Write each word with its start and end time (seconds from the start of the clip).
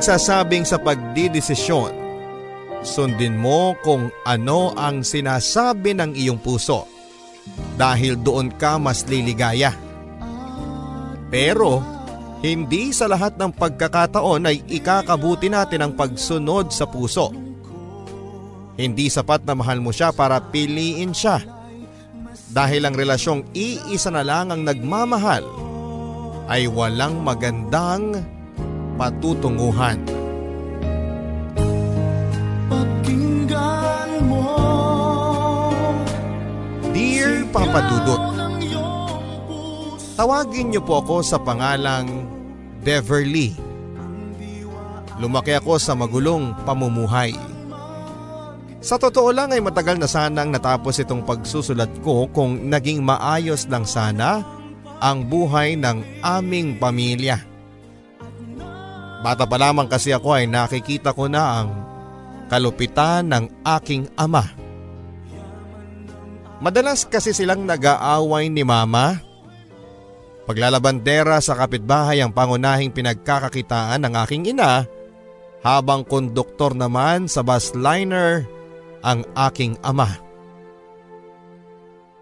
nagsasabing 0.00 0.64
sa 0.64 0.80
pagdidesisyon, 0.80 1.92
sundin 2.80 3.36
mo 3.36 3.76
kung 3.84 4.08
ano 4.24 4.72
ang 4.72 5.04
sinasabi 5.04 5.92
ng 5.92 6.16
iyong 6.16 6.40
puso 6.40 6.88
dahil 7.76 8.16
doon 8.16 8.48
ka 8.56 8.80
mas 8.80 9.04
liligaya. 9.04 9.76
Pero 11.28 11.84
hindi 12.40 12.96
sa 12.96 13.12
lahat 13.12 13.36
ng 13.36 13.52
pagkakataon 13.52 14.48
ay 14.48 14.64
ikakabuti 14.72 15.52
natin 15.52 15.84
ang 15.84 15.92
pagsunod 15.92 16.72
sa 16.72 16.88
puso. 16.88 17.36
Hindi 18.80 19.12
sapat 19.12 19.44
na 19.44 19.52
mahal 19.52 19.84
mo 19.84 19.92
siya 19.92 20.16
para 20.16 20.40
piliin 20.40 21.12
siya. 21.12 21.44
Dahil 22.48 22.88
ang 22.88 22.96
relasyong 22.96 23.52
iisa 23.52 24.08
na 24.08 24.24
lang 24.24 24.48
ang 24.48 24.64
nagmamahal 24.64 25.44
ay 26.48 26.72
walang 26.72 27.20
magandang 27.20 28.39
patutunguhan. 29.00 29.96
Pakinggan 32.68 34.10
mo 34.28 34.44
Dear 36.92 37.48
Papa 37.48 37.80
puso 37.88 38.30
tawagin 40.20 40.68
niyo 40.68 40.84
po 40.84 41.00
ako 41.00 41.24
sa 41.24 41.40
pangalang 41.40 42.28
Beverly. 42.84 43.56
Lumaki 45.16 45.56
ako 45.56 45.80
sa 45.80 45.96
magulong 45.96 46.52
pamumuhay. 46.68 47.32
Sa 48.84 49.00
totoo 49.00 49.32
lang 49.32 49.52
ay 49.52 49.64
matagal 49.64 49.96
na 49.96 50.08
sanang 50.08 50.52
natapos 50.52 51.00
itong 51.00 51.24
pagsusulat 51.24 51.88
ko 52.04 52.28
kung 52.32 52.68
naging 52.68 53.00
maayos 53.00 53.64
lang 53.68 53.84
sana 53.84 54.44
ang 55.00 55.24
buhay 55.24 55.76
ng 55.76 56.24
aming 56.24 56.76
pamilya. 56.76 57.49
Bata 59.20 59.44
pa 59.44 59.56
lamang 59.60 59.84
kasi 59.84 60.16
ako 60.16 60.32
ay 60.32 60.48
nakikita 60.48 61.12
ko 61.12 61.28
na 61.28 61.60
ang 61.60 61.68
kalupitan 62.48 63.28
ng 63.28 63.44
aking 63.78 64.08
ama. 64.16 64.48
Madalas 66.60 67.08
kasi 67.08 67.32
silang 67.32 67.64
nag-aaway 67.64 68.52
ni 68.52 68.64
mama. 68.64 69.20
Paglalabandera 70.44 71.38
sa 71.40 71.56
kapitbahay 71.56 72.20
ang 72.20 72.32
pangunahing 72.32 72.90
pinagkakakitaan 72.90 74.02
ng 74.02 74.12
aking 74.24 74.50
ina 74.50 74.84
habang 75.60 76.04
konduktor 76.04 76.72
naman 76.72 77.28
sa 77.28 77.44
bus 77.44 77.76
liner 77.76 78.44
ang 79.04 79.24
aking 79.36 79.76
ama. 79.84 80.08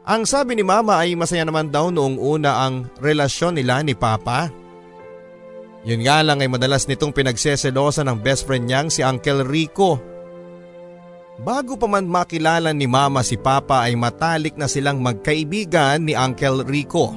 Ang 0.09 0.25
sabi 0.25 0.56
ni 0.56 0.65
mama 0.65 1.04
ay 1.04 1.15
masaya 1.15 1.44
naman 1.44 1.69
daw 1.69 1.92
noong 1.92 2.16
una 2.16 2.65
ang 2.65 2.88
relasyon 2.98 3.60
nila 3.60 3.84
ni 3.84 3.92
papa. 3.92 4.48
Yun 5.87 6.03
nga 6.03 6.25
lang 6.27 6.43
ay 6.43 6.50
madalas 6.50 6.91
nitong 6.91 7.15
pinagseselosa 7.15 8.03
ng 8.03 8.19
best 8.19 8.49
friend 8.49 8.66
niyang 8.66 8.89
si 8.91 9.05
Uncle 9.05 9.47
Rico. 9.47 9.99
Bago 11.39 11.78
pa 11.78 11.87
man 11.87 12.11
makilala 12.11 12.75
ni 12.75 12.91
mama 12.91 13.22
si 13.22 13.39
papa 13.39 13.87
ay 13.87 13.94
matalik 13.94 14.59
na 14.59 14.66
silang 14.66 14.99
magkaibigan 14.99 16.03
ni 16.03 16.19
Uncle 16.19 16.66
Rico. 16.66 17.15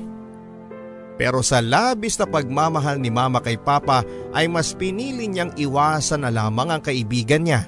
Pero 1.17 1.41
sa 1.41 1.57
labis 1.57 2.17
na 2.21 2.29
pagmamahal 2.29 3.01
ni 3.01 3.09
mama 3.09 3.41
kay 3.41 3.57
papa 3.57 4.05
ay 4.33 4.45
mas 4.45 4.77
pinili 4.77 5.25
niyang 5.25 5.53
iwasan 5.57 6.21
na 6.21 6.29
lamang 6.29 6.69
ang 6.69 6.81
kaibigan 6.85 7.41
niya. 7.41 7.65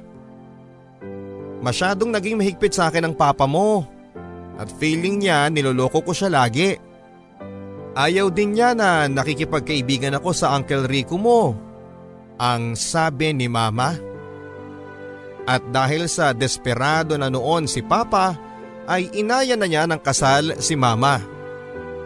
Masyadong 1.65 2.13
naging 2.13 2.37
mahigpit 2.37 2.73
sa 2.73 2.93
akin 2.93 3.09
ang 3.09 3.15
papa 3.17 3.49
mo 3.49 3.85
at 4.61 4.69
feeling 4.77 5.21
niya 5.21 5.49
niloloko 5.49 6.05
ko 6.05 6.13
siya 6.13 6.29
lagi. 6.29 6.77
Ayaw 7.93 8.33
din 8.33 8.57
niya 8.57 8.73
na 8.73 9.05
nakikipagkaibigan 9.05 10.17
ako 10.17 10.33
sa 10.33 10.57
Uncle 10.57 10.89
Rico 10.89 11.13
mo. 11.13 11.53
Ang 12.41 12.73
sabi 12.73 13.29
ni 13.37 13.45
mama. 13.45 13.93
At 15.45 15.61
dahil 15.69 16.09
sa 16.09 16.33
desperado 16.33 17.13
na 17.19 17.29
noon 17.29 17.69
si 17.69 17.85
Papa 17.85 18.33
ay 18.89 19.13
inaya 19.13 19.53
na 19.53 19.67
niya 19.67 19.85
ng 19.85 20.01
kasal 20.01 20.57
si 20.57 20.73
Mama. 20.73 21.19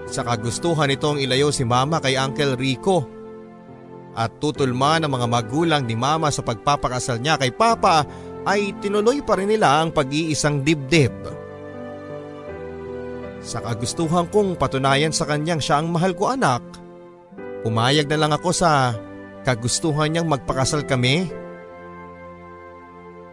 Sa 0.10 0.26
kagustuhan 0.26 0.90
nitong 0.90 1.22
ilayo 1.22 1.54
si 1.54 1.62
Mama 1.62 2.02
kay 2.02 2.18
Uncle 2.18 2.58
Rico. 2.58 3.06
At 4.18 4.42
tutulma 4.42 4.98
ng 4.98 5.10
mga 5.14 5.28
magulang 5.30 5.84
ni 5.86 5.94
Mama 5.94 6.34
sa 6.34 6.42
pagpapakasal 6.42 7.22
niya 7.22 7.38
kay 7.38 7.54
Papa 7.54 8.04
ay 8.50 8.74
tinuloy 8.82 9.22
pa 9.22 9.38
rin 9.38 9.54
nila 9.54 9.86
ang 9.86 9.94
pag-iisang 9.94 10.66
dibdib. 10.66 11.37
Sa 13.48 13.64
kagustuhan 13.64 14.28
kong 14.28 14.60
patunayan 14.60 15.16
sa 15.16 15.24
kanyang 15.24 15.64
siya 15.64 15.80
ang 15.80 15.88
mahal 15.88 16.12
ko 16.12 16.36
anak, 16.36 16.60
pumayag 17.64 18.12
na 18.12 18.20
lang 18.20 18.36
ako 18.36 18.52
sa 18.52 18.92
kagustuhan 19.48 20.12
niyang 20.12 20.28
magpakasal 20.28 20.84
kami. 20.84 21.32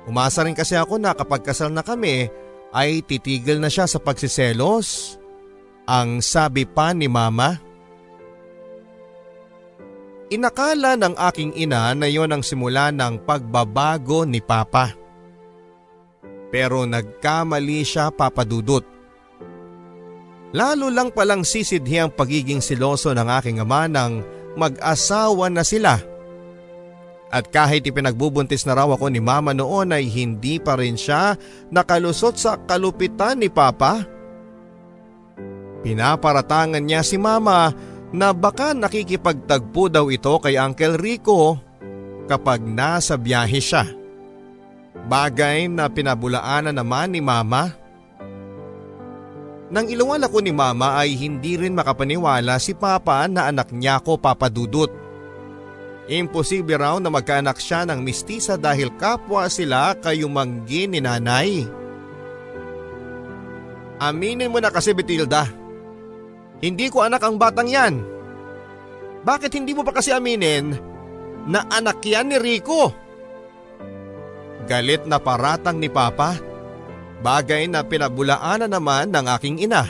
Umasa 0.06 0.46
rin 0.46 0.54
kasi 0.54 0.78
ako 0.78 1.02
na 1.02 1.18
kapag 1.18 1.42
kasal 1.42 1.74
na 1.74 1.82
kami 1.82 2.30
ay 2.70 3.02
titigil 3.02 3.58
na 3.58 3.66
siya 3.66 3.90
sa 3.90 3.98
pagsiselos. 3.98 5.18
Ang 5.90 6.22
sabi 6.22 6.62
pa 6.62 6.94
ni 6.94 7.10
mama. 7.10 7.58
Inakala 10.30 10.94
ng 10.94 11.18
aking 11.18 11.58
ina 11.58 11.90
na 11.92 12.06
yon 12.06 12.30
ang 12.30 12.46
simula 12.46 12.94
ng 12.94 13.26
pagbabago 13.26 14.22
ni 14.22 14.38
Papa. 14.38 14.94
Pero 16.54 16.86
nagkamali 16.86 17.82
siya 17.82 18.14
papadudot. 18.14 18.93
Lalo 20.54 20.86
lang 20.86 21.10
palang 21.10 21.42
sisidhi 21.42 21.98
ang 21.98 22.14
pagiging 22.14 22.62
siloso 22.62 23.10
ng 23.10 23.26
aking 23.26 23.58
ama 23.58 23.90
nang 23.90 24.22
mag-asawa 24.54 25.50
na 25.50 25.66
sila. 25.66 25.98
At 27.34 27.50
kahit 27.50 27.82
ipinagbubuntis 27.82 28.62
na 28.62 28.78
raw 28.78 28.86
ako 28.94 29.10
ni 29.10 29.18
mama 29.18 29.50
noon 29.50 29.90
ay 29.90 30.06
hindi 30.06 30.62
pa 30.62 30.78
rin 30.78 30.94
siya 30.94 31.34
nakalusot 31.74 32.38
sa 32.38 32.54
kalupitan 32.62 33.42
ni 33.42 33.50
papa. 33.50 34.06
Pinaparatangan 35.82 36.78
niya 36.78 37.02
si 37.02 37.18
mama 37.18 37.74
na 38.14 38.30
baka 38.30 38.70
nakikipagtagpo 38.78 39.90
daw 39.90 40.06
ito 40.14 40.38
kay 40.38 40.54
Uncle 40.54 40.94
Rico 40.94 41.58
kapag 42.30 42.62
nasa 42.62 43.18
biyahe 43.18 43.58
siya. 43.58 43.90
Bagay 45.10 45.66
na 45.66 45.90
pinabulaanan 45.90 46.78
naman 46.78 47.10
ni 47.10 47.18
mama. 47.18 47.74
Nang 49.72 49.88
iluwal 49.88 50.20
ako 50.20 50.44
ni 50.44 50.52
mama 50.52 51.00
ay 51.00 51.16
hindi 51.16 51.56
rin 51.56 51.72
makapaniwala 51.72 52.60
si 52.60 52.76
papa 52.76 53.24
na 53.24 53.48
anak 53.48 53.72
niya 53.72 53.96
ko 54.04 54.20
papadudot. 54.20 54.92
Imposible 56.04 56.76
raw 56.76 57.00
na 57.00 57.08
magkaanak 57.08 57.56
siya 57.56 57.88
ng 57.88 58.04
mistisa 58.04 58.60
dahil 58.60 58.92
kapwa 59.00 59.48
sila 59.48 59.96
kayumanggi 59.96 60.84
ni 60.84 61.00
nanay. 61.00 61.64
Aminin 64.04 64.52
mo 64.52 64.60
na 64.60 64.68
kasi 64.68 64.92
Betilda. 64.92 65.48
Hindi 66.60 66.92
ko 66.92 67.00
anak 67.00 67.24
ang 67.24 67.40
batang 67.40 67.72
yan. 67.72 67.94
Bakit 69.24 69.56
hindi 69.56 69.72
mo 69.72 69.80
pa 69.80 69.96
kasi 69.96 70.12
aminin 70.12 70.76
na 71.48 71.64
anak 71.72 72.04
yan 72.04 72.28
ni 72.28 72.36
Rico? 72.36 72.92
Galit 74.68 75.08
na 75.08 75.16
paratang 75.16 75.80
ni 75.80 75.88
Papa. 75.88 76.36
Bagay 77.24 77.72
na 77.72 77.80
pinabulaanan 77.80 78.68
naman 78.68 79.08
ng 79.08 79.26
aking 79.32 79.64
ina. 79.64 79.88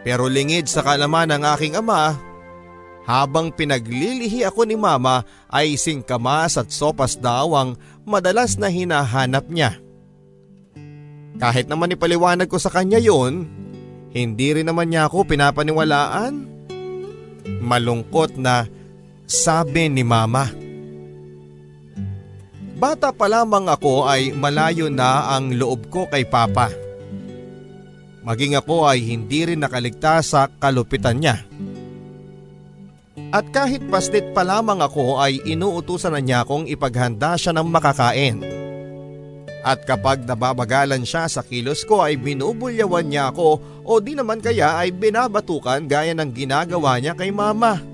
Pero 0.00 0.24
lingid 0.24 0.72
sa 0.72 0.80
kalaman 0.80 1.28
ng 1.36 1.42
aking 1.52 1.76
ama, 1.76 2.16
habang 3.04 3.52
pinaglilihi 3.52 4.48
ako 4.48 4.64
ni 4.64 4.76
mama 4.80 5.28
ay 5.52 5.76
singkamas 5.76 6.56
at 6.56 6.72
sopas 6.72 7.20
daw 7.20 7.52
ang 7.52 7.76
madalas 8.08 8.56
na 8.56 8.72
hinahanap 8.72 9.44
niya. 9.52 9.76
Kahit 11.36 11.68
naman 11.68 11.92
ipaliwanag 11.92 12.48
ko 12.48 12.56
sa 12.56 12.72
kanya 12.72 12.96
yon, 12.96 13.44
hindi 14.16 14.48
rin 14.56 14.64
naman 14.64 14.88
niya 14.88 15.12
ako 15.12 15.28
pinapaniwalaan. 15.28 16.48
Malungkot 17.60 18.40
na 18.40 18.64
sabi 19.28 19.92
ni 19.92 20.00
mama. 20.00 20.63
Bata 22.84 23.16
pa 23.16 23.32
lamang 23.32 23.64
ako 23.64 24.04
ay 24.04 24.36
malayo 24.36 24.92
na 24.92 25.32
ang 25.32 25.56
loob 25.56 25.88
ko 25.88 26.04
kay 26.04 26.28
papa. 26.28 26.68
Maging 28.20 28.60
ako 28.60 28.84
ay 28.84 29.00
hindi 29.00 29.40
rin 29.48 29.64
nakaligtas 29.64 30.36
sa 30.36 30.52
kalupitan 30.52 31.16
niya. 31.16 31.48
At 33.32 33.48
kahit 33.56 33.88
paslit 33.88 34.36
pa 34.36 34.44
lamang 34.44 34.84
ako 34.84 35.16
ay 35.16 35.40
inuutusan 35.48 36.12
na 36.12 36.20
niya 36.20 36.44
akong 36.44 36.68
ipaghanda 36.68 37.40
siya 37.40 37.56
ng 37.56 37.72
makakain. 37.72 38.44
At 39.64 39.88
kapag 39.88 40.28
nababagalan 40.28 41.08
siya 41.08 41.24
sa 41.24 41.40
kilos 41.40 41.88
ko 41.88 42.04
ay 42.04 42.20
binubulyawan 42.20 43.08
niya 43.08 43.32
ako 43.32 43.80
o 43.80 43.92
di 43.96 44.12
naman 44.12 44.44
kaya 44.44 44.76
ay 44.76 44.92
binabatukan 44.92 45.88
gaya 45.88 46.12
ng 46.12 46.36
ginagawa 46.36 47.00
niya 47.00 47.16
kay 47.16 47.32
mama. 47.32 47.93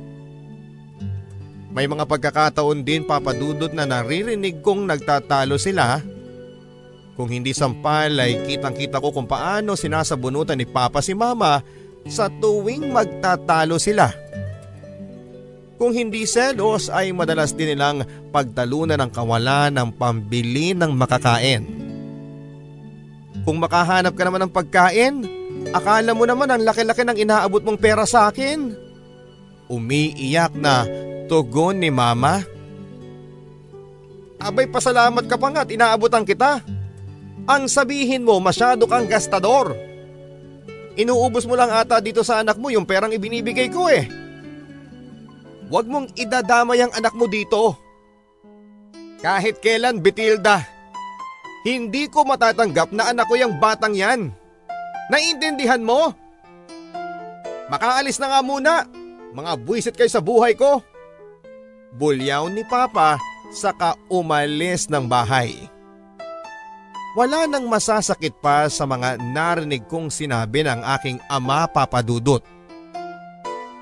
May 1.70 1.86
mga 1.86 2.02
pagkakataon 2.02 2.82
din 2.82 3.06
papadudot 3.06 3.70
na 3.70 3.86
naririnig 3.86 4.58
kong 4.58 4.90
nagtatalo 4.90 5.54
sila. 5.54 6.02
Kung 7.14 7.30
hindi 7.30 7.54
sampal 7.54 8.18
ay 8.18 8.42
kitang 8.48 8.74
kita 8.74 8.98
ko 8.98 9.14
kung 9.14 9.30
paano 9.30 9.78
sinasabunutan 9.78 10.58
ni 10.58 10.66
Papa 10.66 10.98
si 10.98 11.14
Mama 11.14 11.62
sa 12.10 12.26
tuwing 12.26 12.90
magtatalo 12.90 13.78
sila. 13.78 14.10
Kung 15.78 15.94
hindi 15.94 16.26
selos 16.26 16.90
ay 16.90 17.14
madalas 17.14 17.54
din 17.54 17.72
nilang 17.72 18.04
pagtalunan 18.34 19.00
ng 19.00 19.10
kawalan 19.14 19.70
ng 19.70 19.88
pambili 19.94 20.74
ng 20.74 20.92
makakain. 20.92 21.64
Kung 23.46 23.56
makahanap 23.62 24.12
ka 24.12 24.22
naman 24.26 24.44
ng 24.44 24.52
pagkain, 24.52 25.14
akala 25.72 26.12
mo 26.12 26.28
naman 26.28 26.50
ang 26.52 26.60
laki-laki 26.66 27.06
ng 27.06 27.16
inaabot 27.16 27.64
mong 27.64 27.80
pera 27.80 28.04
sa 28.04 28.28
akin. 28.28 28.76
Umiiyak 29.72 30.52
na 30.58 30.84
tugon 31.30 31.78
ni 31.78 31.94
mama. 31.94 32.42
Abay 34.42 34.66
pasalamat 34.66 35.30
ka 35.30 35.38
pa 35.38 35.54
nga 35.54 35.62
at 35.62 35.70
inaabutan 35.70 36.26
kita. 36.26 36.58
Ang 37.46 37.70
sabihin 37.70 38.26
mo 38.26 38.42
masyado 38.42 38.90
kang 38.90 39.06
gastador. 39.06 39.78
Inuubos 40.98 41.46
mo 41.46 41.54
lang 41.54 41.70
ata 41.70 42.02
dito 42.02 42.26
sa 42.26 42.42
anak 42.42 42.58
mo 42.58 42.66
yung 42.74 42.82
perang 42.82 43.14
ibinibigay 43.14 43.70
ko 43.70 43.86
eh. 43.86 44.10
Huwag 45.70 45.86
mong 45.86 46.18
idadamay 46.18 46.82
ang 46.82 46.90
anak 46.98 47.14
mo 47.14 47.30
dito. 47.30 47.78
Kahit 49.22 49.62
kailan, 49.62 50.02
Betilda. 50.02 50.66
Hindi 51.62 52.10
ko 52.10 52.26
matatanggap 52.26 52.90
na 52.90 53.14
anak 53.14 53.30
ko 53.30 53.38
yung 53.38 53.60
batang 53.62 53.94
yan. 53.94 54.34
Naiintindihan 55.12 55.84
mo? 55.84 56.10
Makaalis 57.70 58.18
na 58.18 58.34
nga 58.34 58.40
muna. 58.42 58.82
Mga 59.30 59.52
buwisit 59.62 59.94
kayo 59.94 60.10
sa 60.10 60.24
buhay 60.24 60.58
ko. 60.58 60.82
Bulyaw 61.90 62.46
ni 62.54 62.62
Papa 62.62 63.18
saka 63.50 63.98
umalis 64.06 64.86
ng 64.86 65.10
bahay. 65.10 65.66
Wala 67.18 67.50
nang 67.50 67.66
masasakit 67.66 68.38
pa 68.38 68.70
sa 68.70 68.86
mga 68.86 69.18
narinig 69.18 69.82
kong 69.90 70.14
sinabi 70.14 70.62
ng 70.62 70.86
aking 70.98 71.18
ama 71.26 71.66
papadudot. 71.66 72.38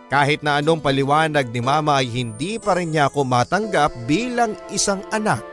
Kahit 0.08 0.40
na 0.40 0.56
anong 0.56 0.80
paliwanag 0.80 1.52
ni 1.52 1.60
mama 1.60 2.00
ay 2.00 2.08
hindi 2.08 2.56
pa 2.56 2.80
rin 2.80 2.96
niya 2.96 3.12
ako 3.12 3.28
matanggap 3.28 3.92
bilang 4.08 4.56
isang 4.72 5.04
anak. 5.12 5.44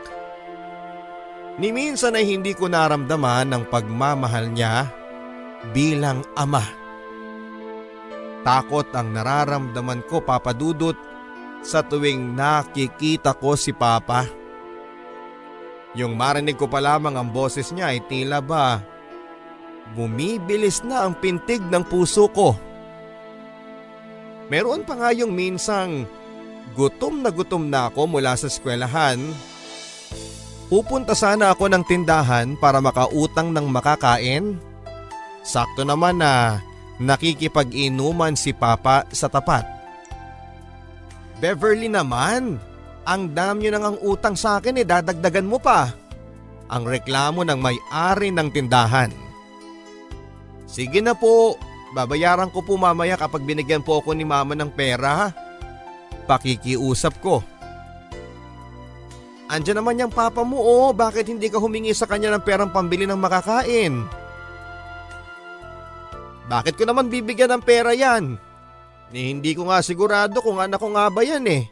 Ni 1.60 1.68
minsan 1.76 2.16
ay 2.16 2.24
hindi 2.24 2.56
ko 2.56 2.64
naramdaman 2.64 3.52
ang 3.52 3.68
pagmamahal 3.68 4.48
niya 4.48 4.88
bilang 5.76 6.24
ama. 6.32 6.64
Takot 8.48 8.88
ang 8.96 9.12
nararamdaman 9.12 10.00
ko 10.08 10.24
papadudot 10.24 10.96
sa 11.66 11.82
tuwing 11.82 12.38
nakikita 12.38 13.34
ko 13.34 13.58
si 13.58 13.74
Papa. 13.74 14.30
Yung 15.98 16.14
marinig 16.14 16.54
ko 16.54 16.70
pa 16.70 16.78
lamang 16.78 17.18
ang 17.18 17.26
boses 17.34 17.74
niya 17.74 17.90
ay 17.90 18.06
tila 18.06 18.38
ba 18.38 18.78
bumibilis 19.94 20.82
na 20.82 21.06
ang 21.06 21.14
pintig 21.14 21.62
ng 21.62 21.84
puso 21.86 22.26
ko. 22.32 22.56
Meron 24.50 24.82
pa 24.82 24.98
nga 24.98 25.10
yung 25.14 25.34
minsang 25.34 26.06
gutom 26.74 27.22
na 27.22 27.30
gutom 27.30 27.70
na 27.70 27.90
ako 27.90 28.18
mula 28.18 28.34
sa 28.34 28.50
eskwelahan. 28.50 29.18
Pupunta 30.66 31.14
sana 31.14 31.54
ako 31.54 31.70
ng 31.70 31.84
tindahan 31.86 32.58
para 32.58 32.82
makautang 32.82 33.54
ng 33.54 33.66
makakain. 33.70 34.58
Sakto 35.46 35.86
naman 35.86 36.18
na 36.18 36.58
nakikipag-inuman 36.98 38.34
si 38.34 38.50
Papa 38.50 39.06
sa 39.14 39.30
tapat. 39.30 39.75
Beverly 41.38 41.92
naman, 41.92 42.56
ang 43.04 43.22
dam 43.36 43.60
nyo 43.60 43.70
nang 43.70 43.86
ang 43.94 43.98
utang 44.00 44.34
sa 44.34 44.58
akin 44.58 44.80
eh 44.80 44.86
dadagdagan 44.86 45.46
mo 45.46 45.60
pa. 45.60 45.92
Ang 46.66 46.88
reklamo 46.88 47.46
ng 47.46 47.60
may-ari 47.60 48.34
ng 48.34 48.48
tindahan. 48.50 49.12
Sige 50.66 50.98
na 50.98 51.14
po, 51.14 51.54
Babayaran 51.96 52.52
ko 52.52 52.60
po 52.60 52.76
mamaya 52.76 53.16
kapag 53.16 53.46
binigyan 53.46 53.80
po 53.80 54.04
ako 54.04 54.12
ni 54.12 54.28
mama 54.28 54.52
ng 54.52 54.68
pera. 54.68 55.32
Pakikiusap 56.28 57.24
ko. 57.24 57.40
Andiyan 59.48 59.80
naman 59.80 60.02
yung 60.04 60.12
papa 60.12 60.44
mo 60.44 60.60
oh, 60.60 60.92
bakit 60.92 61.30
hindi 61.32 61.48
ka 61.48 61.56
humingi 61.56 61.96
sa 61.96 62.04
kanya 62.04 62.36
ng 62.36 62.44
perang 62.44 62.68
pambili 62.68 63.08
ng 63.08 63.16
makakain? 63.16 64.04
Bakit 66.52 66.76
ko 66.76 66.84
naman 66.84 67.08
bibigyan 67.08 67.56
ng 67.56 67.62
pera 67.64 67.96
yan? 67.96 68.36
Ni 69.14 69.30
hindi 69.30 69.54
ko 69.54 69.70
nga 69.70 69.82
sigurado 69.82 70.42
kung 70.42 70.58
anak 70.58 70.82
ko 70.82 70.90
nga 70.90 71.06
ba 71.06 71.22
yan 71.22 71.46
eh. 71.46 71.64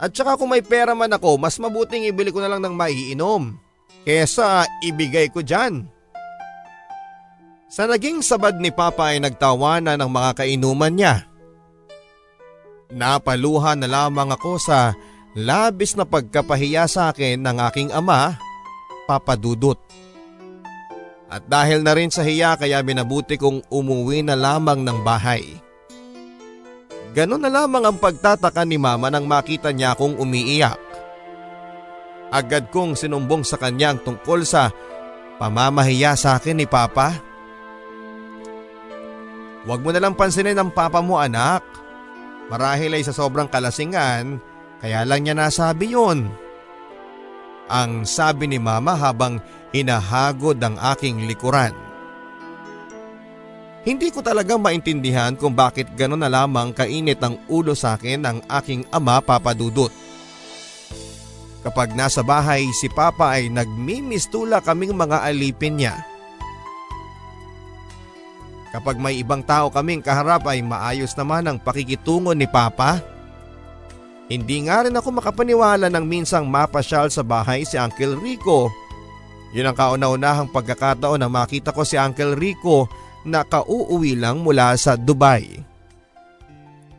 At 0.00 0.10
saka 0.10 0.34
kung 0.34 0.50
may 0.50 0.64
pera 0.64 0.96
man 0.96 1.12
ako, 1.12 1.38
mas 1.38 1.60
mabuting 1.60 2.08
ibili 2.08 2.34
ko 2.34 2.42
na 2.42 2.50
lang 2.50 2.64
ng 2.64 2.74
maiinom. 2.74 3.54
Kesa 4.02 4.66
ibigay 4.82 5.30
ko 5.30 5.40
dyan. 5.40 5.86
Sa 7.70 7.90
naging 7.90 8.22
sabad 8.22 8.58
ni 8.58 8.70
Papa 8.70 9.14
ay 9.14 9.18
nagtawanan 9.18 9.98
ng 9.98 10.10
mga 10.10 10.30
kainuman 10.38 10.94
niya. 10.94 11.26
Napaluha 12.94 13.74
na 13.74 13.90
lamang 13.90 14.30
ako 14.30 14.60
sa 14.62 14.94
labis 15.34 15.98
na 15.98 16.06
pagkapahiya 16.06 16.86
sa 16.86 17.10
akin 17.10 17.42
ng 17.42 17.56
aking 17.66 17.90
ama, 17.90 18.38
Papa 19.10 19.34
Dudut. 19.34 19.80
At 21.26 21.50
dahil 21.50 21.82
na 21.82 21.98
rin 21.98 22.14
sa 22.14 22.22
hiya 22.22 22.54
kaya 22.54 22.78
binabuti 22.86 23.34
kong 23.34 23.66
umuwi 23.66 24.22
na 24.22 24.38
lamang 24.38 24.86
ng 24.86 25.02
bahay. 25.02 25.63
Ganon 27.14 27.38
na 27.38 27.46
lamang 27.46 27.86
ang 27.86 27.96
pagtataka 28.02 28.66
ni 28.66 28.74
mama 28.74 29.06
nang 29.06 29.22
makita 29.30 29.70
niya 29.70 29.94
akong 29.94 30.18
umiiyak. 30.18 30.82
Agad 32.34 32.74
kong 32.74 32.98
sinumbong 32.98 33.46
sa 33.46 33.54
kanyang 33.54 34.02
tungkol 34.02 34.42
sa 34.42 34.74
pamamahiya 35.38 36.18
sa 36.18 36.34
akin 36.34 36.58
ni 36.58 36.66
Papa. 36.66 37.14
Huwag 39.64 39.80
mo 39.80 39.94
nalang 39.94 40.18
pansinin 40.18 40.58
ang 40.58 40.68
papa 40.68 41.00
mo 41.00 41.16
anak. 41.16 41.64
Marahil 42.52 43.00
ay 43.00 43.06
sa 43.06 43.16
sobrang 43.16 43.48
kalasingan, 43.48 44.36
kaya 44.84 45.08
lang 45.08 45.24
niya 45.24 45.32
nasabi 45.32 45.96
yun. 45.96 46.28
Ang 47.72 48.04
sabi 48.04 48.44
ni 48.44 48.60
mama 48.60 48.92
habang 48.92 49.40
hinahagod 49.72 50.60
ang 50.60 50.76
aking 50.92 51.24
likuran. 51.24 51.72
Hindi 53.84 54.08
ko 54.08 54.24
talagang 54.24 54.64
maintindihan 54.64 55.36
kung 55.36 55.52
bakit 55.52 55.92
gano'n 55.92 56.24
na 56.24 56.32
lamang 56.32 56.72
kainit 56.72 57.20
ang 57.20 57.36
ulo 57.52 57.76
sa 57.76 58.00
akin 58.00 58.24
ng 58.24 58.38
aking 58.48 58.88
ama 58.88 59.20
papadudot. 59.20 59.92
Kapag 61.60 61.92
nasa 61.92 62.24
bahay 62.24 62.64
si 62.72 62.88
Papa 62.88 63.36
ay 63.36 63.52
nagmimistula 63.52 64.64
kaming 64.64 64.96
mga 64.96 65.28
alipin 65.28 65.76
niya. 65.76 66.00
Kapag 68.72 68.96
may 68.96 69.20
ibang 69.20 69.44
tao 69.44 69.68
kaming 69.68 70.00
kaharap 70.00 70.48
ay 70.48 70.64
maayos 70.64 71.12
naman 71.12 71.44
ang 71.44 71.60
pakikitungo 71.60 72.32
ni 72.32 72.48
Papa. 72.48 73.04
Hindi 74.32 74.64
nga 74.64 74.88
rin 74.88 74.96
ako 74.96 75.20
makapaniwala 75.20 75.92
nang 75.92 76.08
minsang 76.08 76.48
mapasyal 76.48 77.12
sa 77.12 77.20
bahay 77.20 77.68
si 77.68 77.76
Uncle 77.76 78.16
Rico. 78.16 78.72
Yun 79.52 79.68
ang 79.68 79.76
kauna-unahang 79.76 80.48
pagkakataon 80.48 81.20
na 81.20 81.28
makita 81.28 81.76
ko 81.76 81.84
si 81.84 82.00
Uncle 82.00 82.32
Rico 82.32 83.03
na 83.24 83.42
kauuwi 83.42 84.14
lang 84.14 84.44
mula 84.44 84.76
sa 84.76 84.94
Dubai. 84.94 85.64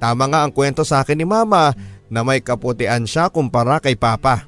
Tama 0.02 0.28
nga 0.28 0.44
ang 0.44 0.52
kwento 0.52 0.84
sa 0.84 1.02
akin 1.02 1.18
ni 1.18 1.26
Mama 1.26 1.72
na 2.12 2.22
may 2.22 2.44
kaputian 2.44 3.08
siya 3.08 3.32
kumpara 3.32 3.80
kay 3.80 3.98
Papa. 3.98 4.46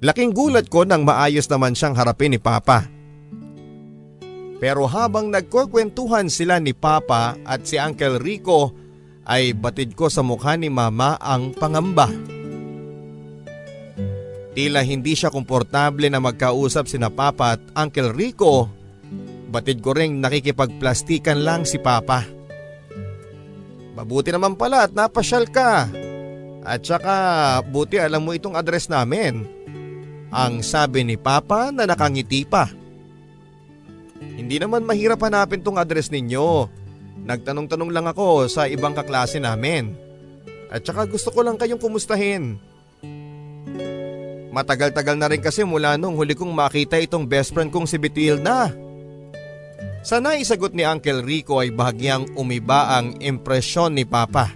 Laking 0.00 0.32
gulat 0.32 0.66
ko 0.70 0.82
nang 0.82 1.06
maayos 1.06 1.46
naman 1.50 1.74
siyang 1.74 1.94
harapin 1.94 2.34
ni 2.34 2.40
Papa. 2.40 2.86
Pero 4.56 4.88
habang 4.88 5.28
nagkukwentuhan 5.28 6.32
sila 6.32 6.56
ni 6.56 6.72
Papa 6.72 7.36
at 7.44 7.68
si 7.68 7.76
Uncle 7.76 8.16
Rico 8.16 8.72
ay 9.28 9.52
batid 9.52 9.92
ko 9.92 10.08
sa 10.08 10.24
mukha 10.24 10.56
ni 10.56 10.72
Mama 10.72 11.20
ang 11.20 11.52
pangamba. 11.52 12.08
Tila 14.56 14.80
hindi 14.80 15.12
siya 15.12 15.28
komportable 15.28 16.08
na 16.08 16.16
magkausap 16.16 16.88
sina 16.88 17.12
Papa 17.12 17.60
at 17.60 17.62
Uncle 17.76 18.16
Rico. 18.16 18.72
Batid 19.46 19.78
ko 19.78 19.94
ring 19.94 20.18
nakikipagplastikan 20.18 21.42
lang 21.46 21.62
si 21.62 21.78
Papa. 21.78 22.26
Mabuti 23.96 24.28
naman 24.28 24.58
pala 24.58 24.84
at 24.84 24.92
napasyal 24.92 25.48
ka. 25.48 25.88
At 26.66 26.82
saka 26.82 27.14
buti 27.62 28.02
alam 28.02 28.26
mo 28.26 28.34
itong 28.34 28.58
address 28.58 28.90
namin. 28.90 29.46
Ang 30.34 30.60
sabi 30.66 31.06
ni 31.06 31.14
Papa 31.14 31.70
na 31.70 31.86
nakangiti 31.86 32.42
pa. 32.42 32.68
Hindi 34.36 34.58
naman 34.60 34.84
mahirap 34.84 35.22
hanapin 35.22 35.62
tong 35.62 35.78
address 35.80 36.10
ninyo. 36.10 36.68
Nagtanong-tanong 37.24 37.90
lang 37.94 38.06
ako 38.10 38.50
sa 38.50 38.68
ibang 38.68 38.92
kaklase 38.92 39.40
namin. 39.40 39.94
At 40.68 40.82
saka 40.82 41.06
gusto 41.06 41.30
ko 41.30 41.46
lang 41.46 41.56
kayong 41.56 41.80
kumustahin. 41.80 42.58
Matagal-tagal 44.50 45.16
na 45.16 45.30
rin 45.30 45.40
kasi 45.40 45.62
mula 45.62 45.94
nung 45.96 46.18
huli 46.18 46.34
kong 46.34 46.52
makita 46.52 46.98
itong 47.00 47.24
best 47.24 47.54
friend 47.54 47.70
kong 47.70 47.86
si 47.86 47.96
Bitilda. 47.96 48.85
Sa 50.06 50.22
naisagot 50.22 50.70
ni 50.70 50.86
Uncle 50.86 51.18
Rico 51.26 51.58
ay 51.58 51.74
bahagyang 51.74 52.30
umiba 52.38 52.94
ang 52.94 53.18
impresyon 53.18 53.98
ni 53.98 54.06
Papa. 54.06 54.54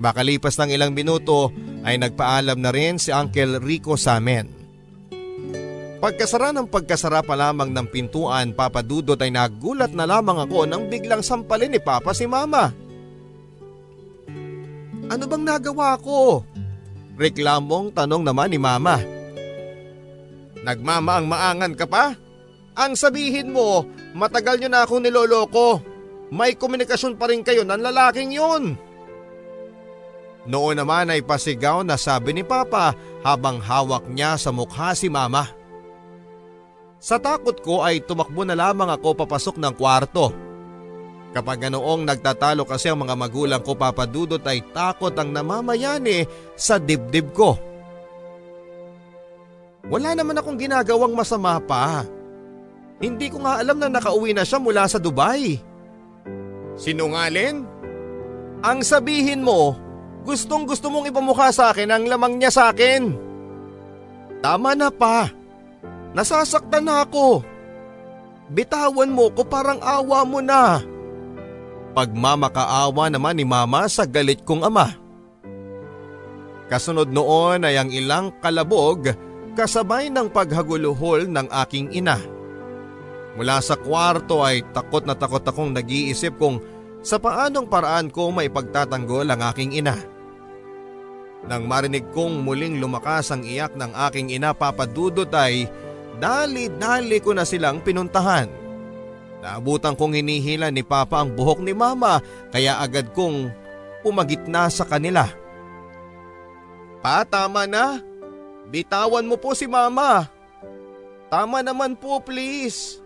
Makalipas 0.00 0.56
ng 0.56 0.72
ilang 0.72 0.96
minuto 0.96 1.52
ay 1.84 2.00
nagpaalam 2.00 2.56
na 2.56 2.72
rin 2.72 2.96
si 2.96 3.12
Uncle 3.12 3.60
Rico 3.60 4.00
sa 4.00 4.16
amin. 4.16 4.48
Pagkasara 6.00 6.56
ng 6.56 6.64
pagkasara 6.64 7.20
pa 7.20 7.36
lamang 7.36 7.76
ng 7.76 7.92
pintuan, 7.92 8.56
Papa 8.56 8.80
Dudot 8.80 9.20
ay 9.20 9.28
nagulat 9.28 9.92
na 9.92 10.08
lamang 10.08 10.40
ako 10.40 10.64
nang 10.64 10.88
biglang 10.88 11.20
sampalin 11.20 11.68
ni 11.68 11.80
Papa 11.84 12.16
si 12.16 12.24
Mama. 12.24 12.72
Ano 15.12 15.24
bang 15.28 15.44
nagawa 15.44 16.00
ko? 16.00 16.40
Reklamong 17.20 17.92
tanong 17.92 18.24
naman 18.24 18.48
ni 18.48 18.56
Mama. 18.56 18.96
Nagmamaang 20.64 21.26
maangan 21.28 21.76
ka 21.76 21.84
pa? 21.84 22.16
Ang 22.78 22.94
sabihin 22.94 23.50
mo, 23.50 23.82
matagal 24.14 24.62
nyo 24.62 24.70
na 24.70 24.86
akong 24.86 25.02
niloloko. 25.02 25.82
May 26.30 26.54
komunikasyon 26.54 27.18
pa 27.18 27.26
rin 27.26 27.42
kayo 27.42 27.66
ng 27.66 27.82
lalaking 27.82 28.30
yun. 28.30 28.78
Noon 30.46 30.78
naman 30.78 31.10
ay 31.10 31.26
pasigaw 31.26 31.82
na 31.82 31.98
sabi 31.98 32.38
ni 32.38 32.46
Papa 32.46 32.94
habang 33.26 33.58
hawak 33.58 34.06
niya 34.06 34.38
sa 34.38 34.54
mukha 34.54 34.94
si 34.94 35.10
Mama. 35.10 35.50
Sa 37.02 37.18
takot 37.18 37.58
ko 37.66 37.82
ay 37.82 37.98
tumakbo 38.06 38.46
na 38.46 38.54
lamang 38.54 38.94
ako 38.94 39.26
papasok 39.26 39.58
ng 39.58 39.74
kwarto. 39.74 40.30
Kapag 41.34 41.68
ganoong 41.68 42.06
nagtatalo 42.06 42.62
kasi 42.64 42.88
ang 42.88 43.02
mga 43.02 43.18
magulang 43.18 43.60
ko 43.60 43.74
papadudot 43.74 44.40
ay 44.46 44.62
takot 44.70 45.12
ang 45.18 45.34
namamayani 45.34 46.24
sa 46.54 46.78
dibdib 46.78 47.34
ko. 47.34 47.58
Wala 49.90 50.14
naman 50.14 50.38
akong 50.38 50.56
ginagawang 50.56 51.12
masama 51.12 51.58
pa. 51.60 52.06
Hindi 52.98 53.30
ko 53.30 53.46
nga 53.46 53.62
alam 53.62 53.78
na 53.78 53.86
nakauwi 53.86 54.34
na 54.34 54.42
siya 54.42 54.58
mula 54.58 54.86
sa 54.90 54.98
Dubai. 54.98 55.62
Sinungalin? 56.74 57.62
Ang 58.58 58.82
sabihin 58.82 59.46
mo, 59.46 59.78
gustong 60.26 60.66
gusto 60.66 60.90
mong 60.90 61.06
ipamukha 61.06 61.54
sa 61.54 61.70
akin 61.70 61.94
ang 61.94 62.04
lamang 62.10 62.38
niya 62.38 62.50
sa 62.50 62.74
akin. 62.74 63.14
Tama 64.42 64.74
na 64.74 64.90
pa. 64.90 65.30
Nasasaktan 66.14 66.86
na 66.86 67.06
ako. 67.06 67.42
Bitawan 68.50 69.10
mo 69.10 69.30
ko 69.30 69.46
parang 69.46 69.78
awa 69.78 70.26
mo 70.26 70.42
na. 70.42 70.82
Pagmamakaawa 71.94 73.10
naman 73.10 73.38
ni 73.38 73.46
mama 73.46 73.86
sa 73.86 74.06
galit 74.06 74.42
kong 74.42 74.66
ama. 74.66 74.94
Kasunod 76.66 77.10
noon 77.14 77.64
ay 77.64 77.78
ang 77.78 77.90
ilang 77.94 78.34
kalabog 78.44 79.14
kasabay 79.58 80.06
ng 80.12 80.30
paghaguluhol 80.30 81.26
ng 81.26 81.46
aking 81.66 81.90
ina. 81.94 82.37
Mula 83.38 83.62
sa 83.62 83.78
kwarto 83.78 84.42
ay 84.42 84.66
takot 84.74 85.06
na 85.06 85.14
takot 85.14 85.42
akong 85.42 85.70
nag-iisip 85.70 86.34
kung 86.36 86.58
sa 87.06 87.22
paanong 87.22 87.70
paraan 87.70 88.10
ko 88.10 88.34
may 88.34 88.50
pagtatanggol 88.50 89.30
ang 89.30 89.40
aking 89.54 89.78
ina. 89.78 89.94
Nang 91.46 91.70
marinig 91.70 92.10
kong 92.10 92.42
muling 92.42 92.82
lumakas 92.82 93.30
ang 93.30 93.46
iyak 93.46 93.78
ng 93.78 93.94
aking 93.94 94.34
ina 94.34 94.50
papadudot 94.50 95.30
ay 95.30 95.70
Dali-dali 96.18 97.22
ko 97.22 97.30
na 97.30 97.46
silang 97.46 97.78
pinuntahan. 97.78 98.50
Naabutan 99.38 99.94
kong 99.94 100.18
hinihila 100.18 100.66
ni 100.74 100.82
Papa 100.82 101.22
ang 101.22 101.30
buhok 101.30 101.62
ni 101.62 101.70
Mama 101.70 102.18
kaya 102.50 102.82
agad 102.82 103.14
kong 103.14 103.54
umagit 104.02 104.42
na 104.50 104.66
sa 104.66 104.82
kanila. 104.82 105.30
Pa, 106.98 107.22
tama 107.22 107.70
na. 107.70 108.02
Bitawan 108.66 109.30
mo 109.30 109.38
po 109.38 109.54
si 109.54 109.70
Mama. 109.70 110.26
Tama 111.30 111.62
naman 111.62 111.94
po 111.94 112.18
please. 112.18 112.98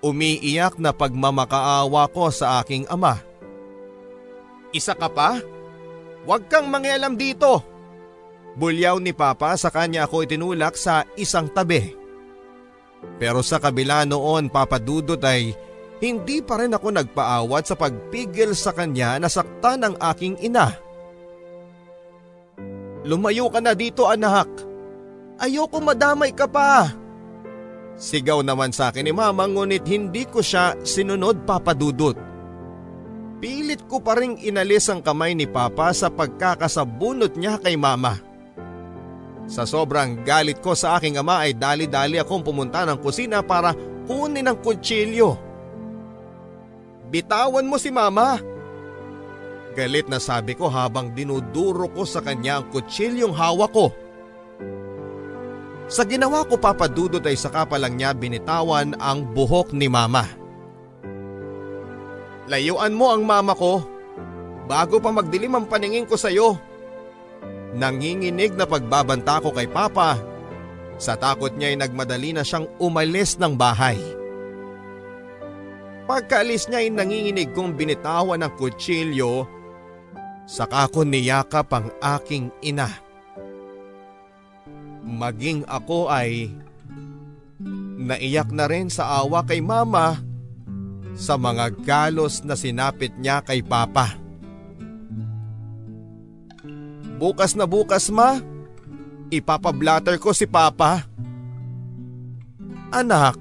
Umiiyak 0.00 0.80
na 0.80 0.96
pagmamakaawa 0.96 2.08
ko 2.08 2.32
sa 2.32 2.64
aking 2.64 2.88
ama. 2.88 3.20
Isa 4.72 4.96
ka 4.96 5.12
pa? 5.12 5.36
Huwag 6.24 6.48
kang 6.48 6.72
mangialam 6.72 7.20
dito. 7.20 7.60
Bulyaw 8.56 8.96
ni 8.98 9.12
Papa 9.12 9.54
sa 9.60 9.68
kanya 9.68 10.08
ako 10.08 10.24
itinulak 10.24 10.74
sa 10.74 11.04
isang 11.20 11.52
tabi. 11.52 11.96
Pero 13.20 13.40
sa 13.40 13.60
kabila 13.60 14.04
noon 14.04 14.52
papadudot 14.52 15.20
ay 15.24 15.52
hindi 16.00 16.40
pa 16.40 16.56
rin 16.60 16.72
ako 16.72 16.96
nagpaawat 16.96 17.64
sa 17.68 17.76
pagpigil 17.76 18.56
sa 18.56 18.72
kanya 18.72 19.20
na 19.20 19.28
saktan 19.28 19.84
ng 19.84 19.94
aking 20.00 20.40
ina. 20.40 20.72
Lumayo 23.04 23.48
ka 23.52 23.60
na 23.60 23.72
dito 23.76 24.08
anak. 24.08 24.48
Ayoko 25.40 25.80
madamay 25.80 26.32
ka 26.36 26.44
pa. 26.44 26.92
Sigaw 28.00 28.40
naman 28.40 28.72
sa 28.72 28.88
akin 28.88 29.04
ni 29.04 29.12
mama 29.12 29.44
ngunit 29.44 29.84
hindi 29.84 30.24
ko 30.24 30.40
siya 30.40 30.72
sinunod 30.80 31.44
papadudot. 31.44 32.16
Pilit 33.44 33.84
ko 33.84 34.00
pa 34.00 34.16
rin 34.16 34.40
inalis 34.40 34.88
ang 34.88 35.04
kamay 35.04 35.36
ni 35.36 35.44
papa 35.44 35.92
sa 35.92 36.08
pagkakasabunot 36.08 37.36
niya 37.36 37.60
kay 37.60 37.76
mama. 37.76 38.16
Sa 39.44 39.68
sobrang 39.68 40.24
galit 40.24 40.64
ko 40.64 40.72
sa 40.72 40.96
aking 40.96 41.20
ama 41.20 41.44
ay 41.44 41.52
dali-dali 41.52 42.16
akong 42.16 42.40
pumunta 42.40 42.88
ng 42.88 42.96
kusina 43.04 43.44
para 43.44 43.76
kunin 44.08 44.48
ang 44.48 44.56
kutsilyo. 44.64 45.36
Bitawan 47.12 47.68
mo 47.68 47.76
si 47.76 47.92
mama! 47.92 48.40
Galit 49.76 50.08
na 50.08 50.16
sabi 50.16 50.56
ko 50.56 50.72
habang 50.72 51.12
dinuduro 51.12 51.92
ko 51.92 52.08
sa 52.08 52.24
kanya 52.24 52.64
ang 52.64 52.72
kutsilyong 52.72 53.36
hawak 53.36 53.70
ko. 53.76 53.92
Sa 55.90 56.06
ginawa 56.06 56.46
ko 56.46 56.54
papadudot 56.54 57.22
ay 57.26 57.34
saka 57.34 57.66
pa 57.66 57.74
lang 57.74 57.98
niya 57.98 58.14
binitawan 58.14 58.94
ang 59.02 59.26
buhok 59.34 59.74
ni 59.74 59.90
mama. 59.90 60.22
Layuan 62.46 62.94
mo 62.94 63.10
ang 63.10 63.26
mama 63.26 63.58
ko 63.58 63.82
bago 64.70 65.02
pa 65.02 65.10
magdilim 65.10 65.50
ang 65.58 65.66
paningin 65.66 66.06
ko 66.06 66.14
sa 66.14 66.30
iyo. 66.30 66.54
Nanginginig 67.74 68.54
na 68.54 68.70
pagbabanta 68.70 69.42
ko 69.42 69.50
kay 69.50 69.66
Papa. 69.66 70.18
Sa 71.02 71.18
takot 71.18 71.50
niya 71.58 71.74
ay 71.74 71.78
nagmadali 71.82 72.38
na 72.38 72.46
siyang 72.46 72.70
umalis 72.78 73.34
ng 73.42 73.58
bahay. 73.58 73.98
Pagkaalis 76.06 76.70
niya 76.70 76.86
ay 76.86 76.90
nanginginig 76.94 77.50
kong 77.50 77.74
binitawan 77.74 78.42
ng 78.46 78.52
kutsilyo 78.58 79.46
saka 80.50 80.90
ko 80.90 81.06
niyakap 81.06 81.70
ang 81.70 81.94
aking 82.02 82.50
ina. 82.62 82.90
Maging 85.10 85.66
ako 85.66 86.06
ay 86.06 86.54
naiyak 88.00 88.54
na 88.54 88.70
rin 88.70 88.86
sa 88.86 89.20
awa 89.20 89.42
kay 89.42 89.58
mama 89.58 90.22
sa 91.18 91.34
mga 91.34 91.74
galos 91.82 92.46
na 92.46 92.54
sinapit 92.54 93.12
niya 93.18 93.42
kay 93.42 93.60
papa. 93.60 94.14
Bukas 97.20 97.52
na 97.52 97.68
bukas 97.68 98.08
ma, 98.08 98.40
ipapablatter 99.28 100.16
ko 100.16 100.32
si 100.32 100.48
papa. 100.48 101.04
Anak, 102.88 103.36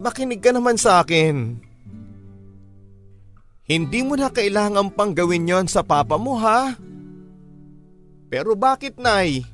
makinig 0.00 0.40
ka 0.40 0.54
naman 0.54 0.80
sa 0.80 1.04
akin. 1.04 1.60
Hindi 3.68 4.00
mo 4.00 4.16
na 4.16 4.32
kailangan 4.32 4.96
pang 4.96 5.12
gawin 5.12 5.44
yon 5.44 5.66
sa 5.68 5.84
papa 5.84 6.16
mo 6.16 6.40
ha? 6.40 6.72
Pero 8.32 8.56
bakit 8.56 8.96
nay? 8.96 9.44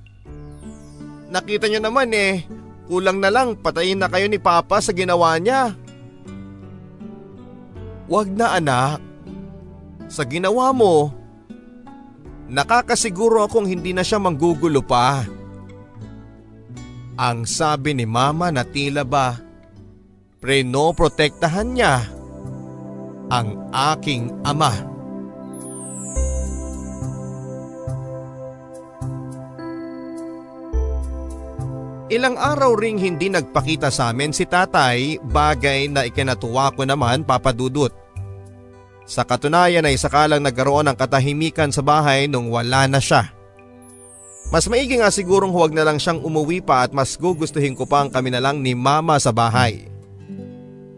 Nakita 1.29 1.69
niyo 1.69 1.85
naman 1.85 2.09
eh, 2.17 2.49
kulang 2.89 3.21
na 3.21 3.29
lang 3.29 3.53
patayin 3.61 4.01
na 4.01 4.09
kayo 4.09 4.25
ni 4.33 4.41
papa 4.41 4.81
sa 4.81 4.97
ginawa 4.97 5.37
niya. 5.37 5.77
Wag 8.09 8.33
na 8.33 8.57
anak. 8.57 9.05
Sa 10.09 10.25
ginawa 10.25 10.73
mo, 10.73 11.13
nakakasiguro 12.49 13.45
akong 13.45 13.69
hindi 13.69 13.93
na 13.93 14.01
siya 14.01 14.17
manggugulo 14.17 14.81
pa. 14.81 15.29
Ang 17.21 17.45
sabi 17.45 17.93
ni 17.93 18.09
mama 18.09 18.49
na 18.49 18.65
tila 18.65 19.05
ba, 19.05 19.37
preno-protektahan 20.41 21.69
niya 21.77 22.09
ang 23.29 23.69
aking 23.69 24.33
ama. 24.49 24.88
Ilang 32.09 32.41
araw 32.41 32.73
ring 32.73 32.97
hindi 32.97 33.29
nagpakita 33.29 33.93
sa 33.93 34.09
amin 34.09 34.33
si 34.33 34.49
tatay 34.49 35.21
bagay 35.29 35.93
na 35.93 36.09
ikinatuwa 36.09 36.73
ko 36.73 36.89
naman 36.89 37.21
papadudot. 37.21 37.93
Sa 39.05 39.29
katunayan 39.29 39.85
ay 39.85 40.01
sakalang 40.01 40.41
nagkaroon 40.41 40.89
ng 40.89 40.97
katahimikan 40.97 41.69
sa 41.69 41.85
bahay 41.85 42.25
nung 42.25 42.49
wala 42.49 42.89
na 42.89 42.97
siya. 42.97 43.29
Mas 44.49 44.65
maigi 44.73 44.97
nga 44.97 45.13
sigurong 45.13 45.53
huwag 45.53 45.77
na 45.77 45.85
lang 45.85 46.01
siyang 46.01 46.25
umuwi 46.25 46.65
pa 46.65 46.89
at 46.89 46.97
mas 46.97 47.13
gugustuhin 47.21 47.77
ko 47.77 47.85
pang 47.85 48.09
kami 48.09 48.33
na 48.33 48.41
lang 48.41 48.65
ni 48.65 48.73
mama 48.73 49.21
sa 49.21 49.29
bahay. 49.29 49.85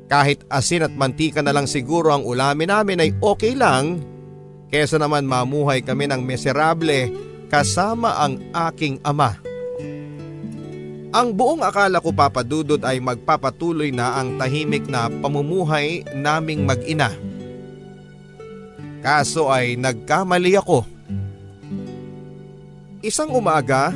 Kahit 0.07 0.47
asin 0.47 0.87
at 0.87 0.95
mantika 0.95 1.43
na 1.43 1.51
lang 1.51 1.67
siguro 1.67 2.15
ang 2.15 2.23
ulamin 2.23 2.71
namin 2.71 3.03
ay 3.03 3.11
okay 3.19 3.59
lang 3.59 3.99
kesa 4.71 5.03
naman 5.03 5.27
mamuhay 5.27 5.83
kami 5.83 6.07
ng 6.07 6.23
miserable 6.23 7.11
kasama 7.51 8.15
ang 8.23 8.39
aking 8.71 9.03
ama. 9.03 9.50
Ang 11.11 11.35
buong 11.35 11.67
akala 11.67 11.99
ko 11.99 12.15
papadudod 12.15 12.79
ay 12.87 13.03
magpapatuloy 13.03 13.91
na 13.91 14.23
ang 14.23 14.39
tahimik 14.39 14.87
na 14.87 15.11
pamumuhay 15.11 16.07
naming 16.15 16.63
mag-ina. 16.63 17.11
Kaso 19.03 19.51
ay 19.51 19.75
nagkamali 19.75 20.55
ako. 20.55 20.87
Isang 23.03 23.35
umaga, 23.35 23.91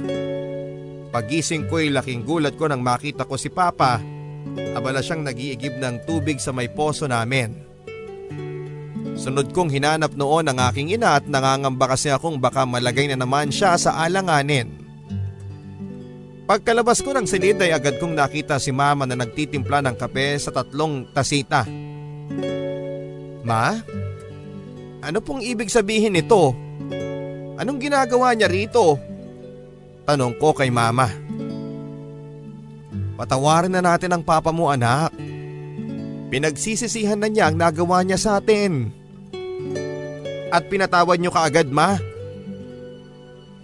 pagising 1.15 1.71
ko'y 1.71 1.95
laking 1.95 2.27
gulat 2.27 2.59
ko 2.59 2.67
nang 2.67 2.83
makita 2.83 3.23
ko 3.23 3.39
si 3.39 3.47
Papa. 3.47 4.03
Abala 4.75 4.99
siyang 4.99 5.23
nagiigib 5.23 5.79
ng 5.79 6.03
tubig 6.11 6.43
sa 6.43 6.51
may 6.51 6.67
poso 6.67 7.07
namin. 7.07 7.55
Sunod 9.15 9.55
kong 9.55 9.71
hinanap 9.71 10.19
noon 10.19 10.51
ang 10.51 10.59
aking 10.67 10.91
ina 10.99 11.15
at 11.15 11.31
nangangamba 11.31 11.95
kasi 11.95 12.11
akong 12.11 12.43
baka 12.43 12.67
malagay 12.67 13.07
na 13.07 13.15
naman 13.15 13.55
siya 13.55 13.79
sa 13.79 14.03
alanganin. 14.03 14.84
Pagkalabas 16.45 17.01
ko 17.01 17.17
ng 17.17 17.25
silid 17.25 17.57
ay 17.57 17.73
agad 17.73 17.97
kong 17.97 18.13
nakita 18.13 18.61
si 18.61 18.69
mama 18.69 19.09
na 19.09 19.17
nagtitimpla 19.17 19.81
ng 19.81 19.97
kape 19.97 20.37
sa 20.37 20.53
tatlong 20.53 21.09
tasita. 21.09 21.65
Ma? 23.41 23.73
Ano 25.01 25.19
pong 25.25 25.41
ibig 25.41 25.73
sabihin 25.73 26.13
nito? 26.13 26.53
Anong 27.57 27.81
ginagawa 27.81 28.37
niya 28.37 28.53
rito? 28.53 29.01
Tanong 30.05 30.37
ko 30.37 30.53
kay 30.53 30.69
mama. 30.69 31.09
Patawarin 33.17 33.73
na 33.73 33.81
natin 33.81 34.13
ang 34.13 34.21
papa 34.21 34.53
mo 34.53 34.69
anak. 34.69 35.17
Pinagsisisihan 36.29 37.25
na 37.25 37.33
niya 37.33 37.49
ang 37.49 37.57
nagawa 37.57 38.05
niya 38.05 38.21
sa 38.21 38.37
atin. 38.37 38.93
At 40.53 40.69
pinatawad 40.69 41.17
niyo 41.17 41.33
kaagad 41.33 41.73
ma. 41.73 41.97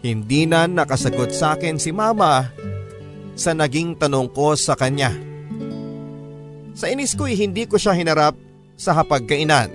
Hindi 0.00 0.48
na 0.48 0.64
nakasagot 0.64 1.28
sa 1.36 1.60
akin 1.60 1.76
si 1.76 1.92
mama 1.92 2.48
sa 3.34 3.56
naging 3.56 3.96
tanong 3.96 4.30
ko 4.30 4.54
sa 4.54 4.78
kanya. 4.78 5.14
Sa 6.76 6.88
inis 6.88 7.12
ko'y 7.12 7.36
hindi 7.36 7.68
ko 7.68 7.76
siya 7.76 7.92
hinarap 7.92 8.38
sa 8.78 8.96
hapagkainan. 8.96 9.68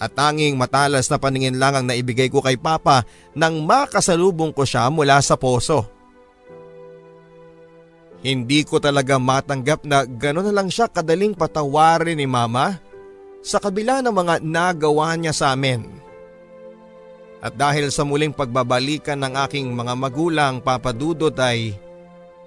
At 0.00 0.16
tanging 0.16 0.56
matalas 0.56 1.12
na 1.12 1.20
paningin 1.20 1.60
lang 1.60 1.76
ang 1.76 1.84
naibigay 1.84 2.32
ko 2.32 2.40
kay 2.40 2.56
Papa 2.56 3.04
nang 3.36 3.60
makasalubong 3.68 4.48
ko 4.56 4.64
siya 4.64 4.88
mula 4.88 5.20
sa 5.20 5.36
poso. 5.36 5.84
Hindi 8.24 8.64
ko 8.64 8.80
talaga 8.80 9.20
matanggap 9.20 9.84
na 9.84 10.04
gano'n 10.08 10.48
na 10.48 10.56
lang 10.56 10.68
siya 10.72 10.88
kadaling 10.88 11.36
patawarin 11.36 12.16
ni 12.16 12.24
Mama 12.24 12.80
sa 13.40 13.56
kabila 13.60 14.00
ng 14.00 14.12
mga 14.12 14.34
nagawa 14.44 15.16
niya 15.16 15.32
sa 15.36 15.52
amin. 15.52 15.84
At 17.40 17.56
dahil 17.56 17.88
sa 17.88 18.04
muling 18.04 18.36
pagbabalikan 18.36 19.16
ng 19.20 19.32
aking 19.48 19.72
mga 19.72 19.96
magulang 19.96 20.60
papadudot 20.60 21.32
ay 21.40 21.72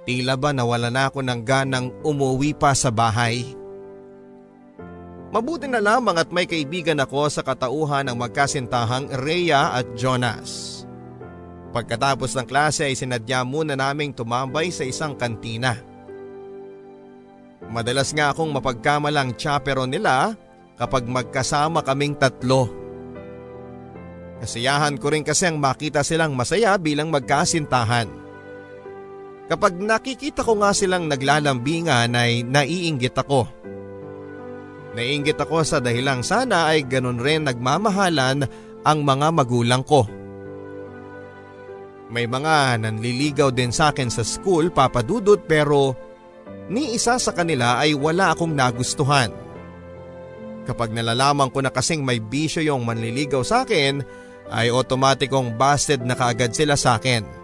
Tila 0.04 0.36
ba 0.36 0.52
nawala 0.52 0.92
na 0.92 1.08
ako 1.08 1.24
ng 1.24 1.42
ganang 1.48 1.88
umuwi 2.04 2.52
pa 2.52 2.76
sa 2.76 2.92
bahay. 2.92 3.56
Mabuti 5.34 5.66
na 5.66 5.82
lamang 5.82 6.20
at 6.20 6.30
may 6.30 6.46
kaibigan 6.46 7.02
ako 7.02 7.26
sa 7.32 7.42
katauhan 7.42 8.06
ng 8.06 8.18
magkasintahang 8.20 9.10
Rhea 9.24 9.74
at 9.74 9.98
Jonas. 9.98 10.84
Pagkatapos 11.74 12.38
ng 12.38 12.46
klase 12.46 12.86
ay 12.86 12.94
sinadya 12.94 13.42
muna 13.42 13.74
naming 13.74 14.14
tumambay 14.14 14.70
sa 14.70 14.86
isang 14.86 15.18
kantina. 15.18 15.74
Madalas 17.66 18.14
nga 18.14 18.30
akong 18.30 18.54
mapagkamalang 18.54 19.34
chaperon 19.34 19.90
nila 19.90 20.38
kapag 20.78 21.10
magkasama 21.10 21.82
kaming 21.82 22.14
tatlo. 22.14 22.70
Kasiyahan 24.38 25.02
ko 25.02 25.10
rin 25.10 25.26
kasi 25.26 25.50
ang 25.50 25.58
makita 25.58 26.06
silang 26.06 26.38
masaya 26.38 26.78
bilang 26.78 27.10
magkasintahan. 27.10 28.23
Kapag 29.52 29.76
nakikita 29.76 30.40
ko 30.40 30.56
nga 30.64 30.72
silang 30.72 31.12
naglalambingan 31.12 32.16
ay 32.16 32.48
naiinggit 32.48 33.16
ako. 33.20 33.44
Naiinggit 34.94 35.36
ako 35.42 35.66
sa 35.66 35.84
dahilang 35.84 36.24
sana 36.24 36.72
ay 36.72 36.86
ganun 36.88 37.20
rin 37.20 37.44
nagmamahalan 37.44 38.48
ang 38.88 39.00
mga 39.04 39.28
magulang 39.34 39.84
ko. 39.84 40.08
May 42.14 42.30
mga 42.30 42.86
nanliligaw 42.86 43.50
din 43.50 43.74
sa 43.74 43.90
akin 43.90 44.14
sa 44.14 44.22
school 44.22 44.70
papadudot 44.70 45.42
pero 45.50 45.98
ni 46.70 46.94
isa 46.94 47.18
sa 47.18 47.34
kanila 47.34 47.82
ay 47.82 47.98
wala 47.98 48.32
akong 48.32 48.54
nagustuhan. 48.54 49.34
Kapag 50.64 50.96
nalalaman 50.96 51.52
ko 51.52 51.60
na 51.60 51.74
kasing 51.74 52.06
may 52.06 52.24
bisyo 52.24 52.64
yung 52.64 52.88
manliligaw 52.88 53.44
sa 53.44 53.68
akin 53.68 54.00
ay 54.54 54.72
otomatikong 54.72 55.58
busted 55.58 56.06
na 56.06 56.16
kaagad 56.16 56.56
sila 56.56 56.78
sa 56.78 57.02
akin. 57.02 57.43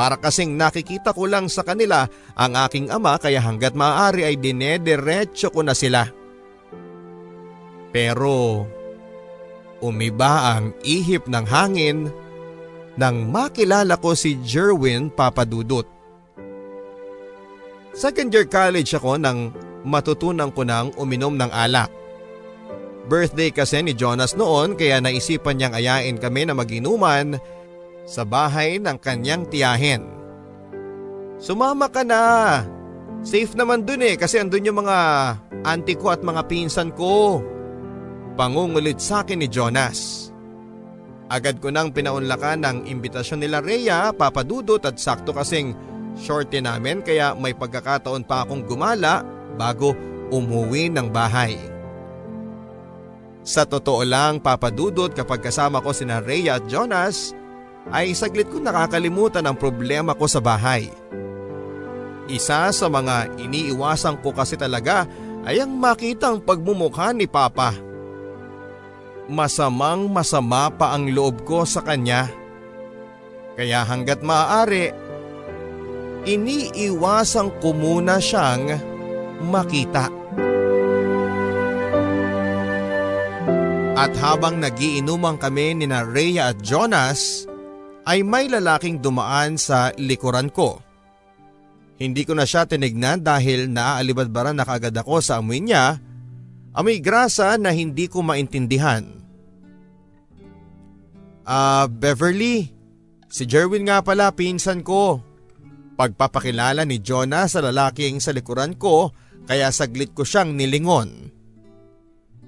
Para 0.00 0.16
kasing 0.16 0.56
nakikita 0.56 1.12
ko 1.12 1.28
lang 1.28 1.52
sa 1.52 1.60
kanila 1.60 2.08
ang 2.32 2.56
aking 2.56 2.88
ama 2.88 3.20
kaya 3.20 3.36
hanggat 3.36 3.76
maaari 3.76 4.24
ay 4.24 4.40
dinederecho 4.40 5.52
ko 5.52 5.60
na 5.60 5.76
sila. 5.76 6.08
Pero 7.92 8.64
umiba 9.84 10.56
ang 10.56 10.72
ihip 10.88 11.28
ng 11.28 11.44
hangin 11.44 12.08
nang 12.96 13.28
makilala 13.28 14.00
ko 14.00 14.16
si 14.16 14.40
Jerwin 14.40 15.12
Papadudut. 15.12 15.84
Second 17.92 18.32
year 18.32 18.48
college 18.48 18.96
ako 18.96 19.20
nang 19.20 19.52
matutunan 19.84 20.48
ko 20.48 20.64
nang 20.64 20.96
uminom 20.96 21.36
ng 21.36 21.52
alak. 21.52 21.92
Birthday 23.04 23.52
kasi 23.52 23.84
ni 23.84 23.92
Jonas 23.92 24.32
noon 24.32 24.80
kaya 24.80 24.96
naisipan 24.96 25.60
niyang 25.60 25.76
ayain 25.76 26.16
kami 26.16 26.48
na 26.48 26.56
maginuman 26.56 27.36
sa 28.10 28.26
bahay 28.26 28.82
ng 28.82 28.98
kanyang 28.98 29.46
tiyahin. 29.46 30.02
Sumama 31.38 31.86
ka 31.86 32.02
na. 32.02 32.58
Safe 33.22 33.54
naman 33.54 33.86
dun 33.86 34.02
eh 34.02 34.18
kasi 34.18 34.42
andun 34.42 34.66
yung 34.66 34.82
mga 34.82 34.98
auntie 35.62 35.94
ko 35.94 36.10
at 36.10 36.26
mga 36.26 36.50
pinsan 36.50 36.90
ko. 36.90 37.38
Pangungulit 38.34 38.98
sa 38.98 39.22
akin 39.22 39.38
ni 39.38 39.46
Jonas. 39.46 40.28
Agad 41.30 41.62
ko 41.62 41.70
nang 41.70 41.94
pinaunlakan 41.94 42.66
ng 42.66 42.78
imbitasyon 42.90 43.46
nila 43.46 43.62
Rhea, 43.62 44.10
Papa 44.10 44.42
Dudut 44.42 44.82
at 44.82 44.98
sakto 44.98 45.30
kasing 45.30 45.78
shorty 46.18 46.58
namin 46.58 47.06
kaya 47.06 47.38
may 47.38 47.54
pagkakataon 47.54 48.26
pa 48.26 48.42
akong 48.42 48.66
gumala 48.66 49.22
bago 49.54 49.94
umuwi 50.34 50.90
ng 50.90 51.06
bahay. 51.14 51.54
Sa 53.46 53.64
totoo 53.64 54.02
lang 54.04 54.42
papadudot 54.42 55.14
kapag 55.14 55.40
kasama 55.40 55.80
ko 55.80 55.94
sina 55.94 56.20
Rhea 56.20 56.60
at 56.60 56.68
Jonas 56.68 57.32
ay 57.90 58.14
saglit 58.14 58.46
ko 58.46 58.62
nakakalimutan 58.62 59.42
ang 59.46 59.58
problema 59.58 60.14
ko 60.14 60.30
sa 60.30 60.38
bahay. 60.38 60.90
Isa 62.30 62.70
sa 62.70 62.86
mga 62.86 63.34
iniiwasan 63.42 64.22
ko 64.22 64.30
kasi 64.30 64.54
talaga 64.54 65.06
ay 65.42 65.58
ang 65.58 65.74
makitang 65.74 66.38
pagmumukha 66.38 67.10
ni 67.10 67.26
Papa. 67.26 67.74
Masamang 69.26 70.06
masama 70.06 70.70
pa 70.70 70.94
ang 70.94 71.10
loob 71.10 71.42
ko 71.42 71.66
sa 71.66 71.82
kanya. 71.82 72.30
Kaya 73.58 73.82
hanggat 73.82 74.22
maaari, 74.22 74.94
iniiwasan 76.26 77.58
ko 77.58 77.74
muna 77.74 78.22
siyang 78.22 78.78
makita. 79.42 80.06
At 84.00 84.16
habang 84.16 84.62
nagiinuman 84.62 85.36
kami 85.36 85.76
ni 85.76 85.86
na 85.90 86.06
Rhea 86.06 86.54
at 86.54 86.58
Jonas, 86.64 87.49
ay 88.10 88.26
may 88.26 88.50
lalaking 88.50 88.98
dumaan 88.98 89.54
sa 89.54 89.94
likuran 89.94 90.50
ko. 90.50 90.82
Hindi 91.94 92.26
ko 92.26 92.34
na 92.34 92.42
siya 92.42 92.66
tinignan 92.66 93.22
dahil 93.22 93.70
naaalibadbaran 93.70 94.58
na 94.58 94.66
kagad 94.66 94.98
ako 94.98 95.22
sa 95.22 95.38
amoy 95.38 95.62
niya, 95.62 96.02
amoy 96.74 96.98
grasa 96.98 97.54
na 97.54 97.70
hindi 97.70 98.10
ko 98.10 98.26
maintindihan. 98.26 99.06
Ah, 101.46 101.86
uh, 101.86 101.86
Beverly, 101.86 102.74
si 103.30 103.46
Jerwin 103.46 103.86
nga 103.86 104.02
pala 104.02 104.34
pinsan 104.34 104.82
ko. 104.82 105.22
Pagpapakilala 105.94 106.82
ni 106.88 106.98
Jonah 106.98 107.46
sa 107.46 107.62
lalaking 107.62 108.18
sa 108.18 108.34
likuran 108.34 108.74
ko 108.74 109.14
kaya 109.46 109.70
saglit 109.70 110.16
ko 110.16 110.26
siyang 110.26 110.56
nilingon. 110.56 111.30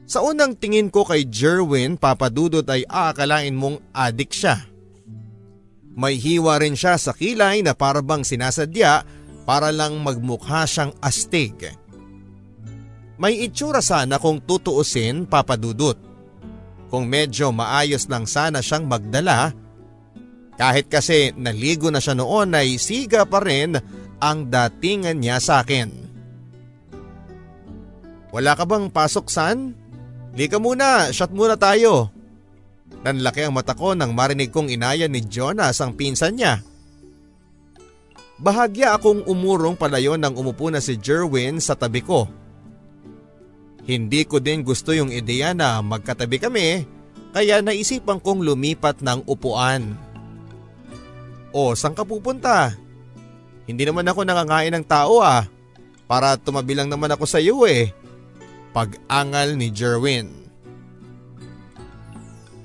Sa 0.09 0.25
unang 0.27 0.59
tingin 0.59 0.91
ko 0.91 1.07
kay 1.07 1.29
Jerwin, 1.29 2.01
papadudot 2.01 2.67
ay 2.67 2.83
aakalain 2.89 3.55
mong 3.55 3.79
adik 3.95 4.33
siya. 4.35 4.72
May 5.93 6.17
hiwa 6.17 6.57
rin 6.57 6.73
siya 6.73 6.97
sa 6.97 7.13
kilay 7.13 7.61
na 7.61 7.77
parabang 7.77 8.25
sinasadya 8.25 9.05
para 9.45 9.69
lang 9.69 10.01
magmukha 10.01 10.65
siyang 10.65 10.97
astig. 11.05 11.77
May 13.21 13.45
itsura 13.45 13.85
sana 13.85 14.17
kung 14.17 14.41
tutuusin 14.41 15.29
papadudot. 15.29 15.99
Kung 16.89 17.09
medyo 17.09 17.53
maayos 17.53 18.09
lang 18.09 18.25
sana 18.29 18.61
siyang 18.61 18.89
magdala, 18.89 19.53
kahit 20.57 20.89
kasi 20.93 21.33
naligo 21.37 21.89
na 21.89 22.01
siya 22.01 22.17
noon 22.17 22.53
ay 22.53 22.77
siga 22.77 23.25
pa 23.25 23.41
rin 23.41 23.77
ang 24.21 24.49
datingan 24.49 25.21
niya 25.21 25.41
sa 25.41 25.65
akin. 25.65 25.89
Wala 28.33 28.57
ka 28.57 28.65
bang 28.65 28.89
pasok 28.89 29.29
san? 29.29 29.77
Lika 30.33 30.57
muna, 30.57 31.13
shot 31.13 31.37
muna 31.37 31.61
tayo. 31.61 32.09
Nanlaki 33.01 33.49
ang 33.49 33.57
mata 33.57 33.73
ko 33.73 33.97
nang 33.97 34.13
marinig 34.13 34.53
kong 34.53 34.69
inaya 34.69 35.09
ni 35.09 35.25
Jonas 35.25 35.81
ang 35.81 35.97
pinsan 35.97 36.37
niya. 36.37 36.61
Bahagya 38.37 38.93
akong 38.93 39.25
umurong 39.25 39.79
palayo 39.79 40.21
nang 40.21 40.37
umupo 40.37 40.69
na 40.69 40.83
si 40.83 41.01
Jerwin 41.01 41.63
sa 41.63 41.73
tabi 41.73 42.05
ko. 42.05 42.29
Hindi 43.83 44.29
ko 44.29 44.39
din 44.39 44.63
gusto 44.63 44.93
yung 44.95 45.11
ideya 45.11 45.57
na 45.57 45.83
magkatabi 45.83 46.39
kami 46.39 46.87
kaya 47.35 47.65
naisipan 47.65 48.23
kong 48.23 48.45
lumipat 48.45 49.03
ng 49.03 49.27
upuan. 49.27 49.99
O, 51.51 51.75
saan 51.75 51.97
ka 51.97 52.05
pupunta? 52.05 52.77
Hindi 53.67 53.83
naman 53.89 54.07
ako 54.07 54.27
nangangain 54.27 54.75
ng 54.77 54.87
tao 54.87 55.23
ah. 55.23 55.47
Para 56.07 56.37
tumabi 56.37 56.77
lang 56.77 56.93
naman 56.93 57.11
ako 57.11 57.25
sa 57.25 57.41
iyo 57.41 57.65
eh 57.65 57.95
pag-angal 58.73 59.55
ni 59.55 59.69
Jerwin. 59.69 60.42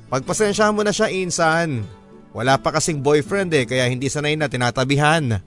Pagpasensya 0.08 0.72
mo 0.72 0.88
na 0.88 0.96
siya 0.96 1.12
insan. 1.12 1.84
Wala 2.32 2.56
pa 2.56 2.72
kasing 2.72 3.04
boyfriend 3.04 3.52
eh 3.52 3.68
kaya 3.68 3.92
hindi 3.92 4.08
sanay 4.08 4.40
na 4.40 4.48
tinatabihan. 4.48 5.44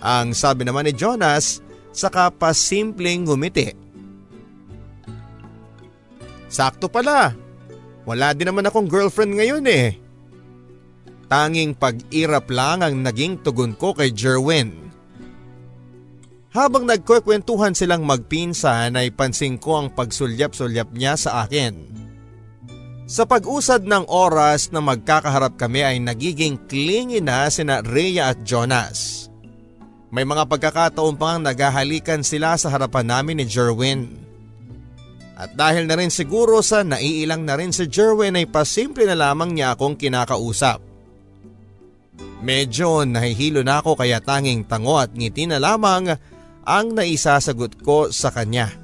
Ang 0.00 0.32
sabi 0.32 0.64
naman 0.64 0.88
ni 0.88 0.96
Jonas 0.96 1.60
saka 1.92 2.32
pa 2.32 2.56
simpleng 2.56 3.28
ngumiti. 3.28 3.76
Sakto 6.48 6.88
pala. 6.88 7.36
Wala 8.08 8.32
din 8.32 8.48
naman 8.48 8.64
akong 8.66 8.88
girlfriend 8.88 9.36
ngayon 9.36 9.64
eh. 9.68 9.94
Tanging 11.30 11.78
pag-irap 11.78 12.50
lang 12.50 12.82
ang 12.82 13.06
naging 13.06 13.38
tugon 13.44 13.76
ko 13.76 13.94
kay 13.94 14.10
Jerwin. 14.10 14.90
Habang 16.50 16.90
nagkukwentuhan 16.90 17.78
silang 17.78 18.02
magpinsan 18.02 18.98
ay 18.98 19.14
pansin 19.14 19.54
ko 19.54 19.78
ang 19.78 19.94
pagsulyap-sulyap 19.94 20.90
niya 20.90 21.14
sa 21.14 21.46
akin. 21.46 21.99
Sa 23.10 23.26
pag-usad 23.26 23.90
ng 23.90 24.06
oras 24.06 24.70
na 24.70 24.78
magkakaharap 24.78 25.58
kami 25.58 25.82
ay 25.82 25.98
nagiging 25.98 26.54
clingy 26.70 27.18
na 27.18 27.50
sina 27.50 27.82
Rhea 27.82 28.30
at 28.30 28.46
Jonas. 28.46 29.26
May 30.14 30.22
mga 30.22 30.46
pagkakataon 30.46 31.18
pang 31.18 31.42
naghahalikan 31.42 32.22
sila 32.22 32.54
sa 32.54 32.70
harapan 32.70 33.10
namin 33.10 33.42
ni 33.42 33.50
Jerwin. 33.50 34.14
At 35.34 35.58
dahil 35.58 35.90
na 35.90 35.98
rin 35.98 36.14
siguro 36.14 36.62
sa 36.62 36.86
naiilang 36.86 37.42
na 37.42 37.58
rin 37.58 37.74
si 37.74 37.90
Jerwin 37.90 38.38
ay 38.38 38.46
pasimple 38.46 39.02
na 39.10 39.18
lamang 39.18 39.58
niya 39.58 39.74
akong 39.74 39.98
kinakausap. 39.98 40.78
Medyo 42.46 43.10
nahihilo 43.10 43.66
na 43.66 43.82
ako 43.82 43.98
kaya 43.98 44.22
tanging 44.22 44.62
tango 44.70 45.02
at 45.02 45.10
ngiti 45.10 45.50
na 45.50 45.58
lamang 45.58 46.14
ang 46.62 46.86
naisasagot 46.94 47.82
ko 47.82 48.14
sa 48.14 48.30
kanya. 48.30 48.79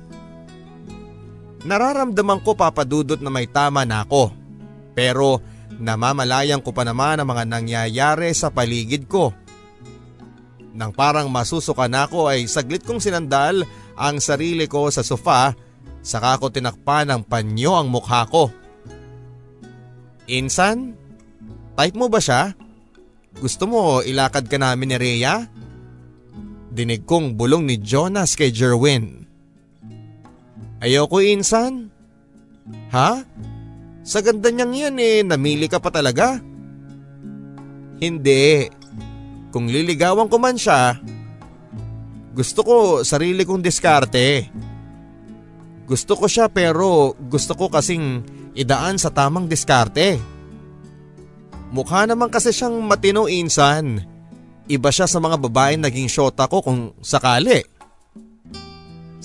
Nararamdaman 1.65 2.45
ko 2.45 2.53
papadudot 2.53 3.23
na 3.23 3.33
may 3.33 3.49
tama 3.49 3.87
na 3.89 4.05
ako 4.05 4.35
pero 4.97 5.45
namamalayan 5.77 6.65
ko 6.65 6.73
pa 6.73 6.85
naman 6.85 7.21
ang 7.21 7.29
mga 7.29 7.45
nangyayari 7.45 8.33
sa 8.33 8.49
paligid 8.49 9.05
ko. 9.05 9.37
Nang 10.77 10.93
parang 10.93 11.29
masusuka 11.29 11.89
na 11.89 12.09
ako 12.09 12.33
ay 12.33 12.49
saglit 12.49 12.85
kong 12.85 13.01
sinandal 13.01 13.65
ang 13.97 14.21
sarili 14.21 14.69
ko 14.69 14.89
sa 14.93 15.05
sofa 15.05 15.57
saka 16.07 16.39
ko 16.39 16.49
tinakpan 16.49 17.13
ng 17.13 17.23
panyo 17.27 17.77
ang 17.77 17.93
mukha 17.93 18.25
ko. 18.31 18.49
Insan, 20.31 20.95
type 21.75 21.97
mo 21.99 22.07
ba 22.07 22.23
siya? 22.23 22.55
Gusto 23.37 23.69
mo 23.69 23.81
ilakad 24.07 24.49
ka 24.49 24.57
namin 24.57 24.95
ni 24.95 24.97
Rhea? 24.97 25.45
Dinig 26.71 27.05
kong 27.05 27.35
bulong 27.35 27.67
ni 27.67 27.83
Jonas 27.83 28.39
kay 28.39 28.55
Jerwin. 28.55 29.26
Ayoko 30.81 31.25
insan. 31.25 31.89
Ha? 32.93 33.23
Sa 34.07 34.19
ganda 34.23 34.53
niyang 34.53 34.75
yan 34.75 34.97
eh, 35.01 35.25
namili 35.25 35.67
ka 35.67 35.81
pa 35.81 35.89
talaga? 35.89 36.39
Hindi. 37.97 38.69
Kung 39.51 39.73
liligawan 39.73 40.29
ko 40.29 40.37
man 40.37 40.61
siya, 40.61 41.01
gusto 42.37 42.61
ko 42.61 42.75
sarili 43.01 43.49
kong 43.49 43.65
diskarte. 43.65 44.53
Gusto 45.89 46.13
ko 46.19 46.29
siya 46.29 46.53
pero 46.53 47.17
gusto 47.17 47.57
ko 47.57 47.73
kasing 47.73 48.21
idaan 48.53 49.01
sa 49.01 49.09
tamang 49.09 49.49
diskarte. 49.49 50.21
Mukha 51.73 52.05
naman 52.05 52.29
kasi 52.29 52.53
siyang 52.53 52.77
matino 52.85 53.33
insan. 53.33 54.05
Iba 54.67 54.91
siya 54.93 55.09
sa 55.09 55.23
mga 55.23 55.41
babaeng 55.41 55.83
naging 55.87 56.11
shota 56.11 56.45
ko 56.51 56.61
kung 56.61 56.93
sakali. 57.01 57.76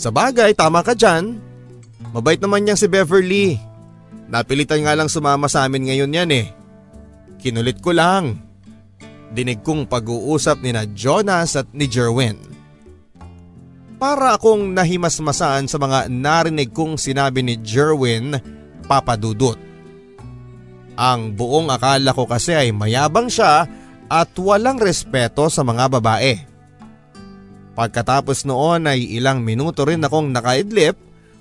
Sa 0.02 0.10
bagay, 0.10 0.58
tama 0.58 0.82
ka 0.82 0.98
dyan. 0.98 1.38
Mabait 2.10 2.42
naman 2.42 2.66
niyang 2.66 2.80
si 2.82 2.90
Beverly. 2.90 3.62
Napilitan 4.34 4.82
nga 4.82 4.98
lang 4.98 5.06
sumama 5.06 5.46
sa 5.46 5.70
amin 5.70 5.94
ngayon 5.94 6.18
yan 6.18 6.32
eh. 6.34 6.50
Kinulit 7.38 7.78
ko 7.86 7.94
lang. 7.94 8.42
Dinig 9.30 9.62
kong 9.62 9.86
pag-uusap 9.86 10.66
ni 10.66 10.74
na 10.74 10.90
Jonas 10.90 11.54
at 11.54 11.70
ni 11.70 11.86
Jerwin. 11.86 12.42
Para 14.02 14.34
akong 14.34 14.74
nahimasmasaan 14.74 15.70
sa 15.70 15.78
mga 15.78 16.10
narinig 16.10 16.74
kong 16.74 16.98
sinabi 16.98 17.46
ni 17.46 17.62
Jerwin, 17.62 18.42
papadudot. 18.90 19.62
Ang 20.98 21.38
buong 21.38 21.70
akala 21.70 22.10
ko 22.18 22.26
kasi 22.26 22.58
ay 22.58 22.74
mayabang 22.74 23.30
siya 23.30 23.70
at 24.10 24.34
walang 24.42 24.82
respeto 24.82 25.46
sa 25.54 25.62
mga 25.62 25.94
babae. 25.94 26.51
Pagkatapos 27.82 28.46
noon 28.46 28.86
ay 28.86 29.18
ilang 29.18 29.42
minuto 29.42 29.82
rin 29.90 30.06
akong 30.06 30.30
nakaidlip 30.30 30.94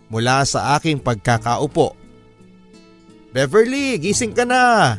mula 0.09 0.41
sa 0.49 0.73
aking 0.81 0.97
pagkakaupo. 0.97 1.93
Beverly, 3.29 4.01
gising 4.01 4.33
ka 4.33 4.49
na. 4.49 4.97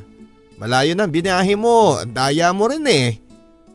Malayo 0.62 0.94
na 0.94 1.10
binahe 1.10 1.58
mo, 1.58 1.98
daya 2.06 2.54
mo 2.54 2.70
rin 2.70 2.86
eh. 2.86 3.18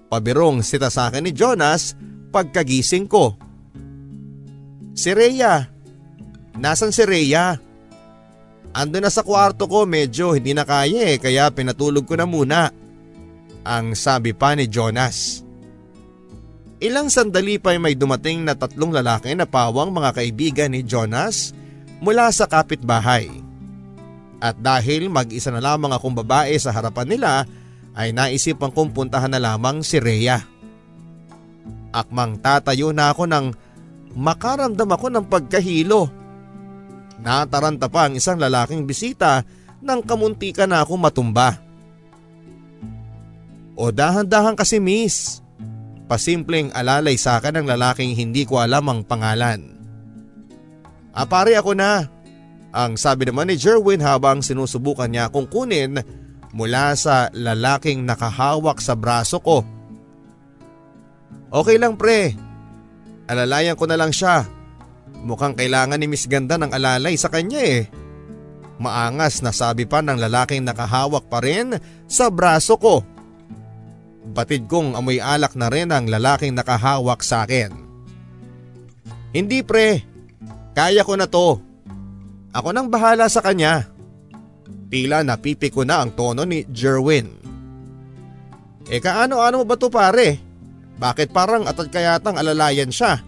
Pabirong 0.07 0.63
sita 0.63 0.95
sa 0.95 1.11
akin 1.11 1.27
ni 1.27 1.35
Jonas 1.35 1.99
pagkagising 2.31 3.11
ko. 3.11 3.35
Si 4.95 5.11
Rhea. 5.11 5.67
Nasaan 6.55 6.95
si 6.95 7.03
Rhea? 7.03 7.59
Ando 8.71 9.03
na 9.03 9.11
sa 9.11 9.27
kwarto 9.27 9.67
ko 9.67 9.91
medyo 9.91 10.39
hindi 10.39 10.55
na 10.55 10.63
kaya 10.63 11.11
eh 11.11 11.19
kaya 11.19 11.51
pinatulog 11.51 12.07
ko 12.07 12.15
na 12.15 12.31
muna. 12.31 12.71
Ang 13.67 13.99
sabi 13.99 14.31
pa 14.31 14.55
ni 14.55 14.71
Jonas. 14.71 15.46
Ilang 16.77 17.09
sandali 17.09 17.57
pa 17.57 17.73
ay 17.73 17.81
may 17.81 17.97
dumating 17.97 18.45
na 18.45 18.53
tatlong 18.53 18.93
lalaki 18.93 19.33
na 19.33 19.49
pawang 19.49 19.89
mga 19.89 20.13
kaibigan 20.13 20.71
ni 20.77 20.85
Jonas 20.85 21.57
mula 22.05 22.29
sa 22.29 22.45
kapitbahay. 22.45 23.33
At 24.37 24.61
dahil 24.61 25.09
mag-isa 25.09 25.49
na 25.49 25.65
lamang 25.65 25.97
akong 25.97 26.13
babae 26.13 26.53
sa 26.61 26.69
harapan 26.77 27.09
nila 27.09 27.33
ay 27.97 28.13
naisipan 28.13 28.69
kong 28.69 28.93
puntahan 28.93 29.33
na 29.33 29.41
lamang 29.41 29.81
si 29.81 29.97
Rhea. 29.97 30.45
Akmang 31.97 32.45
tatayo 32.45 32.93
na 32.93 33.09
ako 33.09 33.25
nang 33.25 33.57
makaramdam 34.13 34.93
ako 34.93 35.07
ng 35.09 35.25
pagkahilo. 35.33 36.13
Nataranta 37.25 37.89
pa 37.89 38.05
ang 38.05 38.21
isang 38.21 38.37
lalaking 38.37 38.85
bisita 38.85 39.41
nang 39.81 40.05
kamuntika 40.05 40.69
na 40.69 40.85
ako 40.85 41.01
matumba. 41.01 41.57
O 43.73 43.89
dahan-dahan 43.89 44.53
kasi 44.53 44.77
miss. 44.77 45.41
Pasimpleng 46.07 46.71
alalay 46.71 47.19
sa 47.19 47.43
akin 47.43 47.59
ng 47.63 47.67
lalaking 47.67 48.15
hindi 48.15 48.47
ko 48.47 48.63
alam 48.63 48.87
ang 48.87 49.03
pangalan. 49.03 49.75
Apare 51.11 51.59
ako 51.59 51.75
na. 51.75 52.07
Ang 52.71 52.95
sabi 52.95 53.27
naman 53.27 53.51
ni 53.51 53.59
Jerwin 53.59 54.05
habang 54.05 54.45
sinusubukan 54.45 55.11
niya 55.11 55.33
akong 55.33 55.51
kunin 55.51 55.99
mula 56.55 56.95
sa 56.95 57.33
lalaking 57.35 58.07
nakahawak 58.07 58.79
sa 58.79 58.95
braso 58.95 59.43
ko. 59.43 59.67
Okay 61.51 61.81
lang 61.81 61.99
pre. 61.99 62.37
Alalayan 63.27 63.75
ko 63.75 63.91
na 63.91 63.99
lang 63.99 64.15
siya. 64.15 64.47
Mukhang 65.27 65.59
kailangan 65.59 65.99
ni 65.99 66.07
Miss 66.07 66.31
Ganda 66.31 66.55
ng 66.61 66.71
alalay 66.71 67.19
sa 67.19 67.33
kanya 67.33 67.59
eh. 67.65 67.89
Maangas 68.77 69.41
na 69.41 69.51
sabi 69.51 69.89
pa 69.89 70.05
ng 70.05 70.21
lalaking 70.21 70.63
nakahawak 70.63 71.27
pa 71.33 71.41
rin 71.41 71.81
sa 72.07 72.29
braso 72.29 72.77
ko. 72.77 73.16
Batid 74.27 74.67
kong 74.67 74.99
amoy 74.99 75.23
alak 75.23 75.55
na 75.55 75.71
rin 75.71 75.95
ang 75.95 76.11
lalaking 76.11 76.55
nakahawak 76.55 77.23
sa 77.23 77.47
akin. 77.47 77.71
Hindi 79.31 79.63
pre, 79.63 80.03
kaya 80.75 81.07
ko 81.07 81.15
na 81.15 81.31
to. 81.31 81.61
Ako 82.57 82.69
nang 82.73 82.89
bahala 82.89 83.29
sa 83.29 83.45
kanya. 83.45 83.87
Tila 84.89 85.21
napipi 85.23 85.69
ko 85.69 85.85
na 85.85 86.01
ang 86.03 86.15
tono 86.17 86.43
ni 86.49 86.65
Jerwin. 86.73 87.29
E 88.87 89.03
kaano-ano 89.03 89.63
mo 89.63 89.67
ba 89.67 89.77
to 89.77 89.91
pare? 89.91 90.39
Bakit 90.97 91.35
parang 91.35 91.69
atad 91.69 91.91
kayatang 91.93 92.39
alalayan 92.39 92.89
siya? 92.89 93.21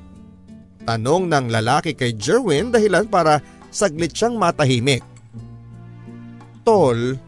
Tanong 0.88 1.28
ng 1.28 1.46
lalaki 1.52 1.92
kay 1.92 2.16
Jerwin 2.16 2.72
dahilan 2.72 3.10
para 3.10 3.44
saglit 3.68 4.16
siyang 4.16 4.40
matahimik. 4.40 5.04
Tol, 6.64 7.20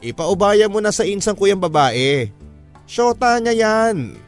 ipaubaya 0.00 0.68
mo 0.72 0.80
na 0.80 0.88
sa 0.88 1.04
insang 1.04 1.36
kuyang 1.36 1.60
babae. 1.60 2.32
Shota 2.84 3.40
niya 3.40 3.54
yan. 3.56 4.18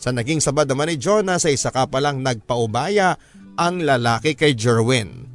Sa 0.00 0.12
naging 0.12 0.40
sabad 0.40 0.64
naman 0.64 0.88
ni 0.88 0.96
Jonah 0.96 1.36
sa 1.36 1.52
isa 1.52 1.68
ka 1.68 1.84
palang 1.84 2.24
nagpaubaya 2.24 3.20
ang 3.60 3.84
lalaki 3.84 4.32
kay 4.32 4.56
Jerwin. 4.56 5.28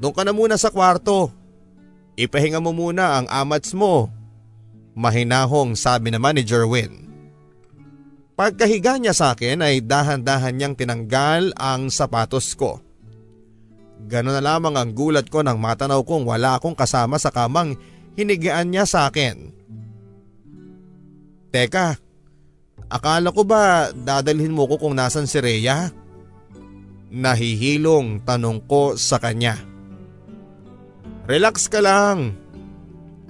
Doon 0.00 0.14
ka 0.16 0.24
na 0.24 0.32
muna 0.32 0.56
sa 0.56 0.72
kwarto. 0.72 1.28
Ipahinga 2.16 2.60
mo 2.60 2.72
muna 2.72 3.20
ang 3.20 3.26
amats 3.28 3.76
mo. 3.76 4.08
Mahinahong 4.96 5.76
sabi 5.76 6.12
naman 6.12 6.36
ni 6.36 6.44
Jerwin. 6.44 7.08
Pagkahiga 8.32 8.96
niya 8.96 9.12
sa 9.12 9.36
akin 9.36 9.60
ay 9.60 9.84
dahan-dahan 9.84 10.56
niyang 10.56 10.74
tinanggal 10.76 11.52
ang 11.56 11.92
sapatos 11.92 12.56
ko. 12.56 12.80
Ganoon 14.08 14.34
na 14.34 14.42
lamang 14.42 14.74
ang 14.74 14.90
gulat 14.96 15.28
ko 15.28 15.44
nang 15.44 15.60
matanaw 15.60 16.02
kong 16.02 16.26
wala 16.26 16.58
akong 16.58 16.74
kasama 16.74 17.20
sa 17.20 17.30
kamang 17.30 17.76
hinigaan 18.18 18.72
niya 18.72 18.88
sa 18.88 19.06
akin. 19.06 19.54
Teka, 21.52 22.00
akala 22.88 23.28
ko 23.28 23.44
ba 23.44 23.92
dadalhin 23.92 24.56
mo 24.56 24.64
ko 24.64 24.80
kung 24.80 24.96
nasan 24.96 25.28
si 25.28 25.36
Rhea? 25.36 25.92
Nahihilong 27.12 28.24
tanong 28.24 28.64
ko 28.64 28.96
sa 28.96 29.20
kanya. 29.20 29.60
Relax 31.28 31.68
ka 31.68 31.84
lang. 31.84 32.32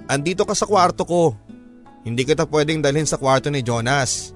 Andito 0.07 0.47
ka 0.47 0.55
sa 0.55 0.63
kwarto 0.63 1.03
ko. 1.03 1.35
Hindi 2.07 2.23
kita 2.23 2.47
pwedeng 2.47 2.79
dalhin 2.79 3.03
sa 3.03 3.19
kwarto 3.19 3.51
ni 3.51 3.59
Jonas. 3.59 4.31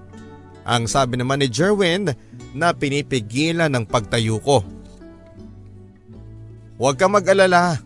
Ang 0.68 0.92
sabi 0.92 1.16
naman 1.16 1.40
ni 1.40 1.48
Jerwin 1.48 2.12
na 2.52 2.76
pinipigilan 2.76 3.72
ng 3.72 3.88
pagtayo 3.88 4.44
ko. 4.44 4.68
Huwag 6.76 7.00
ka 7.00 7.08
mag-alala. 7.08 7.80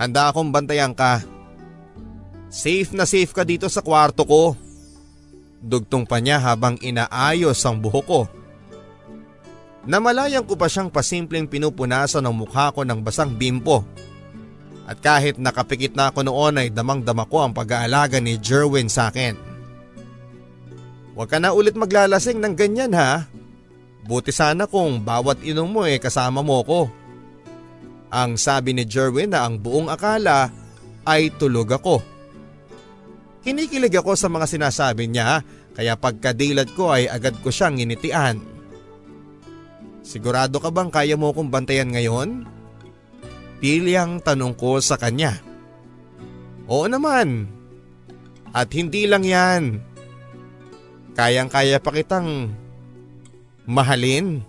Handa 0.00 0.32
akong 0.32 0.48
bantayan 0.48 0.96
ka. 0.96 1.20
Safe 2.48 2.88
na 2.96 3.04
safe 3.04 3.36
ka 3.36 3.44
dito 3.44 3.68
sa 3.68 3.84
kwarto 3.84 4.24
ko. 4.24 4.56
Dugtong 5.60 6.08
pa 6.08 6.24
niya 6.24 6.40
habang 6.40 6.80
inaayos 6.80 7.60
ang 7.68 7.76
buhok 7.76 8.06
ko. 8.08 8.20
Namalayan 9.84 10.44
ko 10.44 10.56
pa 10.56 10.68
siyang 10.68 10.92
pasimpleng 10.92 11.48
pinupunasan 11.48 12.24
ng 12.24 12.36
mukha 12.36 12.72
ko 12.72 12.84
ng 12.84 13.00
basang 13.00 13.32
bimpo. 13.32 13.84
At 14.88 14.98
kahit 15.00 15.36
nakapikit 15.36 15.94
na 15.94 16.10
ako 16.10 16.26
noon 16.26 16.60
ay 16.60 16.68
damang-dama 16.72 17.24
ko 17.28 17.44
ang 17.44 17.52
pag-aalaga 17.52 18.18
ni 18.18 18.40
Jerwin 18.40 18.90
sa 18.90 19.12
akin. 19.12 19.36
Huwag 21.14 21.28
ka 21.28 21.38
na 21.38 21.52
ulit 21.52 21.76
maglalasing 21.76 22.40
ng 22.40 22.54
ganyan 22.56 22.96
ha. 22.96 23.28
Buti 24.04 24.32
sana 24.32 24.64
kung 24.64 25.04
bawat 25.04 25.44
inom 25.44 25.68
mo 25.68 25.84
eh 25.84 26.00
kasama 26.00 26.40
mo 26.40 26.64
ko. 26.64 26.80
Ang 28.10 28.40
sabi 28.40 28.74
ni 28.74 28.88
Jerwin 28.88 29.30
na 29.30 29.46
ang 29.46 29.60
buong 29.60 29.92
akala 29.92 30.50
ay 31.06 31.30
tulog 31.38 31.70
ako. 31.70 32.02
Kinikilig 33.40 33.96
ako 33.96 34.12
sa 34.20 34.28
mga 34.28 34.46
sinasabi 34.46 35.08
niya 35.08 35.40
kaya 35.72 35.96
pagkadilat 35.96 36.76
ko 36.76 36.92
ay 36.92 37.08
agad 37.08 37.40
ko 37.40 37.48
siyang 37.48 37.80
initian. 37.80 38.36
Sigurado 40.04 40.60
ka 40.60 40.68
bang 40.68 40.92
kaya 40.92 41.16
mo 41.16 41.32
kong 41.32 41.48
bantayan 41.48 41.88
ngayon? 41.88 42.44
Pilyang 43.60 44.20
tanong 44.20 44.56
ko 44.56 44.80
sa 44.80 45.00
kanya. 45.00 45.40
Oo 46.68 46.84
naman. 46.88 47.48
At 48.50 48.72
hindi 48.76 49.06
lang 49.06 49.24
yan. 49.24 49.78
Kayang-kaya 51.14 51.78
pa 51.78 51.90
kitang 51.92 52.52
mahalin. 53.68 54.42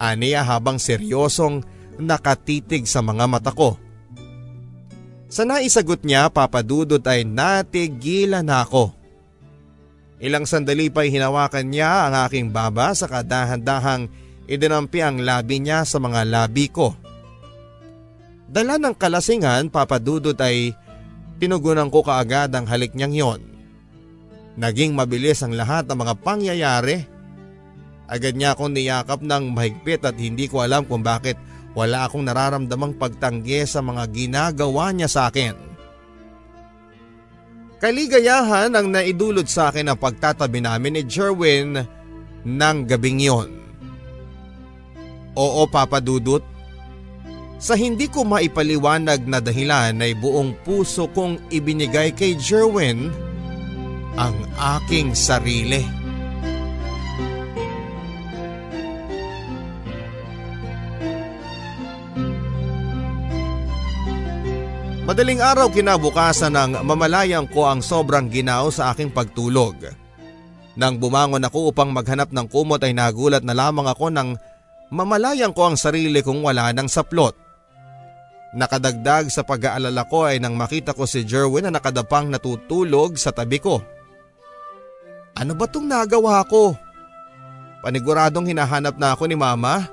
Aniya 0.00 0.42
habang 0.42 0.80
seryosong 0.80 1.64
nakatitig 2.00 2.88
sa 2.88 3.00
mga 3.00 3.24
mata 3.28 3.52
ko. 3.52 3.76
Sa 5.26 5.42
naisagot 5.42 6.06
niya 6.06 6.30
papadudot 6.30 7.02
ay 7.02 7.26
natigilan 7.26 8.46
na 8.46 8.62
ako. 8.62 8.94
Ilang 10.22 10.48
sandali 10.48 10.88
pa'y 10.88 11.12
hinawakan 11.12 11.66
niya 11.68 12.08
ang 12.08 12.14
aking 12.24 12.48
baba 12.54 12.94
sa 12.96 13.04
kadahan-dahang 13.10 14.08
idinampi 14.48 15.02
ang 15.02 15.20
labi 15.20 15.60
niya 15.60 15.84
sa 15.84 15.98
mga 16.00 16.24
labi 16.24 16.70
ko. 16.70 16.94
Dala 18.46 18.78
ng 18.78 18.94
kalasingan 18.94 19.68
papadudot 19.68 20.38
ay 20.38 20.72
tinugunan 21.42 21.90
ko 21.90 22.06
kaagad 22.06 22.54
ang 22.54 22.64
halik 22.70 22.94
niyang 22.94 23.12
yon. 23.12 23.40
Naging 24.56 24.96
mabilis 24.96 25.42
ang 25.44 25.52
lahat 25.52 25.84
ng 25.84 25.98
mga 26.00 26.14
pangyayari. 26.22 26.96
Agad 28.06 28.38
niya 28.38 28.54
akong 28.54 28.72
niyakap 28.72 29.20
ng 29.20 29.52
mahigpit 29.52 30.00
at 30.06 30.16
hindi 30.16 30.46
ko 30.46 30.62
alam 30.62 30.86
kung 30.86 31.02
bakit 31.02 31.36
wala 31.76 32.08
akong 32.08 32.24
nararamdamang 32.24 32.96
pagtanggi 32.96 33.68
sa 33.68 33.84
mga 33.84 34.08
ginagawa 34.08 34.96
niya 34.96 35.12
sa 35.12 35.28
akin. 35.28 35.52
Kaligayahan 37.76 38.72
ang 38.72 38.88
naidulot 38.88 39.44
sa 39.44 39.68
akin 39.68 39.92
ang 39.92 40.00
pagtatabi 40.00 40.64
namin 40.64 40.96
ni 40.96 41.02
Jerwin 41.04 41.76
ng 42.48 42.78
gabing 42.88 43.20
yon. 43.20 43.50
Oo 45.36 45.68
Papa 45.68 46.00
Dudut, 46.00 46.40
sa 47.60 47.76
hindi 47.76 48.08
ko 48.08 48.24
maipaliwanag 48.24 49.28
na 49.28 49.44
dahilan 49.44 50.00
ay 50.00 50.16
buong 50.16 50.56
puso 50.64 51.12
kong 51.12 51.52
ibinigay 51.52 52.16
kay 52.16 52.40
Jerwin 52.40 53.12
ang 54.16 54.36
aking 54.56 55.12
sarili. 55.12 56.05
Madaling 65.06 65.38
araw 65.38 65.70
kinabukasan 65.70 66.50
ng 66.50 66.82
mamalayang 66.82 67.46
ko 67.46 67.70
ang 67.70 67.78
sobrang 67.78 68.26
ginaw 68.26 68.74
sa 68.74 68.90
aking 68.90 69.14
pagtulog. 69.14 69.78
Nang 70.74 70.98
bumangon 70.98 71.46
ako 71.46 71.70
upang 71.70 71.94
maghanap 71.94 72.34
ng 72.34 72.50
kumot 72.50 72.82
ay 72.82 72.90
nagulat 72.90 73.46
na 73.46 73.54
lamang 73.54 73.86
ako 73.86 74.10
nang 74.10 74.34
mamalayang 74.90 75.54
ko 75.54 75.70
ang 75.70 75.78
sarili 75.78 76.26
kong 76.26 76.42
wala 76.42 76.74
ng 76.74 76.90
saplot. 76.90 77.38
Nakadagdag 78.58 79.30
sa 79.30 79.46
pag-aalala 79.46 80.10
ko 80.10 80.26
ay 80.26 80.42
nang 80.42 80.58
makita 80.58 80.90
ko 80.90 81.06
si 81.06 81.22
Jerwin 81.22 81.70
na 81.70 81.78
nakadapang 81.78 82.26
natutulog 82.26 83.14
sa 83.14 83.30
tabi 83.30 83.62
ko. 83.62 83.78
Ano 85.38 85.54
ba 85.54 85.70
tong 85.70 85.86
nagawa 85.86 86.42
ko? 86.50 86.74
Paniguradong 87.78 88.50
hinahanap 88.50 88.98
na 88.98 89.14
ako 89.14 89.30
ni 89.30 89.38
mama. 89.38 89.86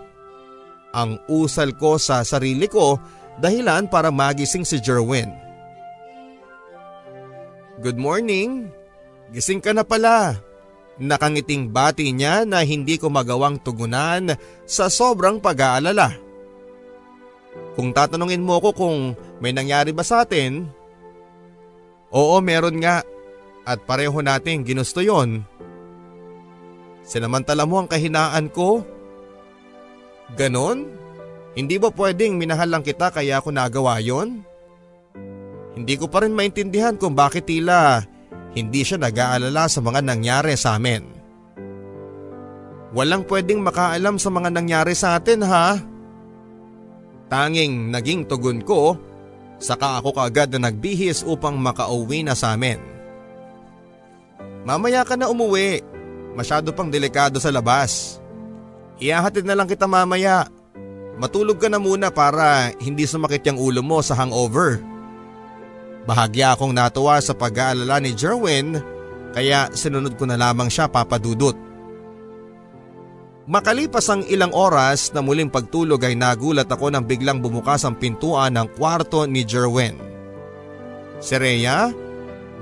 Ang 0.90 1.22
usal 1.30 1.78
ko 1.78 2.02
sa 2.02 2.26
sarili 2.26 2.66
ko 2.66 2.98
dahilan 3.40 3.90
para 3.90 4.14
magising 4.14 4.66
si 4.66 4.78
Jerwin. 4.78 5.32
Good 7.82 7.98
morning. 7.98 8.70
Gising 9.34 9.64
ka 9.64 9.74
na 9.74 9.82
pala. 9.82 10.38
Nakangiting 11.02 11.74
bati 11.74 12.14
niya 12.14 12.46
na 12.46 12.62
hindi 12.62 13.02
ko 13.02 13.10
magawang 13.10 13.58
tugunan 13.58 14.38
sa 14.70 14.94
sobrang 14.94 15.42
pag-aalala. 15.42 16.14
Kung 17.74 17.90
tatanungin 17.90 18.46
mo 18.46 18.62
ko 18.62 18.70
kung 18.74 19.18
may 19.42 19.50
nangyari 19.50 19.90
ba 19.90 20.06
sa 20.06 20.22
atin, 20.22 20.70
oo 22.14 22.38
meron 22.46 22.78
nga 22.78 23.02
at 23.66 23.82
pareho 23.90 24.22
nating 24.22 24.62
ginusto 24.62 25.02
yon. 25.02 25.42
Sinamantala 27.04 27.66
mo 27.66 27.82
ang 27.82 27.90
kahinaan 27.90 28.54
ko? 28.54 28.86
Ganon? 30.38 31.03
Hindi 31.54 31.78
ba 31.78 31.94
pwedeng 31.94 32.38
minahal 32.38 32.70
lang 32.74 32.84
kita 32.86 33.14
kaya 33.14 33.38
ako 33.38 33.54
nagawa 33.54 34.02
yon? 34.02 34.42
Hindi 35.74 35.94
ko 35.98 36.10
pa 36.10 36.26
rin 36.26 36.34
maintindihan 36.34 36.98
kung 36.98 37.14
bakit 37.14 37.50
tila 37.50 38.06
hindi 38.54 38.86
siya 38.86 39.02
nag-aalala 39.02 39.66
sa 39.66 39.82
mga 39.82 40.00
nangyari 40.06 40.54
sa 40.54 40.78
amin. 40.78 41.02
Walang 42.94 43.26
pwedeng 43.26 43.66
makaalam 43.66 44.22
sa 44.22 44.30
mga 44.30 44.50
nangyari 44.54 44.94
sa 44.94 45.18
atin 45.18 45.42
ha? 45.42 45.82
Tanging 47.34 47.90
naging 47.90 48.30
tugon 48.30 48.62
ko, 48.62 48.94
saka 49.58 49.98
ako 49.98 50.14
kaagad 50.14 50.54
na 50.54 50.70
nagbihis 50.70 51.26
upang 51.26 51.58
makauwi 51.58 52.22
na 52.22 52.38
sa 52.38 52.54
amin. 52.54 52.78
Mamaya 54.62 55.02
ka 55.02 55.18
na 55.18 55.34
umuwi, 55.34 55.82
masyado 56.38 56.70
pang 56.70 56.94
delikado 56.94 57.42
sa 57.42 57.50
labas. 57.50 58.22
Iyahatid 59.02 59.50
na 59.50 59.58
lang 59.58 59.66
kita 59.66 59.90
mamaya. 59.90 60.46
Matulog 61.14 61.62
ka 61.62 61.70
na 61.70 61.78
muna 61.78 62.10
para 62.10 62.74
hindi 62.82 63.06
sumakit 63.06 63.46
yung 63.46 63.62
ulo 63.62 63.86
mo 63.86 64.02
sa 64.02 64.18
hangover. 64.18 64.82
Bahagya 66.10 66.58
akong 66.58 66.74
natuwa 66.74 67.22
sa 67.22 67.38
pag-aalala 67.38 68.02
ni 68.02 68.18
Jerwin 68.18 68.82
kaya 69.32 69.70
sinunod 69.72 70.18
ko 70.18 70.26
na 70.26 70.36
lamang 70.36 70.68
siya 70.68 70.90
papadudot. 70.90 71.56
Makalipas 73.44 74.08
ang 74.08 74.24
ilang 74.32 74.56
oras 74.56 75.12
na 75.12 75.20
muling 75.20 75.52
pagtulog 75.52 76.00
ay 76.08 76.16
nagulat 76.16 76.68
ako 76.68 76.88
nang 76.88 77.04
biglang 77.04 77.44
bumukas 77.44 77.84
ang 77.84 78.00
pintuan 78.00 78.56
ng 78.56 78.72
kwarto 78.80 79.28
ni 79.28 79.44
Jerwin. 79.44 80.00
Si 81.20 81.36
Rhea, 81.36 81.92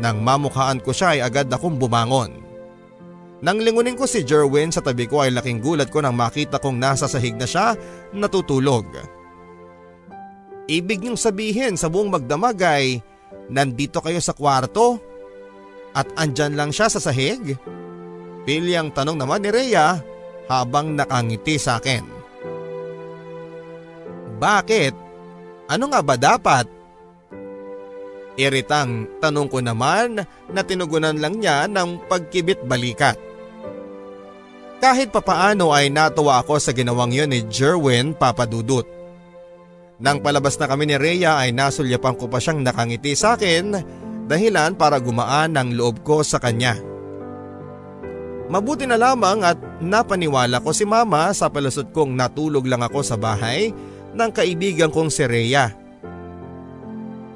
nang 0.01 0.25
mamukhaan 0.25 0.81
ko 0.81 0.89
siya 0.89 1.17
ay 1.17 1.21
agad 1.21 1.53
akong 1.53 1.77
bumangon. 1.77 2.33
Nang 3.41 3.57
lingunin 3.57 3.97
ko 3.97 4.05
si 4.05 4.21
Jerwin 4.21 4.69
sa 4.69 4.85
tabi 4.85 5.09
ko 5.09 5.25
ay 5.25 5.33
laking 5.33 5.65
gulat 5.65 5.89
ko 5.89 5.97
nang 5.97 6.13
makita 6.13 6.61
kong 6.61 6.77
nasa 6.77 7.09
sahig 7.09 7.33
na 7.33 7.49
siya 7.49 7.73
natutulog. 8.13 8.85
Ibig 10.69 11.01
niyong 11.01 11.17
sabihin 11.17 11.73
sa 11.73 11.89
buong 11.89 12.13
magdamag 12.13 12.61
ay 12.61 13.01
nandito 13.49 13.97
kayo 13.97 14.21
sa 14.21 14.37
kwarto 14.37 15.01
at 15.97 16.05
andyan 16.21 16.53
lang 16.53 16.69
siya 16.69 16.85
sa 16.85 17.01
sahig? 17.01 17.57
Pilyang 18.45 18.93
tanong 18.93 19.17
naman 19.17 19.41
ni 19.41 19.49
Rhea 19.49 19.97
habang 20.45 20.93
nakangiti 20.93 21.57
sa 21.57 21.81
akin. 21.81 22.05
Bakit? 24.37 24.93
Ano 25.65 25.89
nga 25.89 26.01
ba 26.05 26.13
dapat? 26.13 26.65
Iritang 28.37 29.17
tanong 29.17 29.49
ko 29.49 29.59
naman 29.65 30.21
na 30.49 30.61
tinugunan 30.61 31.17
lang 31.17 31.41
niya 31.41 31.65
ng 31.65 32.05
pagkibit 32.05 32.61
balikat. 32.69 33.30
Kahit 34.81 35.13
papaano 35.13 35.69
ay 35.69 35.93
natuwa 35.93 36.41
ako 36.41 36.57
sa 36.57 36.73
ginawang 36.73 37.13
yun 37.13 37.29
ni 37.29 37.45
Jerwin 37.45 38.17
Papadudut. 38.17 38.89
Nang 40.01 40.17
palabas 40.25 40.57
na 40.57 40.65
kami 40.65 40.89
ni 40.89 40.97
Rhea 40.97 41.37
ay 41.37 41.53
nasulyapan 41.53 42.17
ko 42.17 42.25
pa 42.25 42.41
siyang 42.41 42.65
nakangiti 42.65 43.13
sa 43.13 43.37
akin 43.37 43.77
dahilan 44.25 44.73
para 44.73 44.97
gumaan 44.97 45.53
ang 45.53 45.77
loob 45.77 46.01
ko 46.01 46.25
sa 46.25 46.41
kanya. 46.41 46.81
Mabuti 48.49 48.89
na 48.89 48.97
lamang 48.97 49.45
at 49.45 49.61
napaniwala 49.79 50.57
ko 50.65 50.73
si 50.73 50.83
mama 50.83 51.29
sa 51.31 51.53
palusot 51.53 51.93
kong 51.93 52.17
natulog 52.17 52.65
lang 52.65 52.81
ako 52.81 53.05
sa 53.05 53.15
bahay 53.21 53.69
ng 54.17 54.29
kaibigan 54.33 54.89
kong 54.89 55.13
si 55.13 55.29
Rhea. 55.29 55.77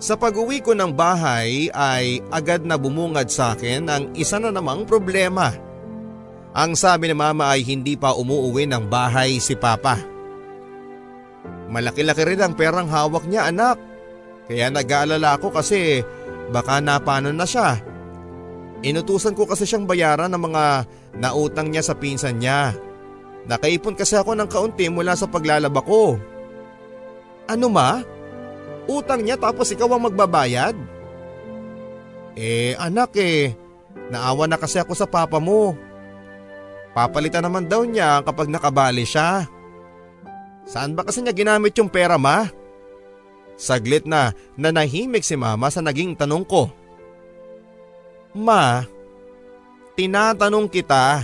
Sa 0.01 0.17
pag-uwi 0.17 0.65
ko 0.65 0.73
ng 0.73 0.91
bahay 0.91 1.69
ay 1.71 2.25
agad 2.33 2.65
na 2.65 2.75
bumungad 2.75 3.29
sa 3.29 3.53
akin 3.53 3.85
ang 3.85 4.03
isa 4.17 4.41
na 4.41 4.49
namang 4.49 4.83
problema. 4.89 5.64
Ang 6.55 6.71
sabi 6.79 7.11
ni 7.11 7.15
mama 7.19 7.51
ay 7.51 7.67
hindi 7.67 7.99
pa 7.99 8.15
umuuwi 8.15 8.63
ng 8.71 8.87
bahay 8.87 9.43
si 9.43 9.59
papa. 9.59 9.99
Malaki-laki 11.67 12.23
rin 12.23 12.39
ang 12.39 12.55
perang 12.55 12.87
hawak 12.87 13.27
niya 13.27 13.51
anak. 13.51 13.75
Kaya 14.47 14.71
nag-aalala 14.71 15.35
ako 15.35 15.51
kasi 15.51 15.99
baka 16.55 16.79
napano 16.79 17.35
na 17.35 17.43
siya. 17.43 17.75
Inutusan 18.87 19.35
ko 19.35 19.43
kasi 19.43 19.67
siyang 19.67 19.83
bayaran 19.83 20.31
ng 20.31 20.39
mga 20.47 20.63
nautang 21.19 21.75
niya 21.75 21.83
sa 21.83 21.97
pinsan 21.99 22.39
niya. 22.39 22.71
Nakaipon 23.51 23.99
kasi 23.99 24.15
ako 24.15 24.39
ng 24.39 24.47
kaunti 24.47 24.87
mula 24.87 25.11
sa 25.19 25.27
paglalaba 25.27 25.83
ko. 25.83 26.15
Ano 27.51 27.67
ma? 27.67 27.99
Utang 28.87 29.27
niya 29.27 29.35
tapos 29.35 29.75
ikaw 29.75 29.91
ang 29.91 30.07
magbabayad? 30.07 30.75
Eh 32.39 32.79
anak 32.79 33.11
eh, 33.19 33.51
naawa 34.07 34.47
na 34.47 34.55
kasi 34.55 34.79
ako 34.79 34.95
sa 34.95 35.03
papa 35.03 35.43
mo. 35.43 35.84
Papalitan 36.95 37.43
naman 37.43 37.67
daw 37.67 37.83
niya 37.83 38.23
kapag 38.23 38.47
nakabali 38.47 39.03
siya. 39.03 39.43
Saan 40.63 40.95
ba 40.95 41.03
kasi 41.03 41.19
niya 41.19 41.35
ginamit 41.35 41.75
yung 41.75 41.91
pera 41.91 42.15
ma? 42.15 42.47
Saglit 43.59 44.07
na 44.07 44.31
nanahimik 44.55 45.21
si 45.21 45.35
mama 45.35 45.67
sa 45.67 45.83
naging 45.83 46.15
tanong 46.15 46.47
ko. 46.47 46.71
Ma, 48.35 48.83
tinatanong 49.99 50.67
kita, 50.71 51.23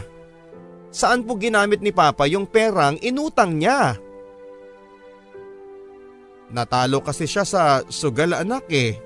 saan 0.92 1.24
po 1.24 1.36
ginamit 1.40 1.80
ni 1.80 1.92
Papa 1.92 2.28
yung 2.28 2.48
perang 2.48 3.00
inutang 3.00 3.56
niya? 3.56 3.96
Natalo 6.52 7.00
kasi 7.00 7.28
siya 7.28 7.48
sa 7.48 7.80
sugal 7.88 8.36
anak 8.36 8.68
eh. 8.72 9.00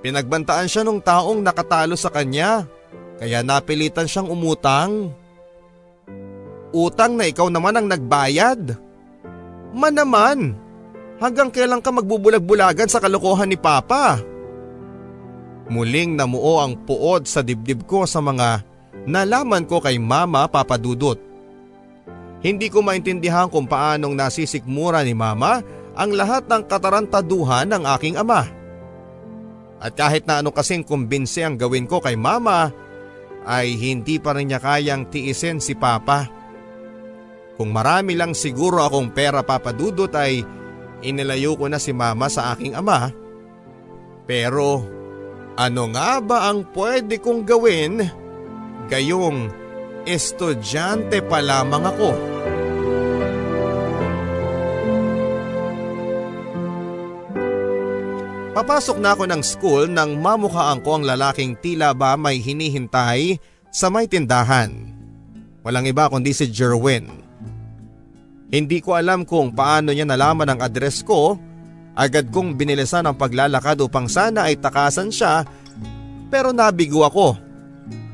Pinagbantaan 0.00 0.68
siya 0.68 0.84
nung 0.84 1.04
taong 1.04 1.44
nakatalo 1.44 1.96
sa 1.96 2.08
kanya, 2.08 2.64
kaya 3.18 3.42
napilitan 3.42 4.06
siyang 4.06 4.30
umutang. 4.30 5.12
Utang 6.72 7.16
na 7.16 7.24
ikaw 7.24 7.48
naman 7.48 7.76
ang 7.80 7.86
nagbayad. 7.88 8.76
Man 9.72 9.94
naman, 9.96 10.56
hanggang 11.16 11.48
kailan 11.48 11.80
ka 11.80 11.88
magbubulag-bulagan 11.92 12.88
sa 12.88 13.00
kalokohan 13.00 13.48
ni 13.48 13.56
Papa? 13.56 14.20
Muling 15.68 16.16
namuo 16.16 16.64
ang 16.64 16.76
puod 16.88 17.28
sa 17.28 17.44
dibdib 17.44 17.84
ko 17.84 18.08
sa 18.08 18.24
mga 18.24 18.64
nalaman 19.04 19.68
ko 19.68 19.80
kay 19.84 20.00
Mama 20.00 20.48
Papadudot. 20.48 21.20
Hindi 22.40 22.72
ko 22.72 22.80
maintindihan 22.80 23.50
kung 23.50 23.68
paanong 23.68 24.16
nasisikmura 24.16 25.04
ni 25.04 25.12
Mama 25.12 25.60
ang 25.98 26.14
lahat 26.14 26.46
ng 26.46 26.62
katarantaduhan 26.64 27.68
ng 27.68 27.82
aking 27.98 28.16
ama. 28.16 28.46
At 29.78 29.94
kahit 29.98 30.26
na 30.26 30.42
ano 30.42 30.54
kasing 30.54 30.86
kumbinse 30.86 31.42
ang 31.42 31.58
gawin 31.58 31.86
ko 31.86 31.98
kay 31.98 32.14
Mama, 32.14 32.70
ay 33.42 33.74
hindi 33.74 34.20
pa 34.22 34.34
rin 34.34 34.50
niya 34.50 34.62
kayang 34.62 35.10
tiisin 35.10 35.58
si 35.58 35.74
Papa. 35.74 36.37
Kung 37.58 37.74
marami 37.74 38.14
lang 38.14 38.38
siguro 38.38 38.78
akong 38.86 39.10
pera 39.10 39.42
papadudot 39.42 40.14
ay 40.14 40.46
inilayo 41.02 41.58
ko 41.58 41.66
na 41.66 41.82
si 41.82 41.90
Mama 41.90 42.30
sa 42.30 42.54
aking 42.54 42.78
ama. 42.78 43.10
Pero 44.30 44.86
ano 45.58 45.90
nga 45.90 46.22
ba 46.22 46.54
ang 46.54 46.70
pwede 46.70 47.18
kong 47.18 47.42
gawin? 47.42 48.06
Gayong 48.86 49.50
estudyante 50.06 51.18
pa 51.26 51.42
lamang 51.42 51.82
ako. 51.82 52.10
Papasok 58.54 58.98
na 59.02 59.14
ako 59.14 59.24
ng 59.26 59.42
school 59.42 59.86
nang 59.90 60.18
mamukhaan 60.18 60.82
ko 60.82 60.98
ang 60.98 61.04
lalaking 61.06 61.58
tila 61.58 61.90
ba 61.90 62.14
may 62.14 62.38
hinihintay 62.38 63.38
sa 63.70 63.90
may 63.90 64.06
tindahan. 64.06 64.94
Walang 65.62 65.86
iba 65.86 66.10
kundi 66.10 66.30
si 66.34 66.50
Jerwin. 66.50 67.27
Hindi 68.48 68.80
ko 68.80 68.96
alam 68.96 69.28
kung 69.28 69.52
paano 69.52 69.92
niya 69.92 70.08
nalaman 70.08 70.48
ang 70.48 70.60
address 70.64 71.04
ko. 71.04 71.36
Agad 71.98 72.32
kong 72.32 72.56
binilisan 72.56 73.04
ang 73.04 73.18
paglalakad 73.18 73.82
upang 73.84 74.06
sana 74.08 74.48
ay 74.48 74.56
takasan 74.56 75.12
siya 75.12 75.44
pero 76.32 76.52
nabigo 76.52 77.04
ako. 77.04 77.36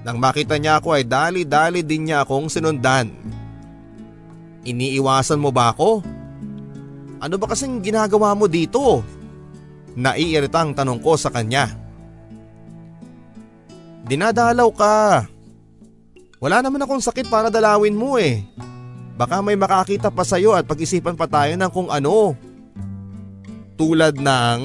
Nang 0.02 0.18
makita 0.18 0.58
niya 0.58 0.82
ako 0.82 0.96
ay 0.98 1.04
dali-dali 1.06 1.80
din 1.86 2.10
niya 2.10 2.26
akong 2.26 2.50
sinundan. 2.50 3.12
Iniiwasan 4.64 5.40
mo 5.40 5.52
ba 5.52 5.70
ako? 5.72 6.00
Ano 7.20 7.34
ba 7.36 7.46
kasing 7.48 7.84
ginagawa 7.84 8.32
mo 8.32 8.48
dito? 8.48 9.04
Naiiritang 9.94 10.74
tanong 10.74 11.00
ko 11.00 11.14
sa 11.14 11.30
kanya. 11.30 11.70
Dinadalaw 14.04 14.70
ka. 14.76 14.96
Wala 16.40 16.60
naman 16.60 16.82
akong 16.84 17.00
sakit 17.00 17.32
para 17.32 17.48
dalawin 17.48 17.96
mo 17.96 18.20
eh. 18.20 18.44
Baka 19.14 19.38
may 19.38 19.54
makakita 19.54 20.10
pa 20.10 20.26
sa'yo 20.26 20.58
at 20.58 20.66
pag-isipan 20.66 21.14
pa 21.14 21.30
tayo 21.30 21.54
ng 21.54 21.70
kung 21.70 21.86
ano. 21.86 22.34
Tulad 23.78 24.18
ng 24.18 24.58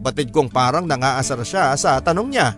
batid 0.00 0.32
kong 0.32 0.52
parang 0.52 0.84
nangaasar 0.84 1.40
siya 1.44 1.72
sa 1.76 2.00
tanong 2.00 2.28
niya. 2.28 2.56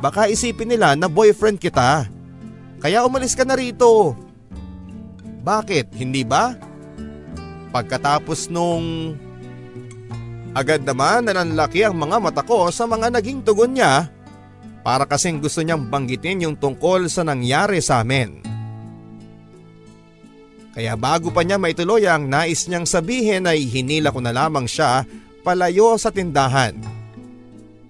Baka 0.00 0.28
isipin 0.28 0.72
nila 0.72 0.92
na 0.92 1.08
boyfriend 1.08 1.56
kita. 1.56 2.08
Kaya 2.82 3.06
umalis 3.06 3.32
ka 3.32 3.46
na 3.48 3.56
rito. 3.56 4.12
Bakit? 5.40 5.94
Hindi 5.96 6.26
ba? 6.26 6.52
Pagkatapos 7.72 8.52
nung... 8.52 9.16
Agad 10.52 10.84
naman 10.84 11.24
nananlaki 11.24 11.80
ang 11.80 11.96
mga 11.96 12.20
mata 12.20 12.42
ko 12.44 12.68
sa 12.68 12.84
mga 12.84 13.08
naging 13.08 13.40
tugon 13.40 13.72
niya 13.72 14.12
para 14.84 15.08
kasing 15.08 15.40
gusto 15.40 15.64
niyang 15.64 15.88
banggitin 15.88 16.44
yung 16.44 16.60
tungkol 16.60 17.08
sa 17.08 17.24
nangyari 17.24 17.80
sa 17.80 18.04
amin. 18.04 18.51
Kaya 20.72 20.96
bago 20.96 21.28
pa 21.28 21.44
niya 21.44 21.60
maituloy 21.60 22.08
ang 22.08 22.32
nais 22.32 22.64
niyang 22.64 22.88
sabihin 22.88 23.44
ay 23.44 23.68
hinila 23.68 24.08
ko 24.08 24.24
na 24.24 24.32
lamang 24.32 24.64
siya 24.64 25.04
palayo 25.44 26.00
sa 26.00 26.08
tindahan. 26.08 26.80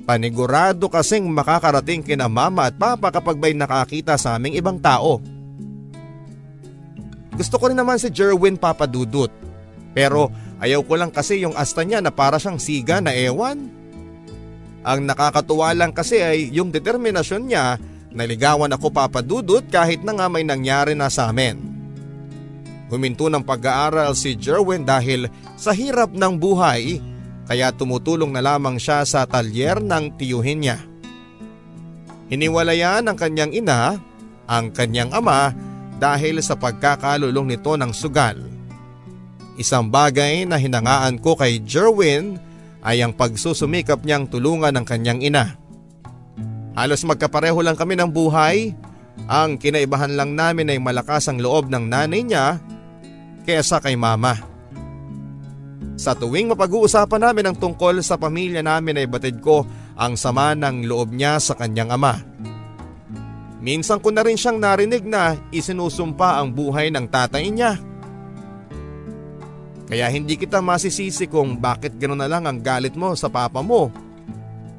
Panigurado 0.03 0.91
kasing 0.91 1.31
makakarating 1.31 2.03
kina 2.03 2.27
mama 2.27 2.67
at 2.67 2.75
papa 2.75 3.15
kapag 3.15 3.39
may 3.39 3.55
nakakita 3.55 4.19
sa 4.19 4.35
aming 4.35 4.59
ibang 4.59 4.83
tao. 4.83 5.23
Gusto 7.39 7.55
ko 7.55 7.71
rin 7.71 7.79
naman 7.79 8.03
si 8.03 8.11
Jerwin 8.11 8.59
papadudot 8.59 9.31
pero 9.95 10.35
ayaw 10.59 10.83
ko 10.83 10.99
lang 10.99 11.15
kasi 11.15 11.39
yung 11.39 11.55
asta 11.55 11.87
niya 11.87 12.03
na 12.03 12.11
para 12.11 12.43
siyang 12.43 12.59
siga 12.59 12.99
na 12.99 13.15
ewan. 13.15 13.71
Ang 14.83 15.07
nakakatuwa 15.07 15.71
lang 15.71 15.95
kasi 15.95 16.19
ay 16.19 16.51
yung 16.51 16.75
determinasyon 16.75 17.47
niya 17.47 17.79
na 18.11 18.27
ligawan 18.27 18.75
ako 18.75 18.91
papadudot 18.91 19.63
kahit 19.71 20.03
na 20.03 20.19
nga 20.19 20.27
may 20.27 20.43
nangyari 20.43 20.99
na 20.99 21.07
sa 21.07 21.31
amin. 21.31 21.82
Huminto 22.93 23.33
ng 23.33 23.41
pag-aaral 23.41 24.13
si 24.13 24.37
Jerwin 24.37 24.85
dahil 24.85 25.33
sa 25.57 25.73
hirap 25.73 26.13
ng 26.13 26.37
buhay 26.37 27.01
kaya 27.49 27.73
tumutulong 27.73 28.29
na 28.29 28.45
lamang 28.45 28.77
siya 28.77 29.01
sa 29.09 29.25
talyer 29.25 29.81
ng 29.81 30.21
tiyuhin 30.21 30.61
niya. 30.61 30.77
Hiniwalayan 32.29 33.09
ng 33.09 33.17
kanyang 33.17 33.57
ina, 33.57 33.97
ang 34.45 34.77
kanyang 34.77 35.09
ama 35.09 35.57
dahil 35.97 36.45
sa 36.45 36.53
pagkakalulong 36.53 37.57
nito 37.57 37.73
ng 37.81 37.97
sugal. 37.97 38.37
Isang 39.57 39.89
bagay 39.89 40.45
na 40.45 40.61
hinangaan 40.61 41.17
ko 41.17 41.33
kay 41.33 41.65
Jerwin 41.65 42.37
ay 42.85 43.01
ang 43.01 43.17
pagsusumikap 43.17 44.05
niyang 44.05 44.29
tulungan 44.29 44.77
ng 44.77 44.85
kanyang 44.85 45.25
ina. 45.25 45.57
Halos 46.77 47.09
magkapareho 47.09 47.61
lang 47.65 47.77
kami 47.77 47.97
ng 47.97 48.13
buhay. 48.13 48.77
Ang 49.29 49.57
kinaibahan 49.61 50.13
lang 50.13 50.37
namin 50.37 50.73
ay 50.73 50.81
malakas 50.81 51.29
ang 51.29 51.41
loob 51.41 51.73
ng 51.73 51.89
nanay 51.89 52.25
niya 52.25 52.61
kesa 53.43 53.83
kay 53.83 53.99
mama. 53.99 54.39
Sa 55.99 56.17
tuwing 56.19 56.51
mapag-uusapan 56.51 57.31
namin 57.31 57.53
ang 57.53 57.57
tungkol 57.59 58.03
sa 58.03 58.19
pamilya 58.19 58.65
namin 58.65 58.99
ay 58.99 59.07
batid 59.07 59.39
ko 59.39 59.63
ang 59.95 60.19
sama 60.19 60.57
ng 60.57 60.89
loob 60.89 61.15
niya 61.15 61.39
sa 61.39 61.55
kanyang 61.55 61.95
ama. 61.95 62.19
Minsan 63.63 64.03
ko 64.03 64.11
na 64.11 64.27
rin 64.27 64.35
siyang 64.35 64.59
narinig 64.59 65.07
na 65.07 65.39
isinusumpa 65.55 66.43
ang 66.43 66.51
buhay 66.51 66.91
ng 66.91 67.07
tatay 67.07 67.47
niya. 67.47 67.79
Kaya 69.87 70.11
hindi 70.11 70.35
kita 70.35 70.59
masisisi 70.59 71.31
kung 71.31 71.61
bakit 71.63 71.95
gano'n 72.01 72.25
na 72.25 72.27
lang 72.27 72.49
ang 72.49 72.59
galit 72.59 72.99
mo 72.99 73.15
sa 73.15 73.31
papa 73.31 73.63
mo. 73.63 73.93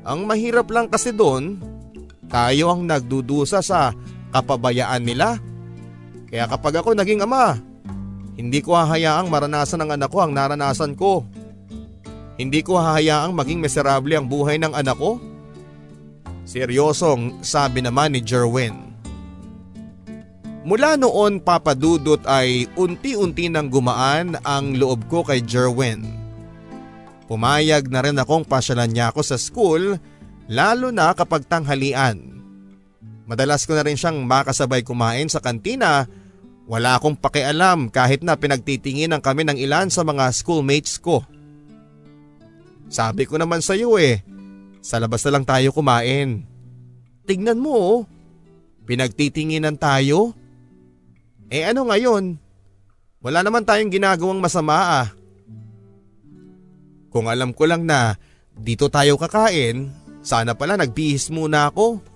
Ang 0.03 0.27
mahirap 0.27 0.67
lang 0.67 0.91
kasi 0.91 1.15
doon, 1.15 1.55
tayo 2.27 2.75
ang 2.75 2.83
nagdudusa 2.83 3.63
sa 3.63 3.95
kapabayaan 4.35 5.05
nila. 5.05 5.39
Kaya 6.27 6.49
kapag 6.51 6.83
ako 6.83 6.97
naging 6.97 7.23
ama, 7.23 7.55
hindi 8.33 8.59
ko 8.65 8.73
hahayaang 8.73 9.29
maranasan 9.29 9.85
ng 9.85 9.93
anak 9.93 10.09
ko 10.09 10.25
ang 10.25 10.33
naranasan 10.33 10.97
ko. 10.97 11.21
Hindi 12.33 12.65
ko 12.65 12.81
hahayaang 12.81 13.33
maging 13.37 13.61
miserable 13.61 14.17
ang 14.17 14.25
buhay 14.25 14.57
ng 14.57 14.73
anak 14.73 14.97
ko. 14.97 15.21
Seryosong 16.43 17.45
sabi 17.45 17.85
naman 17.85 18.17
ni 18.17 18.25
Jerwin. 18.25 18.93
Mula 20.63 20.95
noon 20.95 21.43
papadudot 21.43 22.23
ay 22.23 22.71
unti-unti 22.79 23.51
nang 23.51 23.67
gumaan 23.67 24.39
ang 24.47 24.73
loob 24.79 25.05
ko 25.11 25.21
kay 25.21 25.43
Jerwin. 25.43 26.07
Pumayag 27.27 27.91
na 27.91 27.99
rin 28.03 28.15
akong 28.15 28.47
pasyalan 28.47 28.91
niya 28.91 29.11
ako 29.11 29.21
sa 29.23 29.37
school 29.37 29.99
lalo 30.47 30.87
na 30.89 31.11
kapag 31.11 31.45
tanghalian. 31.47 32.33
Madalas 33.23 33.63
ko 33.63 33.75
na 33.75 33.83
rin 33.87 33.95
siyang 33.95 34.23
makasabay 34.27 34.83
kumain 34.83 35.31
sa 35.31 35.39
kantina. 35.39 36.07
Wala 36.63 36.95
akong 36.95 37.19
pakialam 37.19 37.91
kahit 37.91 38.23
na 38.23 38.39
pinagtitinginan 38.39 39.19
kami 39.19 39.43
ng 39.43 39.59
ilan 39.59 39.91
sa 39.91 40.07
mga 40.07 40.31
schoolmates 40.31 40.95
ko. 40.95 41.19
Sabi 42.87 43.27
ko 43.27 43.35
naman 43.35 43.59
sa 43.59 43.75
iyo 43.75 43.99
eh, 43.99 44.23
sa 44.79 45.01
labas 45.01 45.25
na 45.27 45.31
lang 45.35 45.45
tayo 45.47 45.75
kumain. 45.75 46.47
Tignan 47.27 47.59
mo 47.59 47.73
oh, 47.75 47.97
pinagtitinginan 48.87 49.75
tayo. 49.75 50.31
Eh 51.51 51.67
ano 51.67 51.87
ngayon? 51.91 52.39
Wala 53.23 53.39
naman 53.43 53.63
tayong 53.63 53.91
ginagawang 53.91 54.39
masama 54.39 55.03
ah. 55.03 55.07
Kung 57.11 57.27
alam 57.31 57.51
ko 57.51 57.67
lang 57.67 57.87
na 57.87 58.19
dito 58.55 58.87
tayo 58.87 59.19
kakain, 59.19 59.91
sana 60.23 60.55
pala 60.55 60.79
nagbihis 60.79 61.27
muna 61.27 61.71
ako. 61.71 62.12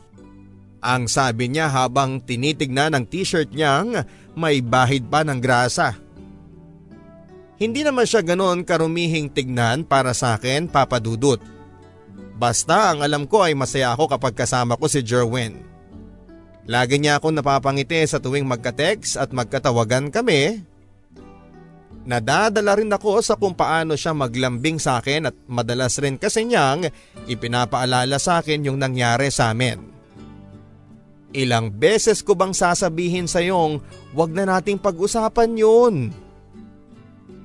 Ang 0.88 1.12
sabi 1.12 1.52
niya 1.52 1.68
habang 1.68 2.24
tinitignan 2.24 2.96
ang 2.96 3.04
t-shirt 3.04 3.52
niyang 3.52 4.08
may 4.40 4.64
bahid 4.64 5.12
pa 5.12 5.20
ng 5.28 5.36
grasa. 5.44 6.00
Hindi 7.60 7.84
naman 7.84 8.08
siya 8.08 8.24
ganoon 8.24 8.64
karumihing 8.64 9.28
tignan 9.36 9.84
para 9.84 10.16
sa 10.16 10.40
akin 10.40 10.72
papadudot. 10.72 11.44
Basta 12.40 12.96
ang 12.96 13.04
alam 13.04 13.28
ko 13.28 13.44
ay 13.44 13.52
masaya 13.52 13.92
ako 13.92 14.16
kapag 14.16 14.40
kasama 14.40 14.80
ko 14.80 14.88
si 14.88 15.04
Jerwin. 15.04 15.60
Lagi 16.72 17.04
niya 17.04 17.20
akong 17.20 17.36
napapangiti 17.36 18.00
sa 18.08 18.24
tuwing 18.24 18.48
magka-text 18.48 19.20
at 19.20 19.36
magkatawagan 19.36 20.08
kami. 20.08 20.64
Nadadala 22.08 22.80
rin 22.80 22.96
ako 22.96 23.20
sa 23.20 23.36
kung 23.36 23.60
paano 23.60 24.00
siya 24.00 24.16
maglambing 24.16 24.80
sa 24.80 25.04
akin 25.04 25.28
at 25.28 25.36
madalas 25.52 26.00
rin 26.00 26.16
kasi 26.16 26.48
niyang 26.48 26.88
ipinapaalala 27.28 28.16
sa 28.16 28.40
akin 28.40 28.72
yung 28.72 28.80
nangyari 28.80 29.28
sa 29.28 29.52
amin. 29.52 29.97
Ilang 31.38 31.70
beses 31.70 32.26
ko 32.26 32.34
bang 32.34 32.50
sasabihin 32.50 33.30
sa 33.30 33.46
yung 33.46 33.78
wag 34.18 34.34
na 34.34 34.50
nating 34.50 34.82
pag-usapan 34.82 35.54
yun. 35.54 36.10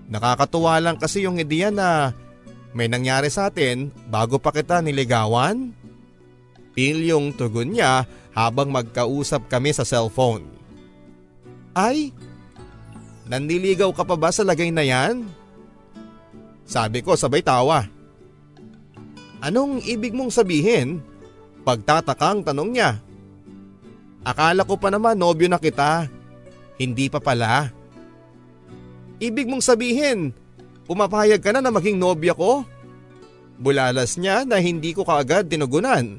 Nakakatuwa 0.08 0.80
lang 0.80 0.96
kasi 0.96 1.28
yung 1.28 1.36
ideya 1.36 1.68
na 1.68 2.16
may 2.72 2.88
nangyari 2.88 3.28
sa 3.28 3.52
atin 3.52 3.92
bago 4.08 4.40
pa 4.40 4.48
kita 4.48 4.80
niligawan. 4.80 5.76
Pil 6.72 7.04
yung 7.04 7.36
tugon 7.36 7.76
niya 7.76 8.08
habang 8.32 8.72
magkausap 8.72 9.44
kami 9.52 9.76
sa 9.76 9.84
cellphone. 9.84 10.48
Ay, 11.76 12.16
nanliligaw 13.28 13.92
ka 13.92 14.08
pa 14.08 14.16
ba 14.16 14.32
sa 14.32 14.40
lagay 14.40 14.72
na 14.72 14.88
yan? 14.88 15.28
Sabi 16.64 17.04
ko 17.04 17.12
sabay 17.12 17.44
tawa. 17.44 17.84
Anong 19.44 19.84
ibig 19.84 20.16
mong 20.16 20.32
sabihin? 20.32 21.04
Pagtatakang 21.60 22.40
tanong 22.40 22.72
niya. 22.72 23.11
Akala 24.22 24.62
ko 24.62 24.78
pa 24.78 24.88
naman 24.90 25.18
nobyo 25.18 25.50
na 25.50 25.58
kita. 25.58 26.06
Hindi 26.78 27.10
pa 27.10 27.18
pala. 27.18 27.70
Ibig 29.22 29.46
mong 29.50 29.62
sabihin, 29.62 30.34
pumapayag 30.86 31.42
ka 31.42 31.50
na 31.54 31.62
na 31.62 31.70
maging 31.70 31.98
nobya 31.98 32.34
ko? 32.34 32.66
Bulalas 33.58 34.18
niya 34.18 34.42
na 34.42 34.58
hindi 34.58 34.90
ko 34.94 35.06
kaagad 35.06 35.46
tinugunan. 35.46 36.18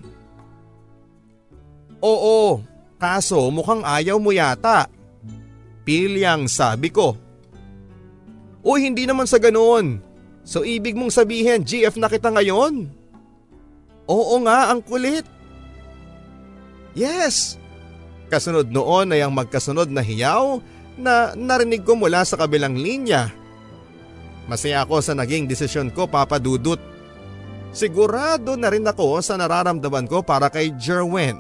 Oo, 2.03 2.63
kaso 2.99 3.47
mukhang 3.51 3.83
ayaw 3.83 4.19
mo 4.19 4.31
yata. 4.31 4.87
Pilyang 5.83 6.47
sabi 6.47 6.91
ko. 6.91 7.15
Uy 8.63 8.87
hindi 8.87 9.03
naman 9.03 9.27
sa 9.27 9.39
ganoon. 9.39 9.99
So 10.43 10.63
ibig 10.63 10.95
mong 10.95 11.11
sabihin 11.11 11.63
GF 11.63 11.95
na 11.99 12.07
kita 12.07 12.31
ngayon? 12.31 12.87
Oo 14.07 14.35
nga 14.43 14.71
ang 14.71 14.83
kulit. 14.83 15.27
Yes. 16.95 17.59
Kasunod 18.33 18.73
noon 18.73 19.13
ay 19.13 19.21
ang 19.21 19.29
magkasunod 19.29 19.93
na 19.93 20.01
hiyaw 20.01 20.57
na 20.97 21.37
narinig 21.37 21.85
ko 21.85 21.93
mula 21.93 22.25
sa 22.25 22.33
kabilang 22.33 22.73
linya. 22.73 23.29
Masaya 24.49 24.81
ako 24.81 25.05
sa 25.05 25.13
naging 25.13 25.45
desisyon 25.45 25.93
ko 25.93 26.09
papadudot. 26.09 26.81
Sigurado 27.69 28.57
na 28.57 28.73
rin 28.73 28.89
ako 28.89 29.21
sa 29.21 29.37
nararamdaman 29.37 30.09
ko 30.09 30.25
para 30.25 30.49
kay 30.49 30.73
Jerwin. 30.81 31.37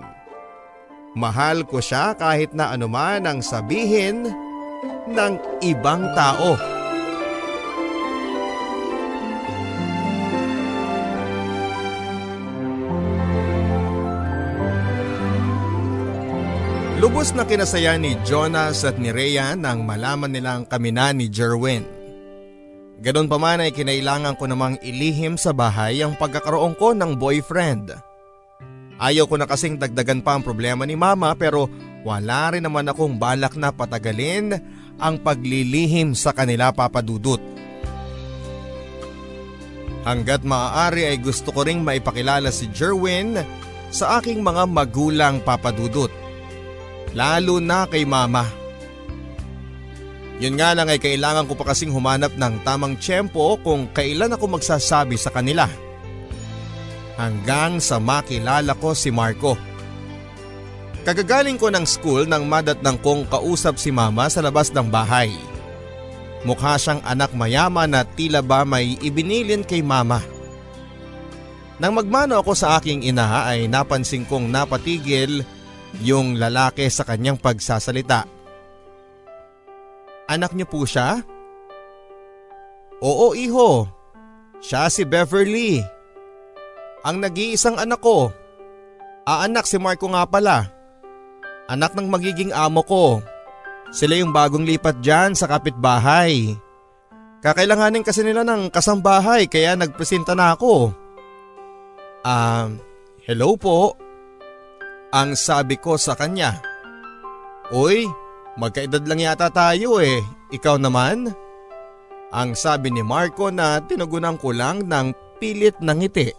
Mahal 1.17 1.65
ko 1.65 1.81
siya 1.81 2.13
kahit 2.13 2.53
na 2.53 2.69
anuman 2.69 3.25
ang 3.25 3.41
sabihin 3.41 4.29
ng 5.09 5.33
ibang 5.65 6.13
tao. 6.13 6.72
Lubos 17.03 17.35
na 17.35 17.43
kinasaya 17.43 17.99
ni 17.99 18.15
Jonas 18.23 18.87
at 18.87 18.95
ni 18.95 19.11
Rhea 19.11 19.59
nang 19.59 19.83
malaman 19.83 20.31
nilang 20.31 20.63
kami 20.63 20.95
na 20.95 21.11
ni 21.11 21.27
Jerwin. 21.27 21.83
Ganon 23.03 23.27
pa 23.27 23.35
man 23.35 23.59
ay 23.59 23.75
kinailangan 23.75 24.39
ko 24.39 24.47
namang 24.47 24.79
ilihim 24.79 25.35
sa 25.35 25.51
bahay 25.51 25.99
ang 25.99 26.15
pagkakaroon 26.15 26.79
ko 26.79 26.95
ng 26.95 27.19
boyfriend. 27.19 27.91
Ayaw 29.03 29.27
ko 29.27 29.35
na 29.35 29.43
kasing 29.43 29.75
dagdagan 29.75 30.23
pa 30.23 30.39
ang 30.39 30.47
problema 30.47 30.87
ni 30.87 30.95
mama 30.95 31.35
pero 31.35 31.67
wala 32.07 32.55
rin 32.55 32.63
naman 32.63 32.87
akong 32.87 33.19
balak 33.19 33.59
na 33.59 33.75
patagalin 33.75 34.55
ang 34.95 35.19
paglilihim 35.19 36.15
sa 36.15 36.31
kanila 36.31 36.71
papadudot. 36.71 37.43
Hanggat 40.07 40.47
maaari 40.47 41.11
ay 41.11 41.19
gusto 41.19 41.51
ko 41.51 41.67
ring 41.67 41.83
maipakilala 41.83 42.47
si 42.47 42.71
Jerwin 42.71 43.43
sa 43.91 44.23
aking 44.23 44.39
mga 44.39 44.71
magulang 44.71 45.43
papadudot. 45.43 46.22
Lalo 47.13 47.61
na 47.61 47.85
kay 47.85 48.05
mama. 48.09 48.49
Yun 50.41 50.57
nga 50.57 50.73
lang 50.73 50.89
ay 50.89 50.97
kailangan 50.97 51.45
ko 51.45 51.53
pa 51.53 51.71
kasing 51.71 51.93
humanap 51.93 52.33
ng 52.33 52.65
tamang 52.65 52.97
tiyempo 52.97 53.55
kung 53.61 53.85
kailan 53.93 54.33
ako 54.33 54.57
magsasabi 54.57 55.13
sa 55.13 55.29
kanila. 55.29 55.69
Hanggang 57.13 57.77
sa 57.77 58.01
makilala 58.01 58.73
ko 58.73 58.97
si 58.97 59.13
Marco. 59.13 59.53
Kagagaling 61.05 61.61
ko 61.61 61.69
ng 61.69 61.85
school 61.85 62.25
nang 62.25 62.49
madatnang 62.49 62.97
kong 62.97 63.29
kausap 63.29 63.77
si 63.77 63.93
mama 63.93 64.25
sa 64.27 64.41
labas 64.41 64.73
ng 64.73 64.89
bahay. 64.89 65.29
Mukha 66.43 66.75
siyang 66.75 66.99
anak 67.05 67.31
mayaman 67.37 67.93
na 67.93 68.01
tila 68.03 68.41
ba 68.41 68.65
may 68.65 68.97
ibinilin 68.99 69.61
kay 69.63 69.85
mama. 69.85 70.19
Nang 71.77 71.93
magmano 71.95 72.39
ako 72.39 72.51
sa 72.57 72.79
aking 72.79 73.05
ina 73.05 73.47
ay 73.47 73.67
napansin 73.69 74.25
kong 74.27 74.49
napatigil 74.49 75.43
yung 76.01 76.41
lalaki 76.41 76.89
sa 76.89 77.05
kanyang 77.05 77.37
pagsasalita. 77.37 78.25
Anak 80.25 80.55
niyo 80.57 80.65
po 80.65 80.87
siya? 80.87 81.21
Oo 83.03 83.35
iho, 83.35 83.85
siya 84.63 84.87
si 84.87 85.03
Beverly. 85.03 85.83
Ang 87.03 87.19
nag-iisang 87.19 87.75
anak 87.75 87.99
ko. 87.99 88.31
Aanak 89.27 89.67
si 89.67 89.75
Marco 89.75 90.07
nga 90.07 90.23
pala. 90.23 90.71
Anak 91.67 91.93
ng 91.93 92.07
magiging 92.07 92.55
amo 92.55 92.79
ko. 92.83 93.19
Sila 93.91 94.15
yung 94.15 94.31
bagong 94.31 94.63
lipat 94.63 95.03
dyan 95.03 95.35
sa 95.35 95.51
kapitbahay. 95.51 96.55
Kakailanganin 97.43 98.07
kasi 98.07 98.23
nila 98.23 98.47
ng 98.47 98.71
kasambahay 98.71 99.51
kaya 99.51 99.75
nagpresenta 99.75 100.31
na 100.31 100.55
ako. 100.55 100.95
Ah, 102.23 102.71
um, 102.71 102.79
hello 103.27 103.59
po. 103.59 103.99
Ang 105.13 105.37
sabi 105.37 105.77
ko 105.77 105.93
sa 106.01 106.17
kanya. 106.17 106.57
Uy, 107.69 108.09
Magkaedad 108.53 109.01
lang 109.09 109.17
yata 109.17 109.49
tayo 109.49 109.97
eh, 109.97 110.21
ikaw 110.53 110.77
naman? 110.77 111.33
Ang 112.29 112.53
sabi 112.53 112.93
ni 112.93 113.01
Marco 113.01 113.49
na 113.49 113.81
tinugunan 113.81 114.37
ko 114.37 114.53
lang 114.53 114.85
ng 114.85 115.09
pilit 115.41 115.73
ng 115.81 115.97
ngiti. 115.97 116.29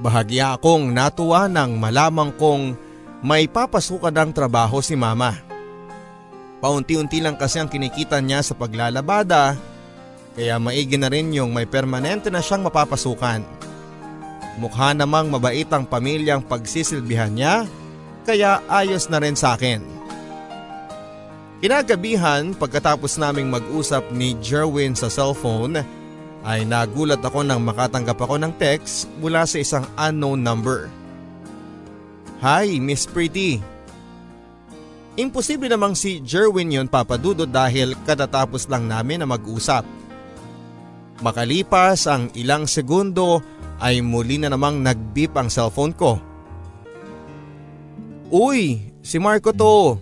Bahagya 0.00 0.56
akong 0.56 0.92
natuwa 0.92 1.48
nang 1.52 1.76
malamang 1.76 2.32
kong 2.40 2.76
may 3.20 3.44
papasukan 3.44 4.12
ng 4.12 4.30
trabaho 4.32 4.80
si 4.80 4.96
mama. 4.96 5.36
Paunti-unti 6.64 7.20
lang 7.20 7.36
kasi 7.36 7.60
ang 7.60 7.68
kinikita 7.68 8.20
niya 8.24 8.40
sa 8.40 8.56
paglalabada 8.56 9.56
kaya 10.32 10.56
maigi 10.56 10.96
na 10.96 11.12
rin 11.12 11.32
yung 11.32 11.52
may 11.52 11.68
permanente 11.68 12.32
na 12.32 12.40
siyang 12.40 12.64
mapapasukan. 12.64 13.55
Mukha 14.56 14.96
namang 14.96 15.28
mabait 15.28 15.68
ang 15.68 15.84
pamilyang 15.84 16.40
pagsisilbihan 16.40 17.32
niya 17.32 17.68
kaya 18.24 18.64
ayos 18.66 19.06
na 19.12 19.20
rin 19.20 19.36
sa 19.36 19.54
akin. 19.54 19.84
Kinagabihan 21.60 22.52
pagkatapos 22.56 23.16
naming 23.16 23.48
mag-usap 23.48 24.12
ni 24.12 24.36
Jerwin 24.44 24.92
sa 24.92 25.08
cellphone 25.08 25.80
ay 26.46 26.62
nagulat 26.62 27.20
ako 27.20 27.42
nang 27.42 27.64
makatanggap 27.64 28.16
ako 28.16 28.36
ng 28.38 28.52
text 28.60 29.08
mula 29.18 29.42
sa 29.48 29.56
isang 29.60 29.84
unknown 29.96 30.40
number. 30.40 30.92
Hi 32.44 32.76
Miss 32.76 33.08
Pretty. 33.08 33.58
Imposible 35.16 35.72
namang 35.72 35.96
si 35.96 36.20
Jerwin 36.20 36.68
yon 36.68 36.92
papadudo 36.92 37.48
dahil 37.48 37.96
katatapos 38.04 38.68
lang 38.68 38.84
namin 38.84 39.24
na 39.24 39.26
mag-usap. 39.26 39.82
Makalipas 41.24 42.04
ang 42.04 42.28
ilang 42.36 42.68
segundo 42.68 43.40
ay 43.80 44.00
muli 44.00 44.40
na 44.40 44.48
namang 44.48 44.80
nag-beep 44.80 45.32
ang 45.36 45.52
cellphone 45.52 45.92
ko. 45.92 46.16
Uy, 48.32 48.82
si 49.04 49.20
Marco 49.20 49.52
to. 49.52 50.00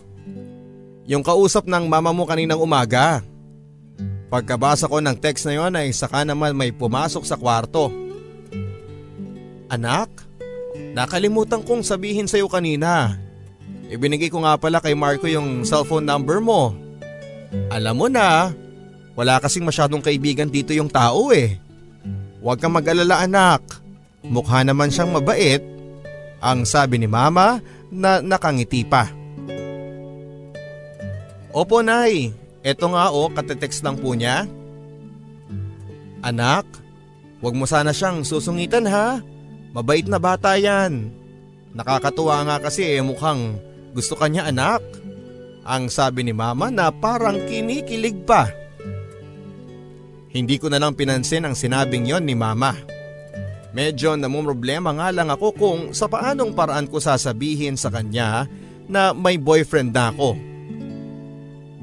Yung 1.04 1.20
kausap 1.20 1.68
ng 1.68 1.84
mama 1.84 2.14
mo 2.14 2.24
kaninang 2.24 2.62
umaga. 2.62 3.20
Pagkabasa 4.32 4.88
ko 4.88 4.98
ng 5.04 5.14
text 5.20 5.44
na 5.44 5.54
yon 5.54 5.76
ay 5.76 5.92
saka 5.92 6.24
naman 6.24 6.56
may 6.56 6.72
pumasok 6.72 7.22
sa 7.28 7.36
kwarto. 7.36 7.92
Anak, 9.68 10.08
nakalimutan 10.96 11.60
kong 11.60 11.84
sabihin 11.84 12.24
sa 12.24 12.40
iyo 12.40 12.48
kanina. 12.48 13.20
Ibinigay 13.92 14.32
ko 14.32 14.40
nga 14.42 14.56
pala 14.56 14.80
kay 14.80 14.96
Marco 14.96 15.28
yung 15.28 15.62
cellphone 15.68 16.08
number 16.08 16.40
mo. 16.40 16.72
Alam 17.68 17.94
mo 17.94 18.06
na, 18.08 18.50
wala 19.14 19.38
kasing 19.38 19.62
masyadong 19.62 20.02
kaibigan 20.02 20.48
dito 20.48 20.72
yung 20.72 20.88
tao 20.88 21.30
eh. 21.30 21.60
Huwag 22.44 22.60
kang 22.60 22.76
mag-alala 22.76 23.24
anak. 23.24 23.64
Mukha 24.20 24.60
naman 24.60 24.92
siyang 24.92 25.16
mabait. 25.16 25.64
Ang 26.44 26.68
sabi 26.68 27.00
ni 27.00 27.08
mama 27.08 27.64
na 27.88 28.20
nakangiti 28.20 28.84
pa. 28.84 29.08
Opo 31.56 31.80
nay, 31.80 32.36
eto 32.60 32.92
nga 32.92 33.08
o 33.08 33.32
katetext 33.32 33.80
lang 33.80 33.96
po 33.96 34.12
niya. 34.12 34.44
Anak, 36.20 36.68
wag 37.40 37.56
mo 37.56 37.64
sana 37.64 37.96
siyang 37.96 38.20
susungitan 38.28 38.84
ha. 38.92 39.24
Mabait 39.72 40.04
na 40.04 40.20
bata 40.20 40.52
yan. 40.60 41.16
Nakakatuwa 41.72 42.44
nga 42.44 42.56
kasi 42.60 42.84
eh, 42.84 43.00
mukhang 43.00 43.56
gusto 43.96 44.20
kanya 44.20 44.44
anak. 44.44 44.84
Ang 45.64 45.88
sabi 45.88 46.28
ni 46.28 46.36
mama 46.36 46.68
na 46.68 46.92
parang 46.92 47.40
kinikilig 47.48 48.28
pa. 48.28 48.52
Hindi 50.34 50.58
ko 50.58 50.66
na 50.66 50.82
lang 50.82 50.98
pinansin 50.98 51.46
ang 51.46 51.54
sinabing 51.54 52.10
yon 52.10 52.26
ni 52.26 52.34
mama. 52.34 52.74
Medyo 53.70 54.18
namumroblema 54.18 54.90
nga 54.98 55.14
lang 55.14 55.30
ako 55.30 55.48
kung 55.54 55.80
sa 55.94 56.10
paanong 56.10 56.50
paraan 56.58 56.90
ko 56.90 56.98
sasabihin 56.98 57.78
sa 57.78 57.90
kanya 57.94 58.50
na 58.90 59.14
may 59.14 59.38
boyfriend 59.38 59.94
na 59.94 60.10
ako. 60.10 60.34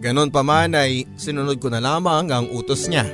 Ganon 0.03 0.33
pa 0.33 0.43
man 0.43 0.75
ay 0.75 1.07
sinunod 1.15 1.63
ko 1.63 1.71
na 1.71 1.79
lamang 1.79 2.27
ang 2.27 2.51
utos 2.51 2.91
niya. 2.91 3.07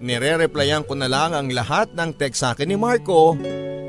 Nire-replyan 0.00 0.88
ko 0.88 0.98
na 0.98 1.06
lang 1.06 1.36
ang 1.36 1.46
lahat 1.52 1.94
ng 1.94 2.10
text 2.16 2.42
sa 2.42 2.56
akin 2.56 2.66
ni 2.66 2.74
Marco. 2.74 3.38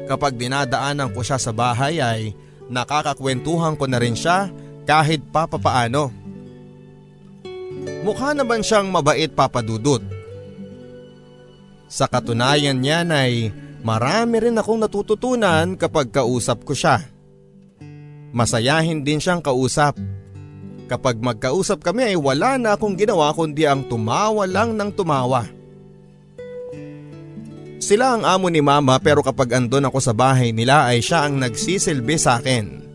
Kapag 0.06 0.38
dinadaanan 0.38 1.16
ko 1.16 1.24
siya 1.24 1.40
sa 1.40 1.56
bahay 1.56 2.04
ay 2.04 2.36
nakakakwentuhan 2.68 3.80
ko 3.80 3.88
na 3.88 3.98
rin 3.98 4.14
siya 4.14 4.52
kahit 4.84 5.24
papapaano. 5.32 6.21
Mukha 8.02 8.34
naman 8.34 8.66
siyang 8.66 8.90
mabait 8.90 9.30
papadudot. 9.30 10.02
Sa 11.92 12.08
katunayan 12.08 12.80
niyan 12.80 13.14
ay 13.14 13.52
marami 13.86 14.42
rin 14.42 14.58
akong 14.58 14.82
natututunan 14.82 15.78
kapag 15.78 16.10
kausap 16.10 16.66
ko 16.66 16.74
siya. 16.74 17.06
Masayahin 18.32 19.04
din 19.04 19.20
siyang 19.20 19.44
kausap 19.44 20.00
Kapag 20.92 21.24
magkausap 21.24 21.80
kami 21.80 22.12
ay 22.12 22.18
wala 22.20 22.60
na 22.60 22.76
akong 22.76 23.00
ginawa 23.00 23.32
kundi 23.32 23.64
ang 23.64 23.88
tumawa 23.88 24.44
lang 24.44 24.76
ng 24.76 24.92
tumawa. 24.92 25.48
Sila 27.80 28.20
ang 28.20 28.28
amo 28.28 28.52
ni 28.52 28.60
mama 28.60 29.00
pero 29.00 29.24
kapag 29.24 29.56
andon 29.56 29.88
ako 29.88 30.04
sa 30.04 30.12
bahay 30.12 30.52
nila 30.52 30.92
ay 30.92 31.00
siya 31.00 31.24
ang 31.24 31.40
nagsisilbi 31.40 32.20
sa 32.20 32.44
akin. 32.44 32.91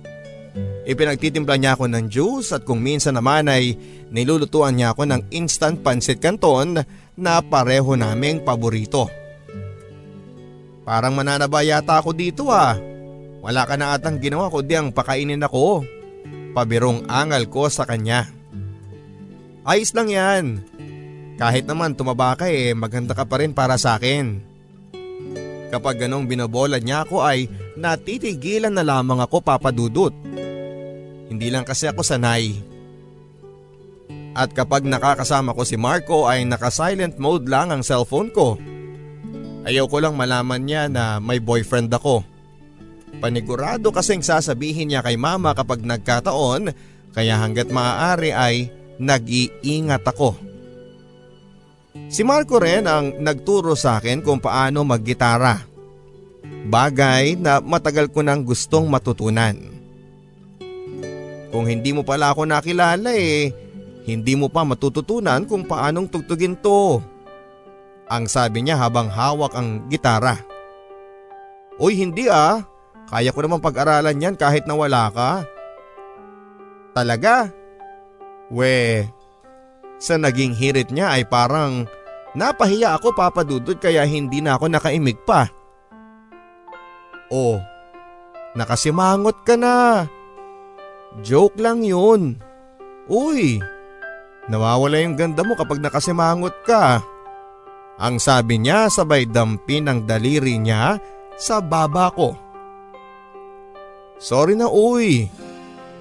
Ipinagtitimpla 0.87 1.59
niya 1.59 1.77
ako 1.77 1.85
ng 1.91 2.05
juice 2.09 2.55
at 2.57 2.63
kung 2.65 2.81
minsan 2.81 3.19
naman 3.19 3.51
ay 3.51 3.77
nilulutuan 4.09 4.79
niya 4.79 4.95
ako 4.95 5.03
ng 5.05 5.21
instant 5.35 5.83
pancit 5.83 6.23
canton 6.23 6.81
na 7.19 7.33
pareho 7.43 7.93
naming 7.99 8.41
paborito. 8.41 9.11
Parang 10.87 11.19
mananaba 11.19 11.67
yata 11.67 11.99
ako 11.99 12.15
dito 12.15 12.49
ah. 12.49 12.79
Wala 13.43 13.63
ka 13.67 13.75
na 13.75 13.95
atang 13.95 14.23
ginawa 14.23 14.47
kundi 14.47 14.79
ang 14.79 14.95
pakainin 14.95 15.43
ako 15.43 15.83
pabirong 16.55 17.05
angal 17.11 17.45
ko 17.51 17.69
sa 17.69 17.85
kanya. 17.85 18.31
Ayos 19.67 19.93
lang 19.93 20.09
yan. 20.09 20.45
Kahit 21.37 21.69
naman 21.69 21.99
tumaba 21.99 22.39
ka 22.39 22.49
eh 22.49 22.73
maganda 22.73 23.13
ka 23.13 23.29
pa 23.29 23.43
rin 23.43 23.53
para 23.53 23.77
sa 23.77 23.99
akin. 23.99 24.41
Kapag 25.69 26.07
ganong 26.07 26.31
binabola 26.31 26.79
niya 26.79 27.03
ako 27.03 27.27
ay 27.27 27.51
natitigilan 27.75 28.73
na 28.73 28.87
lamang 28.87 29.19
ako 29.21 29.43
papadudot. 29.43 30.15
Hindi 31.27 31.51
lang 31.51 31.67
kasi 31.67 31.91
ako 31.91 32.03
sanay. 32.07 32.55
At 34.37 34.53
kapag 34.53 34.85
nakakasama 34.85 35.57
ko 35.57 35.65
si 35.65 35.81
Marco 35.81 36.29
ay 36.29 36.45
naka-silent 36.45 37.17
mode 37.17 37.49
lang 37.49 37.73
ang 37.73 37.81
cellphone 37.81 38.29
ko. 38.31 38.61
Ayaw 39.67 39.89
ko 39.89 39.99
lang 39.99 40.15
malaman 40.15 40.63
niya 40.63 40.87
na 40.93 41.19
may 41.19 41.41
boyfriend 41.41 41.91
ako. 41.91 42.23
Panigurado 43.19 43.89
kasing 43.91 44.21
sasabihin 44.21 44.93
niya 44.93 45.01
kay 45.01 45.17
mama 45.17 45.57
kapag 45.57 45.81
nagkataon 45.83 46.69
kaya 47.17 47.41
hanggat 47.41 47.73
maaari 47.73 48.31
ay 48.31 48.69
nag-iingat 49.01 50.05
ako. 50.05 50.37
Si 52.13 52.21
Marco 52.23 52.61
rin 52.61 52.85
ang 52.85 53.25
nagturo 53.25 53.73
sa 53.73 53.99
akin 53.99 54.21
kung 54.21 54.37
paano 54.37 54.85
maggitara. 54.85 55.65
Bagay 56.69 57.41
na 57.41 57.65
matagal 57.65 58.13
ko 58.13 58.21
nang 58.21 58.45
gustong 58.45 58.87
matutunan. 58.87 59.76
Kung 61.57 61.65
hindi 61.65 61.89
mo 61.97 62.05
pala 62.05 62.37
ako 62.37 62.45
nakilala 62.45 63.17
eh, 63.17 63.49
hindi 64.05 64.37
mo 64.37 64.53
pa 64.53 64.61
matututunan 64.61 65.49
kung 65.49 65.65
paanong 65.65 66.05
tugtugin 66.05 66.53
to. 66.61 67.01
Ang 68.13 68.29
sabi 68.29 68.61
niya 68.61 68.77
habang 68.77 69.09
hawak 69.09 69.57
ang 69.57 69.89
gitara. 69.89 70.37
Uy 71.81 71.97
hindi 71.97 72.29
ah, 72.29 72.61
kaya 73.09 73.33
ko 73.33 73.41
naman 73.41 73.65
pag-aralan 73.65 74.21
yan 74.21 74.37
kahit 74.37 74.69
na 74.69 74.77
wala 74.77 75.09
ka. 75.09 75.49
Talaga? 76.93 77.49
We, 78.53 79.09
sa 79.97 80.21
naging 80.21 80.53
hirit 80.53 80.93
niya 80.93 81.17
ay 81.17 81.25
parang 81.25 81.89
napahiya 82.37 83.01
ako 83.01 83.17
papadudod 83.17 83.81
kaya 83.81 84.05
hindi 84.05 84.45
na 84.45 84.61
ako 84.61 84.77
nakaimig 84.77 85.25
pa. 85.25 85.49
Oh, 87.33 87.65
nakasimangot 88.53 89.41
ka 89.41 89.57
na. 89.57 90.05
Joke 91.25 91.57
lang 91.57 91.81
yun. 91.81 92.37
Uy, 93.09 93.63
nawawala 94.51 95.01
yung 95.01 95.17
ganda 95.17 95.41
mo 95.47 95.57
kapag 95.57 95.81
nakasimangot 95.81 96.53
ka. 96.67 97.01
Ang 97.97 98.21
sabi 98.21 98.61
niya 98.61 98.93
sabay 98.93 99.25
dampi 99.25 99.81
ng 99.81 100.05
daliri 100.05 100.61
niya 100.61 101.01
sa 101.41 101.65
baba 101.65 102.13
ko. 102.13 102.37
Sorry 104.21 104.53
na 104.53 104.69
uy. 104.69 105.29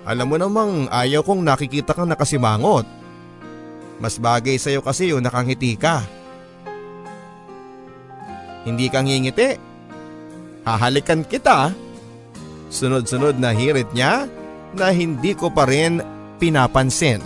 Alam 0.04 0.28
mo 0.28 0.38
namang 0.38 0.92
ayaw 0.92 1.24
kong 1.24 1.42
nakikita 1.48 1.96
kang 1.96 2.12
nakasimangot. 2.12 2.84
Mas 4.04 4.20
bagay 4.20 4.60
sa'yo 4.60 4.84
kasi 4.84 5.16
yung 5.16 5.24
nakangiti 5.24 5.80
ka. 5.80 6.04
Hindi 8.68 8.92
kang 8.92 9.08
ngingiti. 9.08 9.56
Hahalikan 10.68 11.24
kita. 11.24 11.72
Sunod-sunod 12.68 13.40
na 13.40 13.56
hirit 13.56 13.88
niya 13.96 14.28
na 14.76 14.92
hindi 14.92 15.34
ko 15.34 15.50
pa 15.50 15.66
rin 15.66 16.04
pinapansin. 16.38 17.24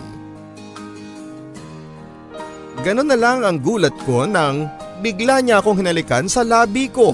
Ganon 2.79 3.11
na 3.11 3.17
lang 3.19 3.43
ang 3.43 3.59
gulat 3.59 3.91
ko 4.07 4.23
nang 4.23 4.71
bigla 5.03 5.43
niya 5.43 5.59
akong 5.59 5.83
hinalikan 5.83 6.31
sa 6.31 6.47
labi 6.47 6.87
ko. 6.87 7.11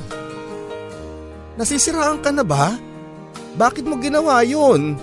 Nasisiraan 1.58 2.22
ka 2.22 2.30
na 2.30 2.46
ba? 2.46 2.78
Bakit 3.56 3.88
mo 3.88 3.98
ginawa 3.98 4.44
yun? 4.46 5.00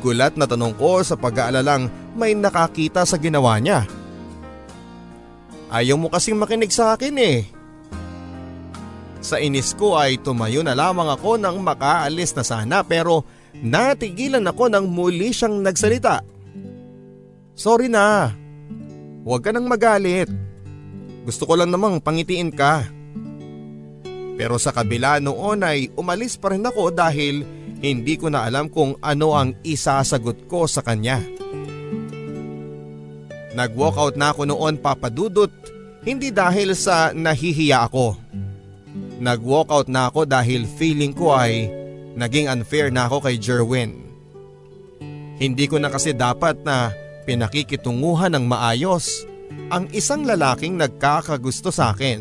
Gulat 0.00 0.34
na 0.34 0.48
tanong 0.48 0.74
ko 0.80 1.04
sa 1.04 1.14
pag-aalalang 1.14 1.92
may 2.16 2.32
nakakita 2.32 3.04
sa 3.04 3.20
ginawa 3.20 3.60
niya. 3.60 3.84
Ayaw 5.70 5.94
mo 5.94 6.10
kasing 6.10 6.34
makinig 6.34 6.72
sa 6.74 6.96
akin 6.98 7.14
eh. 7.20 7.38
Sa 9.20 9.36
inis 9.36 9.76
ko 9.76 10.00
ay 10.00 10.18
tumayo 10.18 10.64
na 10.64 10.72
lamang 10.72 11.12
ako 11.12 11.36
nang 11.36 11.60
makaalis 11.60 12.32
na 12.32 12.42
sana 12.42 12.80
pero 12.80 13.22
natigilan 13.60 14.44
ako 14.48 14.68
nang 14.68 14.88
muli 14.88 15.32
siyang 15.32 15.60
nagsalita. 15.64 16.24
Sorry 17.56 17.92
na. 17.92 18.32
Huwag 19.24 19.44
ka 19.44 19.52
nang 19.52 19.68
magalit. 19.68 20.28
Gusto 21.28 21.44
ko 21.44 21.60
lang 21.60 21.68
namang 21.68 22.00
pangitiin 22.00 22.52
ka. 22.52 22.88
Pero 24.40 24.56
sa 24.56 24.72
kabila 24.72 25.20
noon 25.20 25.60
ay 25.60 25.92
umalis 26.00 26.40
pa 26.40 26.56
rin 26.56 26.64
ako 26.64 26.88
dahil 26.88 27.44
hindi 27.84 28.16
ko 28.16 28.32
na 28.32 28.48
alam 28.48 28.72
kung 28.72 28.96
ano 29.04 29.36
ang 29.36 29.52
isasagot 29.60 30.48
ko 30.48 30.64
sa 30.64 30.80
kanya. 30.80 31.20
Nag-walkout 33.52 34.16
na 34.16 34.32
ako 34.32 34.48
noon 34.48 34.80
papadudot 34.80 35.52
hindi 36.00 36.32
dahil 36.32 36.72
sa 36.72 37.12
nahihiya 37.12 37.84
ako. 37.92 38.16
Nag-walkout 39.20 39.92
na 39.92 40.08
ako 40.08 40.24
dahil 40.24 40.64
feeling 40.64 41.12
ko 41.12 41.36
ay 41.36 41.68
naging 42.20 42.52
unfair 42.52 42.92
na 42.92 43.08
ako 43.08 43.24
kay 43.24 43.40
Jerwin. 43.40 43.96
Hindi 45.40 45.64
ko 45.64 45.80
na 45.80 45.88
kasi 45.88 46.12
dapat 46.12 46.60
na 46.60 46.92
pinakikitunguhan 47.24 48.36
ng 48.36 48.44
maayos 48.44 49.24
ang 49.72 49.88
isang 49.96 50.28
lalaking 50.28 50.76
nagkakagusto 50.76 51.72
sa 51.72 51.96
akin. 51.96 52.20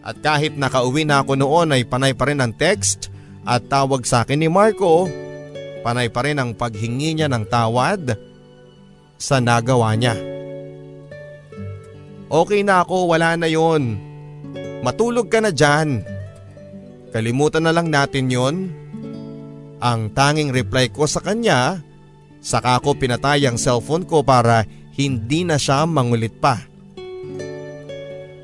At 0.00 0.24
kahit 0.24 0.56
nakauwi 0.56 1.04
na 1.04 1.20
ako 1.20 1.36
noon 1.36 1.76
ay 1.76 1.84
panay 1.84 2.16
pa 2.16 2.32
rin 2.32 2.40
ang 2.40 2.56
text 2.56 3.12
at 3.44 3.68
tawag 3.68 4.08
sa 4.08 4.24
akin 4.24 4.40
ni 4.40 4.48
Marco, 4.48 5.08
panay 5.84 6.08
pa 6.08 6.24
rin 6.24 6.40
ang 6.40 6.56
paghingi 6.56 7.20
niya 7.20 7.28
ng 7.28 7.44
tawad 7.44 8.16
sa 9.20 9.44
nagawa 9.44 9.92
niya. 9.92 10.16
Okay 12.32 12.64
na 12.64 12.80
ako, 12.80 13.12
wala 13.12 13.36
na 13.36 13.48
yon. 13.48 14.00
Matulog 14.80 15.28
ka 15.28 15.44
na 15.44 15.52
dyan. 15.52 16.13
Kalimutan 17.14 17.62
na 17.62 17.70
lang 17.70 17.94
natin 17.94 18.26
yon. 18.26 18.74
Ang 19.78 20.10
tanging 20.10 20.50
reply 20.50 20.90
ko 20.90 21.06
sa 21.06 21.22
kanya, 21.22 21.78
saka 22.42 22.82
ko 22.82 22.98
pinatay 22.98 23.46
ang 23.46 23.54
cellphone 23.54 24.02
ko 24.02 24.26
para 24.26 24.66
hindi 24.98 25.46
na 25.46 25.54
siya 25.54 25.86
mangulit 25.86 26.34
pa. 26.42 26.58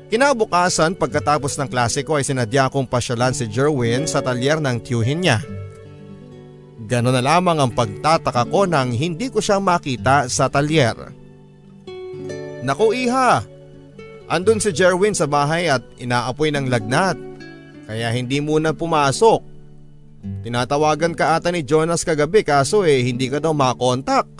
Kinabukasan 0.07 0.95
pagkatapos 0.95 1.59
ng 1.59 1.67
klase 1.67 2.07
ko 2.07 2.15
ay 2.15 2.23
sinadya 2.23 2.71
kong 2.71 2.87
pasyalan 2.87 3.35
si 3.35 3.47
Jerwin 3.51 4.07
sa 4.07 4.23
talyer 4.23 4.63
ng 4.63 4.79
tiyuhin 4.79 5.23
niya. 5.23 5.43
Ganon 6.87 7.15
na 7.15 7.23
lamang 7.23 7.59
ang 7.59 7.71
pagtataka 7.75 8.47
ko 8.47 8.67
nang 8.67 8.95
hindi 8.95 9.27
ko 9.27 9.43
siya 9.43 9.59
makita 9.59 10.31
sa 10.31 10.47
talyer. 10.47 10.95
Naku 12.63 12.91
iha, 12.95 13.43
andun 14.31 14.63
si 14.63 14.71
Jerwin 14.71 15.15
sa 15.15 15.27
bahay 15.27 15.67
at 15.67 15.83
inaapoy 15.99 16.51
ng 16.51 16.67
lagnat 16.67 17.30
kaya 17.91 18.07
hindi 18.15 18.39
muna 18.39 18.71
pumasok. 18.71 19.43
Tinatawagan 20.47 21.11
ka 21.11 21.35
ata 21.35 21.51
ni 21.51 21.59
Jonas 21.59 22.07
kagabi 22.07 22.39
kaso 22.39 22.87
eh 22.87 23.03
hindi 23.03 23.27
ka 23.27 23.43
daw 23.43 23.51
makontak. 23.51 24.31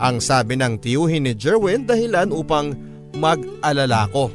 Ang 0.00 0.24
sabi 0.24 0.56
ng 0.56 0.80
tiyuhin 0.80 1.28
ni 1.28 1.36
Jerwin 1.36 1.84
dahilan 1.84 2.32
upang 2.32 2.72
mag-alala 3.12 4.08
ko. 4.08 4.32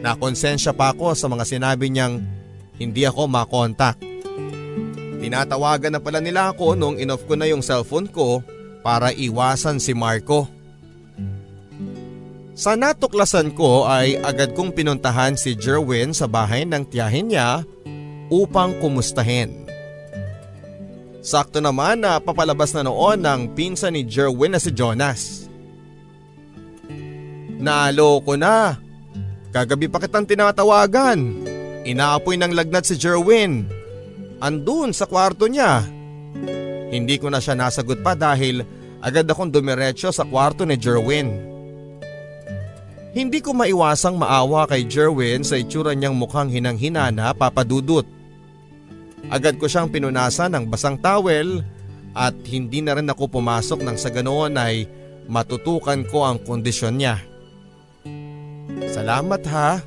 Nakonsensya 0.00 0.72
pa 0.72 0.96
ako 0.96 1.12
sa 1.12 1.28
mga 1.28 1.44
sinabi 1.44 1.92
niyang 1.92 2.24
hindi 2.80 3.04
ako 3.04 3.28
makontak. 3.28 4.00
Tinatawagan 5.20 5.92
na 5.92 6.00
pala 6.00 6.24
nila 6.24 6.48
ako 6.48 6.80
nung 6.80 6.96
inoff 6.96 7.28
ko 7.28 7.36
na 7.36 7.44
yung 7.44 7.60
cellphone 7.60 8.08
ko 8.08 8.40
para 8.80 9.12
iwasan 9.12 9.76
si 9.76 9.92
Marco. 9.92 10.48
Sa 12.52 12.76
natuklasan 12.76 13.56
ko 13.56 13.88
ay 13.88 14.20
agad 14.20 14.52
kong 14.52 14.76
pinuntahan 14.76 15.40
si 15.40 15.56
Jerwin 15.56 16.12
sa 16.12 16.28
bahay 16.28 16.68
ng 16.68 16.84
tiyahin 16.84 17.32
niya 17.32 17.64
upang 18.28 18.76
kumustahin. 18.76 19.64
Sakto 21.24 21.64
naman 21.64 22.04
na 22.04 22.20
papalabas 22.20 22.76
na 22.76 22.84
noon 22.84 23.24
ng 23.24 23.56
pinsan 23.56 23.96
ni 23.96 24.04
Jerwin 24.04 24.52
na 24.52 24.60
si 24.60 24.68
Jonas. 24.68 25.48
Nalo 27.56 28.20
ko 28.20 28.36
na. 28.36 28.76
Kagabi 29.54 29.88
pa 29.88 30.02
kitang 30.02 30.28
tinatawagan. 30.28 31.46
Inaapoy 31.88 32.36
ng 32.36 32.52
lagnat 32.52 32.84
si 32.84 33.00
Jerwin. 33.00 33.64
Andun 34.42 34.92
sa 34.92 35.08
kwarto 35.08 35.48
niya. 35.48 35.86
Hindi 36.92 37.16
ko 37.16 37.32
na 37.32 37.40
siya 37.40 37.56
nasagot 37.56 38.04
pa 38.04 38.12
dahil 38.12 38.60
agad 39.00 39.24
akong 39.24 39.48
dumiretso 39.48 40.12
sa 40.12 40.26
kwarto 40.26 40.66
ni 40.66 40.76
Jerwin. 40.76 41.51
Hindi 43.12 43.44
ko 43.44 43.52
maiwasang 43.52 44.16
maawa 44.16 44.64
kay 44.64 44.88
Jerwin 44.88 45.44
sa 45.44 45.60
itsura 45.60 45.92
niyang 45.92 46.16
mukhang 46.16 46.48
hinang-hinana 46.48 47.36
papadudot. 47.36 48.08
Agad 49.28 49.60
ko 49.60 49.68
siyang 49.68 49.92
pinunasan 49.92 50.56
ng 50.56 50.64
basang 50.72 50.96
towel 50.96 51.60
at 52.16 52.32
hindi 52.48 52.80
na 52.80 52.96
rin 52.96 53.12
ako 53.12 53.28
pumasok 53.28 53.84
nang 53.84 54.00
sa 54.00 54.08
ganoon 54.08 54.56
ay 54.56 54.88
matutukan 55.28 56.08
ko 56.08 56.24
ang 56.24 56.40
kondisyon 56.40 56.96
niya. 56.96 57.20
Salamat 58.88 59.44
ha. 59.52 59.84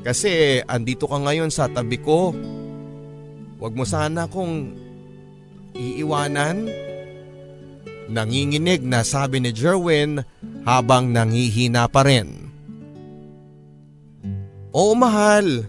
Kasi 0.00 0.64
andito 0.64 1.04
ka 1.04 1.20
ngayon 1.20 1.52
sa 1.52 1.68
tabi 1.68 2.00
ko. 2.00 2.32
Huwag 3.60 3.76
mo 3.76 3.84
sana 3.84 4.24
akong 4.24 4.72
iiwanan. 5.76 6.64
Nanginginig 8.08 8.86
na 8.88 9.04
sabi 9.04 9.42
ni 9.42 9.52
Jerwin 9.52 10.24
habang 10.66 11.14
nangihina 11.14 11.86
pa 11.86 12.02
rin. 12.02 12.50
Oo 14.74 14.92
mahal. 14.98 15.64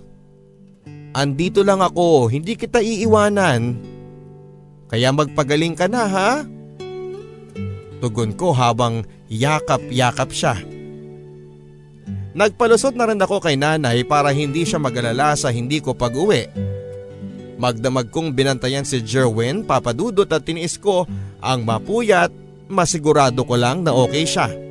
Andito 1.13 1.61
lang 1.61 1.85
ako, 1.85 2.33
hindi 2.33 2.57
kita 2.57 2.81
iiwanan. 2.81 3.77
Kaya 4.89 5.13
magpagaling 5.13 5.77
ka 5.77 5.85
na 5.85 6.03
ha? 6.09 6.31
Tugon 8.01 8.33
ko 8.33 8.51
habang 8.51 9.05
yakap-yakap 9.29 10.29
siya. 10.33 10.55
Nagpalusot 12.37 12.93
na 12.93 13.09
rin 13.09 13.21
ako 13.21 13.41
kay 13.41 13.57
nanay 13.57 14.05
para 14.05 14.29
hindi 14.29 14.61
siya 14.61 14.77
magalala 14.77 15.33
sa 15.33 15.49
hindi 15.49 15.81
ko 15.81 15.97
pag-uwi. 15.97 16.45
Magdamag 17.57 18.13
kong 18.13 18.37
binantayan 18.37 18.85
si 18.85 19.01
Jerwin, 19.01 19.65
papadudot 19.65 20.29
at 20.29 20.45
tiniis 20.45 20.77
ko 20.77 21.09
ang 21.41 21.65
mapuyat, 21.65 22.29
masigurado 22.69 23.41
ko 23.41 23.57
lang 23.57 23.81
na 23.81 23.97
okay 23.97 24.29
siya. 24.29 24.66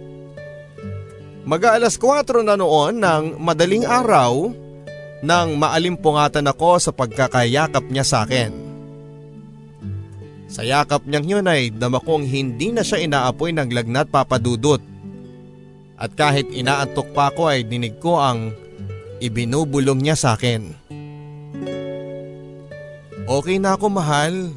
Mag-aalas 1.46 1.94
4 1.94 2.42
na 2.42 2.58
noon 2.58 2.98
ng 2.98 3.38
madaling 3.38 3.86
araw 3.86 4.50
nang 5.22 5.54
maalimpungatan 5.54 6.50
ako 6.50 6.82
sa 6.82 6.90
pagkakayakap 6.90 7.86
niya 7.86 8.02
sa 8.02 8.26
akin. 8.26 8.50
Sa 10.50 10.66
yakap 10.66 11.06
niyang 11.06 11.38
yun 11.38 11.46
ay 11.46 11.70
dama 11.70 12.02
kong 12.02 12.26
hindi 12.26 12.74
na 12.74 12.82
siya 12.82 12.98
inaapoy 12.98 13.54
ng 13.54 13.70
lagnat 13.70 14.10
papadudot. 14.10 14.82
At 15.94 16.18
kahit 16.18 16.50
inaantok 16.50 17.14
pa 17.14 17.30
ako 17.30 17.54
ay 17.54 17.62
dinig 17.62 17.94
ko 18.02 18.18
ang 18.18 18.50
ibinubulong 19.22 20.02
niya 20.02 20.18
sa 20.18 20.34
akin. 20.34 20.74
Okay 23.26 23.62
na 23.62 23.78
ako 23.78 23.86
mahal. 23.86 24.50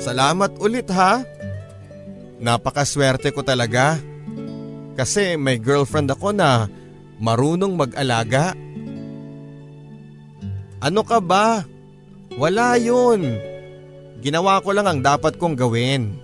Salamat 0.00 0.56
ulit 0.64 0.88
ha. 0.88 1.28
Napakaswerte 2.40 3.36
ko 3.36 3.44
talaga. 3.44 4.00
Kasi 5.00 5.40
may 5.40 5.56
girlfriend 5.56 6.12
ako 6.12 6.36
na 6.36 6.68
marunong 7.16 7.72
mag-alaga. 7.72 8.52
Ano 10.84 11.00
ka 11.08 11.24
ba? 11.24 11.64
Wala 12.36 12.76
yun. 12.76 13.40
Ginawa 14.20 14.60
ko 14.60 14.76
lang 14.76 14.84
ang 14.84 15.00
dapat 15.00 15.40
kong 15.40 15.56
gawin. 15.56 16.20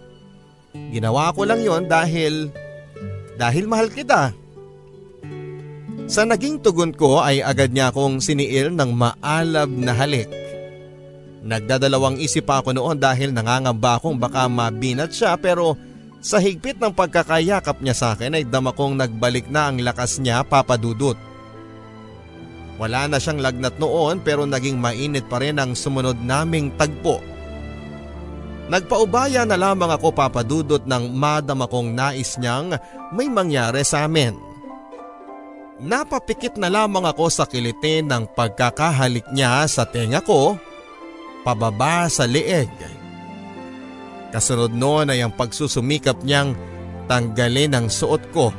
Ginawa 0.92 1.32
ko 1.32 1.48
lang 1.48 1.64
yon 1.64 1.88
dahil, 1.88 2.52
dahil 3.40 3.64
mahal 3.64 3.88
kita. 3.88 4.36
Sa 6.04 6.28
naging 6.28 6.60
tugon 6.60 6.92
ko 6.92 7.24
ay 7.24 7.40
agad 7.40 7.72
niya 7.72 7.88
akong 7.88 8.20
siniil 8.20 8.76
ng 8.76 8.92
maalab 8.92 9.72
na 9.72 9.96
halik. 9.96 10.28
Nagdadalawang 11.40 12.20
isip 12.20 12.44
ako 12.44 12.76
noon 12.76 13.00
dahil 13.00 13.32
nangangamba 13.32 13.96
akong 13.96 14.20
baka 14.20 14.44
mabinat 14.52 15.16
siya 15.16 15.40
pero 15.40 15.80
sa 16.20 16.42
higpit 16.42 16.80
ng 16.80 16.92
pagkakayakap 16.92 17.78
niya 17.80 17.94
sa 17.94 18.06
akin 18.16 18.36
ay 18.36 18.44
dama 18.48 18.74
kong 18.74 18.98
nagbalik 18.98 19.46
na 19.46 19.70
ang 19.70 19.78
lakas 19.80 20.18
niya 20.18 20.42
papadudot. 20.42 21.18
Wala 22.76 23.08
na 23.08 23.16
siyang 23.16 23.40
lagnat 23.40 23.80
noon 23.80 24.20
pero 24.20 24.44
naging 24.44 24.76
mainit 24.76 25.24
pa 25.30 25.40
rin 25.40 25.56
ang 25.56 25.72
sumunod 25.72 26.20
naming 26.20 26.74
tagpo. 26.76 27.24
Nagpaubaya 28.66 29.46
na 29.46 29.54
lamang 29.54 29.94
ako 29.94 30.10
papadudot 30.12 30.82
ng 30.84 31.14
madama 31.14 31.70
kong 31.70 31.94
nais 31.94 32.36
niyang 32.36 32.74
may 33.14 33.30
mangyari 33.30 33.86
sa 33.86 34.04
amin. 34.04 34.34
Napapikit 35.76 36.56
na 36.56 36.72
lamang 36.72 37.04
ako 37.04 37.28
sa 37.28 37.44
kilitin 37.44 38.08
ng 38.08 38.32
pagkakahalik 38.32 39.28
niya 39.30 39.68
sa 39.68 39.84
tenga 39.84 40.24
ko, 40.24 40.56
pababa 41.44 42.08
sa 42.08 42.24
leeg. 42.24 42.72
Kasunod 44.34 44.74
noon 44.74 45.12
ay 45.12 45.22
ang 45.22 45.32
pagsusumikap 45.34 46.22
niyang 46.26 46.58
tanggalin 47.06 47.74
ang 47.74 47.86
suot 47.86 48.22
ko. 48.34 48.50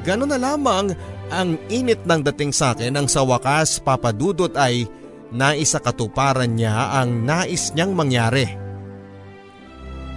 Ganon 0.00 0.32
na 0.32 0.40
lamang 0.40 0.96
ang 1.30 1.60
init 1.68 2.02
ng 2.08 2.20
dating 2.32 2.50
sa 2.50 2.72
akin 2.72 2.96
ang 2.96 3.06
sa 3.06 3.22
wakas 3.22 3.78
papadudot 3.78 4.50
ay 4.56 4.88
naisakatuparan 5.30 6.50
niya 6.50 6.96
ang 6.96 7.22
nais 7.22 7.70
niyang 7.76 7.94
mangyari. 7.94 8.48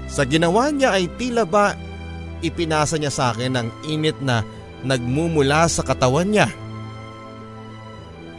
Sa 0.10 0.26
ginawa 0.26 0.74
niya 0.74 0.96
ay 0.98 1.12
tila 1.20 1.46
ba 1.46 1.76
ipinasa 2.44 2.98
niya 2.98 3.14
sa 3.14 3.32
akin 3.32 3.54
ang 3.56 3.70
init 3.88 4.18
na 4.20 4.42
nagmumula 4.84 5.70
sa 5.70 5.86
katawan 5.86 6.28
niya. 6.28 6.48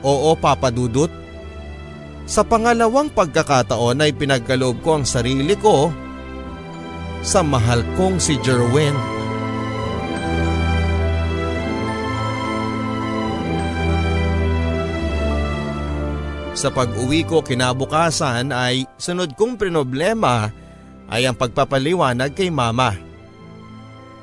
Oo 0.04 0.36
papadudot. 0.36 1.23
Sa 2.24 2.40
pangalawang 2.40 3.12
pagkakataon 3.12 4.00
ay 4.00 4.16
pinagkaloob 4.16 4.80
ko 4.80 4.96
ang 4.96 5.04
sarili 5.04 5.52
ko 5.60 5.92
sa 7.20 7.44
mahal 7.44 7.84
kong 8.00 8.16
si 8.16 8.40
Jerwin. 8.40 8.96
Sa 16.56 16.72
pag-uwi 16.72 17.28
ko 17.28 17.44
kinabukasan 17.44 18.48
ay 18.48 18.88
sunod 18.96 19.36
kong 19.36 19.60
problema 19.60 20.48
ay 21.12 21.28
ang 21.28 21.36
pagpapaliwanag 21.36 22.32
kay 22.32 22.48
mama. 22.48 22.96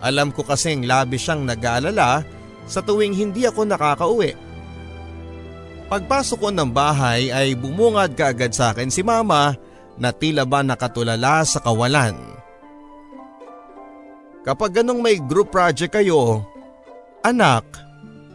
Alam 0.01 0.33
ko 0.33 0.41
kasing 0.41 0.89
labi 0.89 1.21
siyang 1.21 1.45
nag-aalala 1.45 2.25
sa 2.65 2.81
tuwing 2.81 3.13
hindi 3.13 3.45
ako 3.45 3.69
nakakauwi. 3.69 4.50
Pagpasok 5.91 6.39
ko 6.39 6.49
ng 6.55 6.71
bahay 6.71 7.35
ay 7.35 7.51
bumungad 7.51 8.15
kaagad 8.15 8.55
sa 8.55 8.71
akin 8.71 8.87
si 8.87 9.03
mama 9.03 9.59
na 9.99 10.15
tila 10.15 10.47
ba 10.47 10.63
nakatulala 10.63 11.43
sa 11.43 11.59
kawalan. 11.59 12.15
Kapag 14.47 14.79
ganong 14.79 15.03
may 15.03 15.19
group 15.19 15.51
project 15.51 15.91
kayo, 15.91 16.47
anak, 17.19 17.67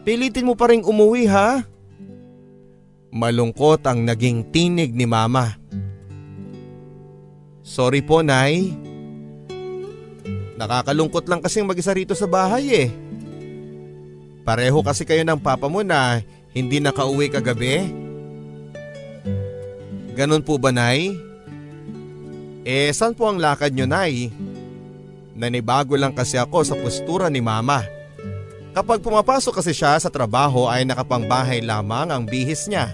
pilitin 0.05 0.45
mo 0.45 0.53
pa 0.53 0.69
rin 0.69 0.85
umuwi 0.85 1.25
ha? 1.25 1.65
Malungkot 3.09 3.81
ang 3.89 4.05
naging 4.05 4.53
tinig 4.53 4.93
ni 4.93 5.09
mama. 5.09 5.57
Sorry 7.65 8.05
po, 8.05 8.21
Nay. 8.21 8.69
Nakakalungkot 10.61 11.25
lang 11.25 11.41
kasing 11.41 11.65
mag-isa 11.65 11.89
rito 11.97 12.13
sa 12.13 12.29
bahay 12.29 12.85
eh. 12.85 12.89
Pareho 14.45 14.79
kasi 14.85 15.09
kayo 15.09 15.25
ng 15.25 15.41
papa 15.41 15.65
mo 15.67 15.81
na 15.81 16.21
hindi 16.57 16.81
nakauwi 16.81 17.29
kagabi. 17.29 17.85
Ganon 20.17 20.41
po 20.41 20.57
ba, 20.57 20.73
Nay? 20.73 21.13
Eh, 22.65 22.89
saan 22.89 23.13
po 23.13 23.29
ang 23.29 23.37
lakad 23.37 23.77
nyo, 23.77 23.85
Nay? 23.85 24.33
Nanibago 25.37 25.93
lang 25.93 26.17
kasi 26.17 26.41
ako 26.41 26.65
sa 26.65 26.73
postura 26.73 27.29
ni 27.29 27.37
Mama. 27.37 27.85
Kapag 28.73 29.05
pumapasok 29.05 29.61
kasi 29.61 29.73
siya 29.73 29.97
sa 30.01 30.09
trabaho 30.09 30.65
ay 30.65 30.85
nakapangbahay 30.85 31.61
lamang 31.61 32.09
ang 32.09 32.25
bihis 32.25 32.65
niya. 32.65 32.89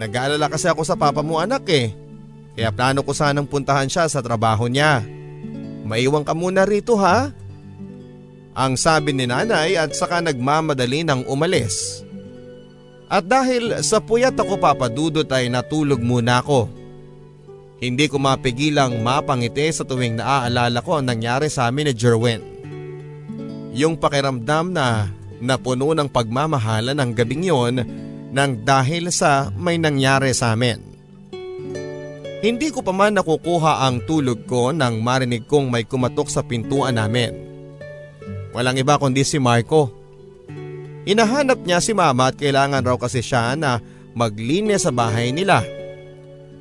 Nag-aalala 0.00 0.48
kasi 0.48 0.68
ako 0.72 0.84
sa 0.84 0.96
papa 0.96 1.20
mo 1.20 1.36
anak 1.36 1.68
eh. 1.68 1.92
Kaya 2.56 2.72
plano 2.72 3.04
ko 3.04 3.12
sanang 3.12 3.48
puntahan 3.48 3.88
siya 3.88 4.08
sa 4.08 4.24
trabaho 4.24 4.68
niya. 4.68 5.04
Maiwan 5.84 6.24
ka 6.24 6.32
muna 6.32 6.64
rito 6.64 6.96
ha? 6.96 7.32
Ang 8.52 8.76
sabi 8.76 9.16
ni 9.16 9.24
nanay 9.24 9.80
at 9.80 9.96
saka 9.96 10.20
nagmamadali 10.20 11.08
ng 11.08 11.24
umalis. 11.24 12.04
At 13.12 13.24
dahil 13.28 13.80
sa 13.84 14.00
puyat 14.00 14.36
ako 14.36 14.56
papadudot 14.60 15.28
ay 15.28 15.48
natulog 15.52 16.00
muna 16.00 16.40
ako. 16.40 16.68
Hindi 17.82 18.08
ko 18.08 18.16
mapigilang 18.16 19.00
mapangiti 19.04 19.68
sa 19.68 19.84
tuwing 19.84 20.16
naaalala 20.16 20.80
ko 20.80 21.00
ang 21.00 21.08
nangyari 21.08 21.50
sa 21.52 21.68
amin 21.68 21.90
ni 21.90 21.94
Jerwin. 21.96 22.40
Yung 23.72 24.00
pakiramdam 24.00 24.72
na 24.72 25.12
napuno 25.42 25.92
ng 25.92 26.08
pagmamahala 26.08 26.94
ng 26.94 27.10
gabing 27.12 27.44
yon 27.48 27.76
nang 28.32 28.64
dahil 28.64 29.12
sa 29.12 29.52
may 29.52 29.76
nangyari 29.76 30.32
sa 30.32 30.56
amin. 30.56 30.80
Hindi 32.42 32.72
ko 32.72 32.80
pa 32.80 32.96
man 32.96 33.14
nakukuha 33.14 33.86
ang 33.86 34.02
tulog 34.08 34.48
ko 34.48 34.72
nang 34.72 35.04
marinig 35.04 35.44
kong 35.44 35.68
may 35.68 35.84
kumatok 35.84 36.32
sa 36.32 36.40
pintuan 36.42 36.96
namin. 36.96 37.51
Walang 38.52 38.76
iba 38.76 39.00
kundi 39.00 39.24
si 39.24 39.40
Marco. 39.40 39.88
Inahanap 41.02 41.64
niya 41.66 41.82
si 41.82 41.96
mama 41.96 42.30
at 42.30 42.38
kailangan 42.38 42.84
raw 42.84 42.94
kasi 43.00 43.24
siya 43.24 43.58
na 43.58 43.82
maglinis 44.14 44.86
sa 44.86 44.92
bahay 44.94 45.34
nila. 45.34 45.64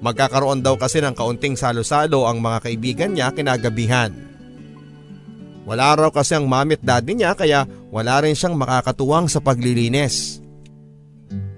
Magkakaroon 0.01 0.65
daw 0.65 0.81
kasi 0.81 0.97
ng 0.97 1.13
kaunting 1.13 1.53
salo-salo 1.53 2.25
ang 2.25 2.41
mga 2.41 2.57
kaibigan 2.65 3.11
niya 3.13 3.29
kinagabihan. 3.29 4.09
Wala 5.61 5.93
raw 5.93 6.09
kasi 6.09 6.33
ang 6.33 6.49
mamit 6.49 6.81
daddy 6.81 7.21
niya 7.21 7.37
kaya 7.37 7.69
wala 7.93 8.25
rin 8.25 8.33
siyang 8.33 8.57
makakatuwang 8.57 9.29
sa 9.29 9.37
paglilinis. 9.37 10.41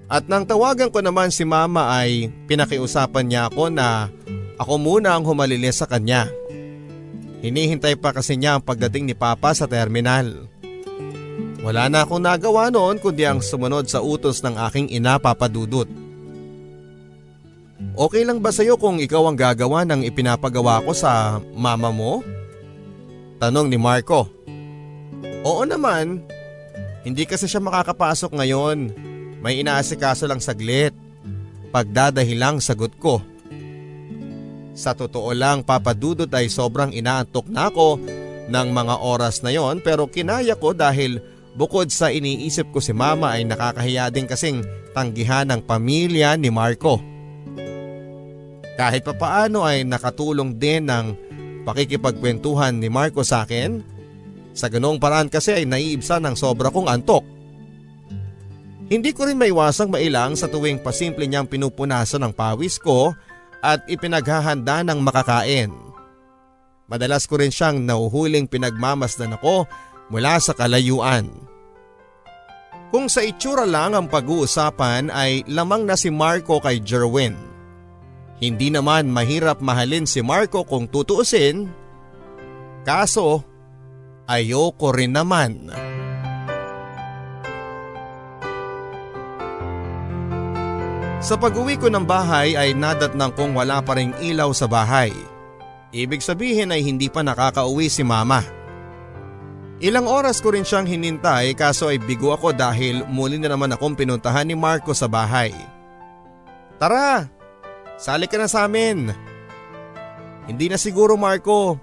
At 0.04 0.28
nang 0.28 0.44
tawagan 0.44 0.92
ko 0.92 1.00
naman 1.00 1.32
si 1.32 1.48
mama 1.48 1.88
ay 1.88 2.28
pinakiusapan 2.44 3.24
niya 3.24 3.42
ako 3.48 3.72
na 3.72 4.12
ako 4.60 4.76
muna 4.76 5.16
ang 5.16 5.24
humalilis 5.24 5.80
sa 5.80 5.88
kanya. 5.88 6.28
Hinihintay 7.44 8.00
pa 8.00 8.16
kasi 8.16 8.40
niya 8.40 8.56
ang 8.56 8.64
pagdating 8.64 9.04
ni 9.04 9.12
Papa 9.12 9.52
sa 9.52 9.68
terminal. 9.68 10.48
Wala 11.60 11.92
na 11.92 12.08
akong 12.08 12.24
nagawa 12.24 12.72
noon 12.72 12.96
kundi 12.96 13.28
ang 13.28 13.44
sumunod 13.44 13.84
sa 13.84 14.00
utos 14.00 14.40
ng 14.40 14.56
aking 14.64 14.88
ina 14.88 15.20
papadudot. 15.20 15.84
Okay 17.92 18.24
lang 18.24 18.40
ba 18.40 18.48
sa'yo 18.48 18.80
kung 18.80 18.96
ikaw 18.96 19.28
ang 19.28 19.36
gagawa 19.36 19.84
ng 19.84 20.08
ipinapagawa 20.08 20.80
ko 20.88 20.96
sa 20.96 21.36
mama 21.52 21.92
mo? 21.92 22.24
Tanong 23.36 23.68
ni 23.68 23.76
Marco. 23.76 24.24
Oo 25.44 25.68
naman. 25.68 26.24
Hindi 27.04 27.28
kasi 27.28 27.44
siya 27.44 27.60
makakapasok 27.60 28.40
ngayon. 28.40 28.78
May 29.44 29.60
inaasikaso 29.60 30.24
lang 30.24 30.40
saglit. 30.40 30.96
Pagdadahilang 31.68 32.64
sagot 32.64 32.96
ko. 32.96 33.20
Sa 34.74 34.90
totoo 34.90 35.30
lang 35.30 35.62
papadudot 35.62 36.28
ay 36.34 36.50
sobrang 36.50 36.90
inaantok 36.90 37.46
na 37.46 37.70
ako 37.70 38.02
ng 38.50 38.68
mga 38.74 38.94
oras 39.00 39.40
na 39.40 39.54
yon 39.54 39.78
pero 39.80 40.10
kinaya 40.10 40.58
ko 40.58 40.74
dahil 40.74 41.22
bukod 41.54 41.88
sa 41.94 42.10
iniisip 42.10 42.74
ko 42.74 42.82
si 42.82 42.90
mama 42.90 43.38
ay 43.38 43.46
nakakahiya 43.46 44.10
din 44.10 44.26
kasing 44.26 44.66
tanggihan 44.90 45.46
ng 45.46 45.62
pamilya 45.62 46.34
ni 46.34 46.50
Marco. 46.50 46.98
Kahit 48.74 49.06
papaano 49.06 49.62
ay 49.62 49.86
nakatulong 49.86 50.58
din 50.58 50.90
ng 50.90 51.14
pakikipagkwentuhan 51.62 52.74
ni 52.74 52.90
Marco 52.90 53.22
sa 53.22 53.46
akin 53.46 53.94
Sa 54.54 54.70
ganong 54.70 55.02
paraan 55.02 55.26
kasi 55.26 55.50
ay 55.50 55.66
naiibsan 55.66 56.22
ng 56.22 56.38
sobra 56.38 56.70
kong 56.70 56.86
antok. 56.86 57.26
Hindi 58.86 59.10
ko 59.10 59.26
rin 59.26 59.34
maiwasang 59.34 59.90
mailang 59.90 60.38
sa 60.38 60.46
tuwing 60.46 60.78
pasimple 60.78 61.26
niyang 61.26 61.50
pinupunasan 61.50 62.22
ng 62.22 62.30
pawis 62.30 62.78
ko 62.78 63.18
at 63.64 63.80
ipinaghahanda 63.88 64.84
ng 64.84 65.00
makakain. 65.00 65.72
Madalas 66.84 67.24
ko 67.24 67.40
rin 67.40 67.48
siyang 67.48 67.80
nauhuling 67.80 68.44
pinagmamasdan 68.44 69.40
ako 69.40 69.64
mula 70.12 70.36
sa 70.36 70.52
kalayuan. 70.52 71.32
Kung 72.92 73.08
sa 73.08 73.24
itsura 73.24 73.64
lang 73.64 73.96
ang 73.96 74.06
pag-uusapan 74.06 75.08
ay 75.08 75.48
lamang 75.48 75.88
na 75.88 75.96
si 75.96 76.12
Marco 76.12 76.60
kay 76.60 76.84
Jerwin. 76.84 77.34
Hindi 78.38 78.68
naman 78.68 79.08
mahirap 79.08 79.64
mahalin 79.64 80.04
si 80.04 80.20
Marco 80.20 80.62
kung 80.62 80.86
tutuusin. 80.86 81.66
Kaso, 82.84 83.40
ayoko 84.28 84.92
rin 84.92 85.16
naman. 85.16 85.72
Sa 91.24 91.40
pag-uwi 91.40 91.80
ko 91.80 91.88
ng 91.88 92.04
bahay 92.04 92.52
ay 92.52 92.76
nadatnang 92.76 93.32
kong 93.32 93.56
wala 93.56 93.80
pa 93.80 93.96
ring 93.96 94.12
ilaw 94.20 94.52
sa 94.52 94.68
bahay. 94.68 95.08
Ibig 95.88 96.20
sabihin 96.20 96.68
ay 96.68 96.84
hindi 96.84 97.08
pa 97.08 97.24
nakakauwi 97.24 97.88
si 97.88 98.04
mama. 98.04 98.44
Ilang 99.80 100.04
oras 100.04 100.44
ko 100.44 100.52
rin 100.52 100.68
siyang 100.68 100.84
hinintay 100.84 101.56
kaso 101.56 101.88
ay 101.88 101.96
bigo 101.96 102.28
ako 102.28 102.52
dahil 102.52 103.08
muli 103.08 103.40
na 103.40 103.48
naman 103.48 103.72
akong 103.72 103.96
pinuntahan 103.96 104.44
ni 104.44 104.52
Marco 104.52 104.92
sa 104.92 105.08
bahay. 105.08 105.56
Tara, 106.76 107.24
sali 107.96 108.28
ka 108.28 108.36
na 108.36 108.44
sa 108.44 108.68
amin. 108.68 109.08
Hindi 110.44 110.68
na 110.68 110.76
siguro 110.76 111.16
Marco. 111.16 111.80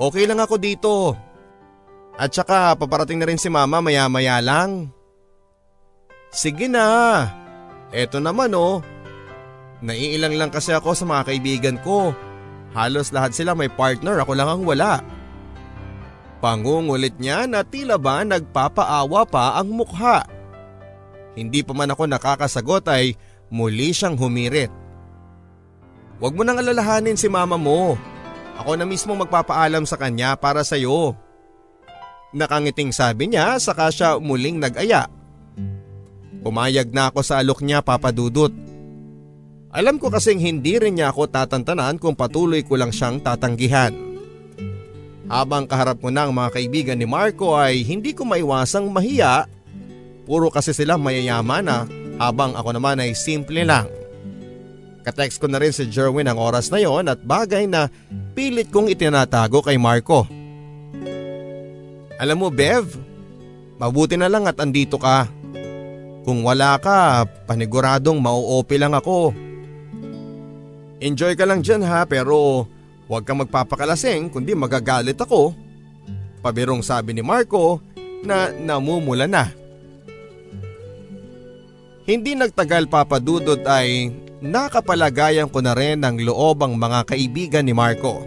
Okay 0.00 0.24
lang 0.24 0.40
ako 0.40 0.56
dito. 0.56 1.12
At 2.16 2.32
saka 2.32 2.72
paparating 2.72 3.20
na 3.20 3.28
rin 3.28 3.36
si 3.36 3.52
mama 3.52 3.84
maya 3.84 4.08
maya 4.08 4.40
lang. 4.40 4.88
Sige 6.32 6.72
na. 6.72 7.39
Eto 7.90 8.22
naman 8.22 8.54
oh. 8.54 8.78
Naiilang 9.80 10.36
lang 10.36 10.50
kasi 10.52 10.70
ako 10.76 10.94
sa 10.94 11.08
mga 11.08 11.22
kaibigan 11.26 11.76
ko. 11.82 12.14
Halos 12.70 13.10
lahat 13.10 13.34
sila 13.34 13.56
may 13.56 13.66
partner, 13.66 14.22
ako 14.22 14.32
lang 14.38 14.46
ang 14.46 14.62
wala. 14.62 15.02
Pangungulit 16.38 17.18
niya 17.18 17.44
na 17.44 17.66
tila 17.66 17.98
ba 18.00 18.22
nagpapaawa 18.22 19.26
pa 19.26 19.58
ang 19.58 19.74
mukha. 19.74 20.24
Hindi 21.34 21.60
pa 21.60 21.72
man 21.76 21.92
ako 21.92 22.08
nakakasagot 22.08 22.86
ay 22.88 23.16
muli 23.52 23.92
siyang 23.92 24.16
humirit. 24.16 24.72
Huwag 26.20 26.36
mo 26.36 26.44
nang 26.44 26.60
alalahanin 26.60 27.16
si 27.16 27.26
mama 27.28 27.56
mo. 27.56 27.96
Ako 28.60 28.76
na 28.76 28.84
mismo 28.84 29.16
magpapaalam 29.16 29.88
sa 29.88 29.96
kanya 29.96 30.36
para 30.36 30.60
sa 30.60 30.76
iyo. 30.76 31.16
Nakangiting 32.36 32.92
sabi 32.92 33.32
niya 33.32 33.56
saka 33.56 33.88
siya 33.88 34.20
muling 34.20 34.60
nag-aya. 34.60 35.08
Pumayag 36.40 36.88
na 36.92 37.12
ako 37.12 37.20
sa 37.20 37.40
alok 37.40 37.60
niya 37.60 37.84
papadudot. 37.84 38.52
Alam 39.70 40.02
ko 40.02 40.10
kasing 40.10 40.42
hindi 40.42 40.80
rin 40.80 40.98
niya 40.98 41.14
ako 41.14 41.30
tatantanan 41.30 42.00
kung 42.00 42.18
patuloy 42.18 42.66
ko 42.66 42.74
lang 42.74 42.90
siyang 42.90 43.22
tatanggihan. 43.22 43.94
Habang 45.30 45.70
kaharap 45.70 46.02
ko 46.02 46.10
na 46.10 46.26
ang 46.26 46.34
mga 46.34 46.58
kaibigan 46.58 46.98
ni 46.98 47.06
Marco 47.06 47.54
ay 47.54 47.86
hindi 47.86 48.10
ko 48.10 48.26
maiwasang 48.26 48.90
mahiya. 48.90 49.46
Puro 50.26 50.50
kasi 50.50 50.74
sila 50.74 50.98
mayayaman 50.98 51.62
na 51.62 51.86
habang 52.18 52.58
ako 52.58 52.74
naman 52.74 52.98
ay 52.98 53.14
simple 53.14 53.62
lang. 53.62 53.86
Katext 55.06 55.38
ko 55.38 55.46
na 55.46 55.62
rin 55.62 55.70
si 55.70 55.86
Jerwin 55.86 56.26
ang 56.26 56.36
oras 56.36 56.68
na 56.68 56.82
yon 56.82 57.06
at 57.06 57.22
bagay 57.22 57.70
na 57.70 57.88
pilit 58.34 58.68
kong 58.74 58.90
itinatago 58.90 59.62
kay 59.62 59.78
Marco. 59.78 60.26
Alam 62.20 62.36
mo 62.36 62.48
Bev, 62.52 62.84
mabuti 63.80 64.18
na 64.18 64.28
lang 64.28 64.44
at 64.44 64.60
andito 64.60 65.00
ka. 65.00 65.24
Kung 66.30 66.46
wala 66.46 66.78
ka, 66.78 67.26
paniguradong 67.50 68.22
mauopi 68.22 68.78
lang 68.78 68.94
ako. 68.94 69.34
Enjoy 71.02 71.34
ka 71.34 71.42
lang 71.42 71.58
dyan 71.58 71.82
ha 71.82 72.06
pero 72.06 72.70
huwag 73.10 73.26
kang 73.26 73.42
magpapakalasing 73.42 74.30
kundi 74.30 74.54
magagalit 74.54 75.18
ako. 75.18 75.50
Pabirong 76.38 76.86
sabi 76.86 77.18
ni 77.18 77.22
Marco 77.26 77.82
na 78.22 78.54
namumula 78.54 79.26
na. 79.26 79.50
Hindi 82.06 82.38
nagtagal 82.38 82.86
papadudot 82.86 83.66
ay 83.66 84.14
nakapalagayan 84.38 85.50
ko 85.50 85.58
na 85.58 85.74
rin 85.74 85.98
ng 85.98 86.22
loob 86.30 86.62
ang 86.62 86.78
mga 86.78 87.10
kaibigan 87.10 87.66
ni 87.66 87.74
Marco. 87.74 88.22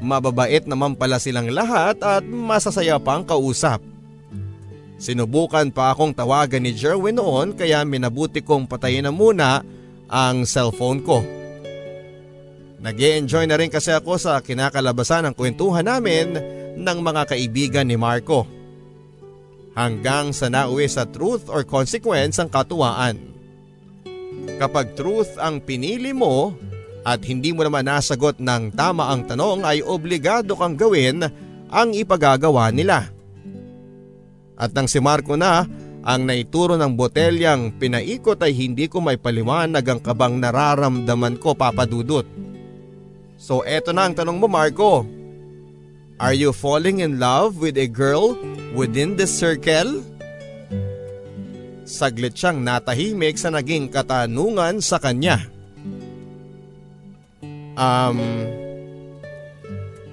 Mababait 0.00 0.64
naman 0.64 0.96
pala 0.96 1.20
silang 1.20 1.52
lahat 1.52 2.00
at 2.00 2.24
masasaya 2.24 2.96
pang 2.96 3.28
kausap. 3.28 3.91
Sinubukan 5.02 5.74
pa 5.74 5.90
akong 5.90 6.14
tawagan 6.14 6.62
ni 6.62 6.70
Jerwin 6.78 7.18
noon 7.18 7.58
kaya 7.58 7.82
minabuti 7.82 8.38
kong 8.38 8.70
patayin 8.70 9.02
na 9.02 9.10
muna 9.10 9.66
ang 10.06 10.46
cellphone 10.46 11.02
ko. 11.02 11.18
nag 12.78 12.94
enjoy 12.98 13.50
na 13.50 13.58
rin 13.58 13.66
kasi 13.66 13.90
ako 13.90 14.14
sa 14.14 14.38
kinakalabasan 14.38 15.26
ng 15.26 15.34
kwentuhan 15.34 15.90
namin 15.90 16.38
ng 16.78 16.98
mga 17.02 17.34
kaibigan 17.34 17.86
ni 17.90 17.98
Marco. 17.98 18.46
Hanggang 19.74 20.30
sa 20.30 20.46
nauwi 20.46 20.86
sa 20.86 21.02
truth 21.10 21.50
or 21.50 21.66
consequence 21.66 22.38
ang 22.38 22.46
katuwaan. 22.46 23.18
Kapag 24.62 24.94
truth 24.94 25.34
ang 25.34 25.58
pinili 25.58 26.14
mo 26.14 26.54
at 27.02 27.26
hindi 27.26 27.50
mo 27.50 27.66
naman 27.66 27.90
nasagot 27.90 28.38
ng 28.38 28.70
tama 28.78 29.10
ang 29.10 29.26
tanong 29.26 29.66
ay 29.66 29.82
obligado 29.82 30.54
kang 30.54 30.78
gawin 30.78 31.26
ang 31.74 31.90
ipagagawa 31.90 32.70
nila. 32.70 33.21
At 34.56 34.76
nang 34.76 34.86
si 34.86 35.00
Marco 35.00 35.34
na 35.34 35.64
ang 36.02 36.26
naituro 36.26 36.74
ng 36.74 36.98
botelyang 36.98 37.78
pinaikot 37.78 38.42
ay 38.42 38.50
hindi 38.50 38.90
ko 38.90 38.98
may 38.98 39.14
paliwanag 39.14 39.86
ang 39.86 40.00
kabang 40.02 40.42
nararamdaman 40.42 41.38
ko 41.38 41.54
papadudot. 41.54 42.26
So 43.38 43.62
eto 43.62 43.94
na 43.94 44.10
ang 44.10 44.14
tanong 44.18 44.38
mo 44.38 44.50
Marco. 44.50 45.06
Are 46.22 46.34
you 46.34 46.54
falling 46.54 47.02
in 47.02 47.18
love 47.18 47.58
with 47.58 47.74
a 47.78 47.90
girl 47.90 48.38
within 48.74 49.18
the 49.18 49.26
circle? 49.26 50.02
Saglit 51.82 52.38
siyang 52.38 52.62
natahimik 52.62 53.34
sa 53.34 53.50
naging 53.50 53.90
katanungan 53.90 54.78
sa 54.78 55.02
kanya. 55.02 55.42
Um, 57.74 58.18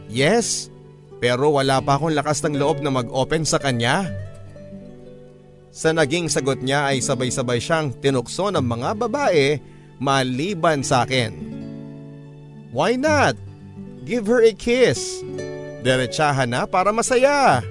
yes, 0.10 0.74
pero 1.22 1.54
wala 1.54 1.84
pa 1.84 2.00
akong 2.00 2.16
lakas 2.16 2.42
ng 2.42 2.58
loob 2.58 2.82
na 2.82 2.90
mag-open 2.90 3.46
sa 3.46 3.62
kanya. 3.62 4.10
Sa 5.70 5.94
naging 5.94 6.28
sagot 6.28 6.66
niya 6.66 6.90
ay 6.90 7.02
sabay-sabay 7.02 7.62
siyang 7.62 7.94
tinukso 7.94 8.50
ng 8.50 8.66
mga 8.66 8.90
babae 9.06 9.62
maliban 10.02 10.82
sa 10.82 11.06
akin. 11.06 11.36
Why 12.74 12.98
not? 12.98 13.38
Give 14.06 14.26
her 14.26 14.42
a 14.42 14.54
kiss. 14.54 15.22
Diretsahan 15.86 16.50
na 16.50 16.66
para 16.66 16.90
masaya. 16.90 17.62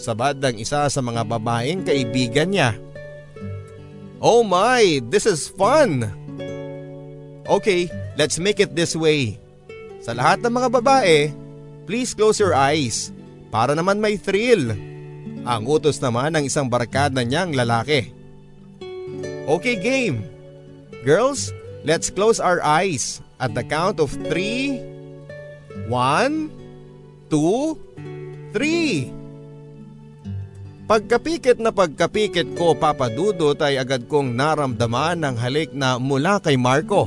Sabad 0.00 0.40
ng 0.40 0.56
isa 0.64 0.88
sa 0.88 1.00
mga 1.04 1.28
babaeng 1.28 1.84
kaibigan 1.84 2.56
niya. 2.56 2.72
Oh 4.20 4.40
my, 4.40 5.00
this 5.08 5.24
is 5.28 5.48
fun! 5.48 6.08
Okay, 7.48 7.88
let's 8.16 8.36
make 8.40 8.60
it 8.60 8.76
this 8.76 8.96
way. 8.96 9.40
Sa 10.00 10.16
lahat 10.16 10.40
ng 10.40 10.52
mga 10.52 10.68
babae, 10.80 11.32
please 11.84 12.16
close 12.16 12.40
your 12.40 12.56
eyes 12.56 13.12
para 13.52 13.76
naman 13.76 14.00
may 14.00 14.16
thrill. 14.16 14.72
Ang 15.44 15.62
utos 15.64 15.96
naman 16.04 16.36
ng 16.36 16.44
isang 16.44 16.68
barkada 16.68 17.24
niyang 17.24 17.56
lalaki. 17.56 18.12
Okay 19.48 19.76
game. 19.80 20.22
Girls, 21.00 21.56
let's 21.82 22.12
close 22.12 22.38
our 22.38 22.60
eyes 22.60 23.24
at 23.40 23.56
the 23.56 23.64
count 23.64 23.98
of 23.98 24.12
three. 24.28 24.76
One, 25.88 26.52
two, 27.32 27.80
three. 28.52 29.08
Pagkapikit 30.90 31.62
na 31.62 31.70
pagkapikit 31.70 32.58
ko 32.58 32.74
papadudot 32.74 33.54
ay 33.62 33.78
agad 33.78 34.10
kong 34.10 34.34
naramdaman 34.34 35.22
ng 35.22 35.36
halik 35.38 35.70
na 35.70 35.96
mula 36.02 36.42
kay 36.42 36.58
Marco. 36.58 37.06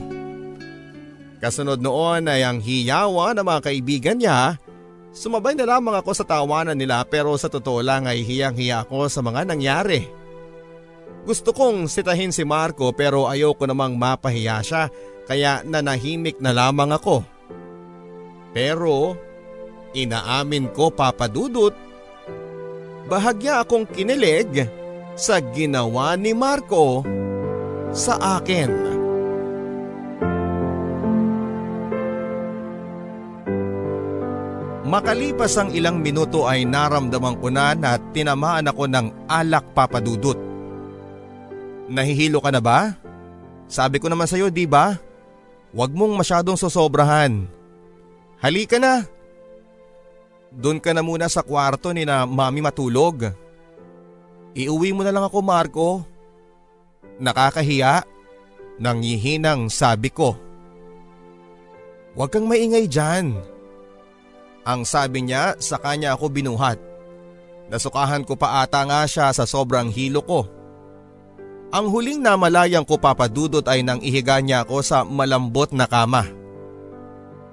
Kasunod 1.44 1.84
noon 1.84 2.32
ay 2.32 2.48
ang 2.48 2.64
hiyawa 2.64 3.36
ng 3.36 3.44
mga 3.44 3.62
kaibigan 3.68 4.18
niya 4.24 4.56
Sumabay 5.14 5.54
na 5.54 5.70
lamang 5.70 5.94
ako 6.02 6.12
sa 6.18 6.26
tawanan 6.26 6.74
nila 6.74 7.06
pero 7.06 7.38
sa 7.38 7.46
totoo 7.46 7.86
lang 7.86 8.10
ay 8.10 8.26
hiyang-hiya 8.26 8.90
ako 8.90 9.06
sa 9.14 9.22
mga 9.22 9.46
nangyari. 9.46 10.10
Gusto 11.24 11.54
kong 11.54 11.86
sitahin 11.86 12.34
si 12.34 12.42
Marco 12.42 12.90
pero 12.98 13.30
ayoko 13.30 13.64
namang 13.70 13.94
mapahiya 13.94 14.60
siya 14.66 14.90
kaya 15.30 15.62
nanahimik 15.64 16.42
na 16.42 16.52
lamang 16.52 16.98
ako. 16.98 17.22
Pero 18.58 19.14
inaamin 19.94 20.74
ko 20.74 20.90
papadudot, 20.90 21.78
bahagya 23.06 23.62
akong 23.62 23.86
kinilig 23.86 24.66
sa 25.14 25.38
ginawa 25.40 26.18
ni 26.18 26.34
Marco 26.34 27.06
sa 27.94 28.42
akin. 28.42 28.93
Makalipas 34.94 35.58
ang 35.58 35.74
ilang 35.74 35.98
minuto 35.98 36.46
ay 36.46 36.70
naramdaman 36.70 37.42
ko 37.42 37.50
na 37.50 37.74
na 37.74 37.98
tinamaan 38.14 38.70
ako 38.70 38.86
ng 38.86 39.26
alak 39.26 39.66
papadudot. 39.74 40.38
Nahihilo 41.90 42.38
ka 42.38 42.54
na 42.54 42.62
ba? 42.62 42.94
Sabi 43.66 43.98
ko 43.98 44.06
naman 44.06 44.30
sa'yo, 44.30 44.54
di 44.54 44.70
ba? 44.70 44.94
Huwag 45.74 45.98
mong 45.98 46.14
masyadong 46.22 46.54
sosobrahan. 46.54 47.50
Halika 48.38 48.78
na. 48.78 49.02
Doon 50.54 50.78
ka 50.78 50.94
na 50.94 51.02
muna 51.02 51.26
sa 51.26 51.42
kwarto 51.42 51.90
ni 51.90 52.06
na 52.06 52.30
mami 52.30 52.62
matulog. 52.62 53.34
Iuwi 54.54 54.94
mo 54.94 55.02
na 55.02 55.10
lang 55.10 55.26
ako 55.26 55.42
Marco. 55.42 55.90
Nakakahiya. 57.18 58.06
Nangihinang 58.78 59.74
sabi 59.74 60.14
ko. 60.14 60.38
Huwag 62.14 62.30
kang 62.30 62.46
maingay 62.46 62.86
dyan. 62.86 63.53
Ang 64.64 64.88
sabi 64.88 65.28
niya 65.28 65.60
sa 65.60 65.76
kanya 65.76 66.16
ako 66.16 66.32
binuhat. 66.32 66.80
Nasukahan 67.68 68.24
ko 68.24 68.40
pa 68.40 68.64
ata 68.64 68.84
nga 68.88 69.04
siya 69.04 69.32
sa 69.36 69.44
sobrang 69.44 69.92
hilo 69.92 70.24
ko. 70.24 70.48
Ang 71.74 71.90
huling 71.90 72.22
namalayang 72.22 72.86
ko 72.86 73.02
papadudot 73.02 73.66
ay 73.66 73.82
nang 73.82 74.00
ihiga 74.00 74.38
niya 74.40 74.62
ako 74.64 74.86
sa 74.86 75.02
malambot 75.02 75.74
na 75.74 75.90
kama. 75.90 76.30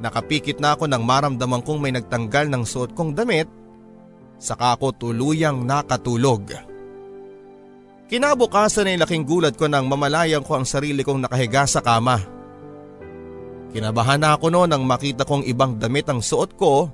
Nakapikit 0.01 0.61
na 0.61 0.77
ako 0.77 0.87
nang 0.87 1.03
maramdaman 1.03 1.65
kong 1.65 1.81
may 1.81 1.93
nagtanggal 1.93 2.47
ng 2.53 2.63
suot 2.69 2.93
kong 2.93 3.17
damit, 3.17 3.49
saka 4.37 4.77
ako 4.77 4.93
tuluyang 4.93 5.65
nakatulog. 5.65 6.53
Kinabukasan 8.13 8.93
ay 8.93 9.01
laking 9.01 9.25
gulat 9.25 9.55
ko 9.57 9.71
nang 9.71 9.89
mamalayan 9.89 10.45
ko 10.45 10.59
ang 10.59 10.67
sarili 10.69 11.01
kong 11.01 11.25
nakahiga 11.25 11.65
sa 11.65 11.81
kama. 11.81 12.21
Kinabahan 13.71 14.19
na 14.19 14.35
ako 14.35 14.51
no 14.51 14.67
nang 14.67 14.83
makita 14.83 15.23
kong 15.25 15.47
ibang 15.47 15.79
damit 15.79 16.11
ang 16.11 16.21
suot 16.21 16.59
ko, 16.59 16.91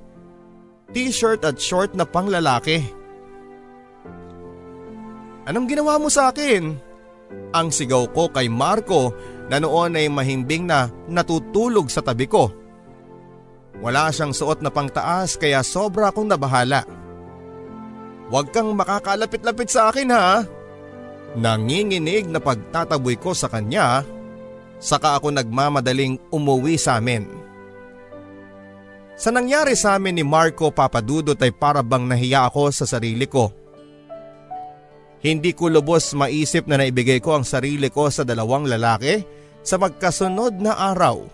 t-shirt 0.91 1.43
at 1.43 1.59
short 1.59 1.95
na 1.95 2.07
panglalaki. 2.07 2.82
Anong 5.47 5.70
ginawa 5.70 6.03
mo 6.03 6.11
sa 6.11 6.34
akin? 6.34 6.74
Ang 7.55 7.68
sigaw 7.70 8.11
ko 8.11 8.30
kay 8.30 8.51
Marco 8.51 9.14
na 9.47 9.62
noon 9.62 9.95
ay 9.95 10.11
mahimbing 10.11 10.66
na 10.66 10.91
natutulog 11.07 11.87
sa 11.87 12.03
tabi 12.03 12.26
ko. 12.26 12.51
Wala 13.78 14.11
siyang 14.11 14.34
suot 14.34 14.64
na 14.64 14.72
pangtaas 14.72 15.39
kaya 15.39 15.62
sobra 15.62 16.11
akong 16.11 16.26
nabahala. 16.26 16.82
Huwag 18.26 18.51
kang 18.51 18.74
makakalapit-lapit 18.74 19.70
sa 19.70 19.95
akin 19.95 20.11
ha. 20.11 20.43
Nanginginig 21.39 22.26
na 22.26 22.43
pagtataboy 22.43 23.20
ko 23.20 23.37
sa 23.37 23.47
kanya, 23.47 24.03
saka 24.82 25.20
ako 25.20 25.30
nagmamadaling 25.30 26.18
umuwi 26.32 26.80
sa 26.80 26.99
amin. 26.99 27.46
Sa 29.17 29.33
nangyari 29.33 29.73
sa 29.73 29.97
amin 29.97 30.21
ni 30.21 30.25
Marco 30.25 30.69
Papadudot 30.69 31.41
ay 31.41 31.49
para 31.49 31.81
bang 31.81 32.05
nahiya 32.05 32.53
ako 32.53 32.69
sa 32.69 32.85
sarili 32.85 33.25
ko. 33.25 33.49
Hindi 35.25 35.57
ko 35.57 35.73
lubos 35.73 36.12
maisip 36.12 36.69
na 36.69 36.77
naibigay 36.77 37.25
ko 37.25 37.41
ang 37.41 37.45
sarili 37.49 37.89
ko 37.89 38.12
sa 38.12 38.29
dalawang 38.29 38.69
lalaki 38.69 39.25
sa 39.64 39.81
magkasunod 39.81 40.61
na 40.61 40.77
araw. 40.93 41.25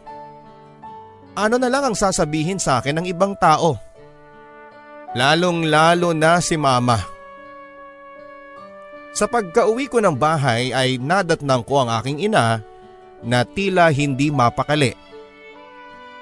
Ano 1.35 1.57
na 1.59 1.67
lang 1.67 1.91
ang 1.91 1.97
sasabihin 1.99 2.63
sa 2.63 2.79
akin 2.79 3.03
ng 3.03 3.07
ibang 3.11 3.35
tao? 3.35 3.75
Lalong 5.19 5.67
lalo 5.67 6.15
na 6.15 6.39
si 6.39 6.55
mama. 6.57 7.03
Sa 9.13 9.29
pagka-uwi 9.29 9.93
ko 9.93 10.01
ng 10.01 10.17
bahay 10.17 10.73
ay 10.73 10.97
nadatnang 10.97 11.67
ko 11.69 11.85
ang 11.85 11.91
aking 12.01 12.31
ina 12.31 12.65
na 13.21 13.45
tila 13.45 13.93
hindi 13.93 14.33
mapakali. 14.33 14.97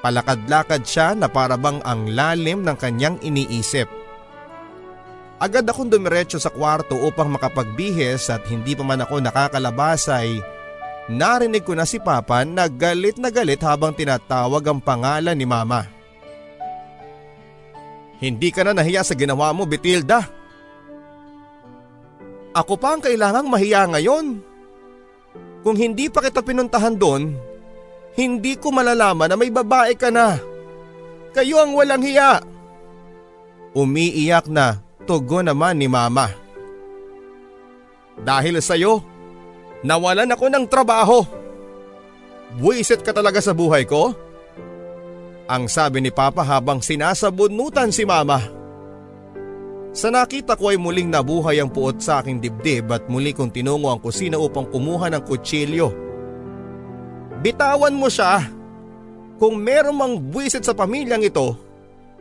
Palakad-lakad 0.01 0.82
siya 0.88 1.12
na 1.12 1.28
parabang 1.28 1.84
ang 1.84 2.09
lalim 2.09 2.64
ng 2.64 2.76
kanyang 2.80 3.20
iniisip. 3.20 3.84
Agad 5.40 5.64
akong 5.64 5.88
dumiretso 5.88 6.36
sa 6.36 6.53
kwarto 6.53 6.96
upang 7.01 7.32
makapagbihis 7.32 8.28
at 8.28 8.44
hindi 8.48 8.76
pa 8.76 8.84
man 8.84 9.05
ako 9.05 9.24
nakakalabas 9.24 10.09
ay 10.12 10.40
narinig 11.09 11.64
ko 11.64 11.72
na 11.72 11.88
si 11.88 11.96
Papa 11.96 12.44
na 12.44 12.68
galit 12.68 13.16
na 13.16 13.32
galit 13.32 13.61
habang 13.64 13.96
tinatawag 13.96 14.61
ang 14.68 14.80
pangalan 14.80 15.36
ni 15.36 15.48
Mama. 15.48 15.88
Hindi 18.20 18.53
ka 18.53 18.68
na 18.68 18.76
nahiya 18.76 19.01
sa 19.01 19.16
ginawa 19.16 19.48
mo, 19.57 19.64
Betilda. 19.64 20.28
Ako 22.53 22.76
pa 22.76 22.92
ang 22.92 23.01
kailangang 23.01 23.48
mahiya 23.48 23.88
ngayon. 23.88 24.44
Kung 25.64 25.76
hindi 25.76 26.12
pa 26.12 26.20
kita 26.20 26.44
pinuntahan 26.44 27.01
doon, 27.01 27.32
hindi 28.20 28.60
ko 28.60 28.68
malalaman 28.68 29.32
na 29.32 29.36
may 29.40 29.48
babae 29.48 29.96
ka 29.96 30.12
na. 30.12 30.36
Kayo 31.32 31.64
ang 31.64 31.72
walang 31.72 32.04
hiya. 32.04 32.44
Umiiyak 33.72 34.50
na 34.52 34.84
tugo 35.08 35.40
naman 35.40 35.80
ni 35.80 35.88
mama. 35.88 36.28
Dahil 38.20 38.60
sa'yo, 38.60 39.00
nawalan 39.80 40.28
ako 40.28 40.46
ng 40.52 40.64
trabaho. 40.68 41.24
Buisit 42.60 43.00
ka 43.00 43.14
talaga 43.14 43.40
sa 43.40 43.56
buhay 43.56 43.88
ko? 43.88 44.12
Ang 45.50 45.66
sabi 45.66 46.02
ni 46.04 46.12
Papa 46.12 46.44
habang 46.46 46.78
sinasabunutan 46.78 47.90
si 47.90 48.06
Mama. 48.06 48.38
Sa 49.90 50.06
nakita 50.06 50.54
ko 50.54 50.70
ay 50.70 50.78
muling 50.78 51.10
nabuhay 51.10 51.58
ang 51.58 51.70
puot 51.70 51.98
sa 51.98 52.22
aking 52.22 52.38
dibdib 52.38 52.86
at 52.94 53.10
muli 53.10 53.34
kong 53.34 53.50
tinungo 53.50 53.90
ang 53.90 53.98
kusina 53.98 54.38
upang 54.38 54.70
kumuha 54.70 55.10
ng 55.10 55.22
kutsilyo. 55.26 56.09
Bitawan 57.41 57.97
mo 57.97 58.12
siya. 58.12 58.45
Kung 59.41 59.57
meron 59.57 59.97
mang 59.97 60.14
buwisit 60.20 60.61
sa 60.61 60.76
pamilyang 60.76 61.24
ito, 61.24 61.57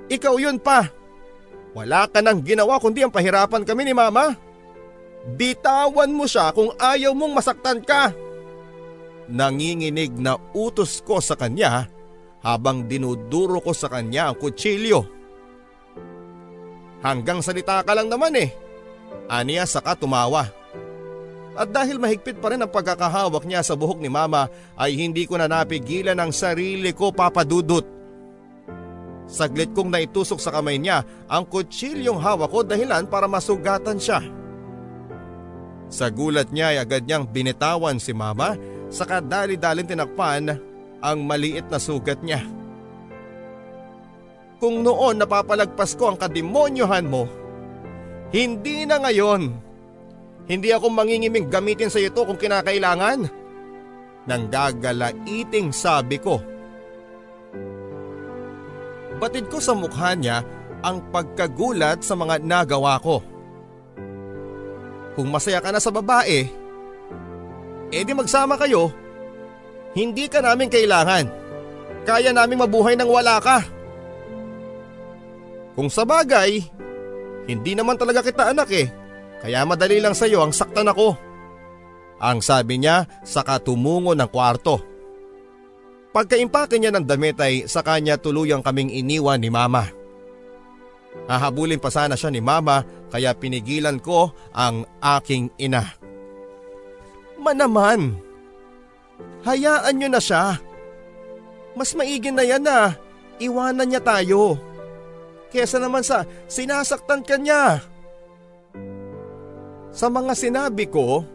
ikaw 0.08 0.40
yun 0.40 0.56
pa. 0.56 0.88
Wala 1.76 2.08
ka 2.08 2.24
nang 2.24 2.40
ginawa 2.40 2.80
kundi 2.80 3.04
ang 3.04 3.12
pahirapan 3.12 3.68
kami 3.68 3.84
ni 3.84 3.94
mama. 3.94 4.34
Bitawan 5.36 6.16
mo 6.16 6.24
siya 6.24 6.56
kung 6.56 6.72
ayaw 6.80 7.12
mong 7.12 7.36
masaktan 7.36 7.84
ka. 7.84 8.16
Nanginginig 9.30 10.16
na 10.16 10.40
utos 10.56 11.04
ko 11.04 11.20
sa 11.20 11.36
kanya 11.36 11.92
habang 12.40 12.88
dinuduro 12.88 13.60
ko 13.60 13.76
sa 13.76 13.92
kanya 13.92 14.32
ang 14.32 14.40
kutsilyo. 14.40 15.06
Hanggang 17.04 17.44
salita 17.44 17.84
ka 17.84 17.92
lang 17.92 18.08
naman 18.08 18.34
eh. 18.40 18.50
Aniya 19.28 19.68
saka 19.68 19.94
tumawa. 20.00 20.59
At 21.60 21.76
dahil 21.76 22.00
mahigpit 22.00 22.40
pa 22.40 22.56
rin 22.56 22.64
ang 22.64 22.72
pagkakahawak 22.72 23.44
niya 23.44 23.60
sa 23.60 23.76
buhok 23.76 24.00
ni 24.00 24.08
mama 24.08 24.48
ay 24.80 24.96
hindi 24.96 25.28
ko 25.28 25.36
na 25.36 25.52
napigilan 25.52 26.16
ang 26.16 26.32
sarili 26.32 26.96
ko 26.96 27.12
papadudot. 27.12 27.84
Saglit 29.28 29.76
kong 29.76 29.92
naitusok 29.92 30.40
sa 30.40 30.56
kamay 30.56 30.80
niya 30.80 31.04
ang 31.28 31.44
kutsilyong 31.44 32.16
hawak 32.16 32.48
ko 32.48 32.64
dahilan 32.64 33.04
para 33.12 33.28
masugatan 33.28 34.00
siya. 34.00 34.24
Sa 35.92 36.08
gulat 36.08 36.48
niya 36.56 36.72
ay 36.72 36.78
agad 36.80 37.04
niyang 37.04 37.28
binitawan 37.28 38.00
si 38.00 38.16
mama 38.16 38.56
saka 38.88 39.20
dali-daling 39.20 39.84
tinakpan 39.86 40.56
ang 41.04 41.18
maliit 41.28 41.68
na 41.68 41.76
sugat 41.76 42.24
niya. 42.24 42.40
Kung 44.64 44.80
noon 44.80 45.20
napapalagpas 45.20 45.92
ko 46.00 46.16
ang 46.16 46.18
kademonyohan 46.20 47.04
mo, 47.04 47.28
hindi 48.32 48.88
na 48.88 49.04
ngayon. 49.04 49.69
Hindi 50.50 50.74
ako 50.74 50.90
mangingiming 50.90 51.46
gamitin 51.46 51.94
sa 51.94 52.02
ito 52.02 52.26
kung 52.26 52.34
kinakailangan. 52.34 53.30
Nang 54.26 54.44
gagalaiting 54.50 55.70
sabi 55.70 56.18
ko. 56.18 56.42
Batid 59.22 59.46
ko 59.46 59.62
sa 59.62 59.78
mukha 59.78 60.18
niya 60.18 60.42
ang 60.82 61.06
pagkagulat 61.14 62.02
sa 62.02 62.18
mga 62.18 62.42
nagawa 62.42 62.98
ko. 62.98 63.22
Kung 65.14 65.30
masaya 65.30 65.62
ka 65.62 65.70
na 65.70 65.78
sa 65.78 65.94
babae, 65.94 66.50
edi 67.94 68.12
magsama 68.18 68.58
kayo. 68.58 68.90
Hindi 69.94 70.26
ka 70.26 70.42
namin 70.42 70.72
kailangan. 70.72 71.30
Kaya 72.10 72.34
namin 72.34 72.58
mabuhay 72.66 72.98
nang 72.98 73.12
wala 73.12 73.38
ka. 73.38 73.62
Kung 75.78 75.94
sa 75.94 76.08
bagay, 76.08 76.64
hindi 77.46 77.72
naman 77.78 78.00
talaga 78.02 78.26
kita 78.26 78.50
anak 78.50 78.70
eh. 78.74 78.99
Kaya 79.40 79.64
madali 79.64 80.04
lang 80.04 80.16
sa 80.16 80.28
iyo 80.28 80.44
ang 80.44 80.52
saktan 80.52 80.92
ako. 80.92 81.16
Ang 82.20 82.44
sabi 82.44 82.84
niya 82.84 83.08
saka 83.24 83.64
tumungo 83.64 84.12
ng 84.12 84.28
kwarto. 84.28 84.84
Pagkaimpake 86.12 86.76
niya 86.76 86.92
ng 86.92 87.06
damit 87.08 87.40
ay 87.40 87.70
sa 87.70 87.80
kanya 87.80 88.20
tuluyang 88.20 88.66
kaming 88.66 88.92
iniwan 88.92 89.40
ni 89.40 89.48
mama. 89.48 89.88
Hahabulin 91.30 91.80
pa 91.80 91.94
sana 91.94 92.18
siya 92.20 92.34
ni 92.34 92.42
mama 92.42 92.84
kaya 93.14 93.32
pinigilan 93.38 94.02
ko 94.02 94.34
ang 94.52 94.84
aking 95.00 95.54
ina. 95.62 95.86
Manaman, 97.40 98.20
hayaan 99.48 99.96
niyo 99.96 100.10
na 100.12 100.20
siya. 100.20 100.60
Mas 101.78 101.96
maigin 101.96 102.36
na 102.36 102.44
yan 102.44 102.66
na 102.66 102.98
iwanan 103.40 103.88
niya 103.88 104.04
tayo. 104.04 104.60
Kesa 105.50 105.80
naman 105.80 106.04
sa 106.04 106.28
sinasaktan 106.52 107.24
ka 107.24 107.40
niya. 107.40 107.80
Sa 110.00 110.08
mga 110.08 110.32
sinabi 110.32 110.88
ko 110.88 111.28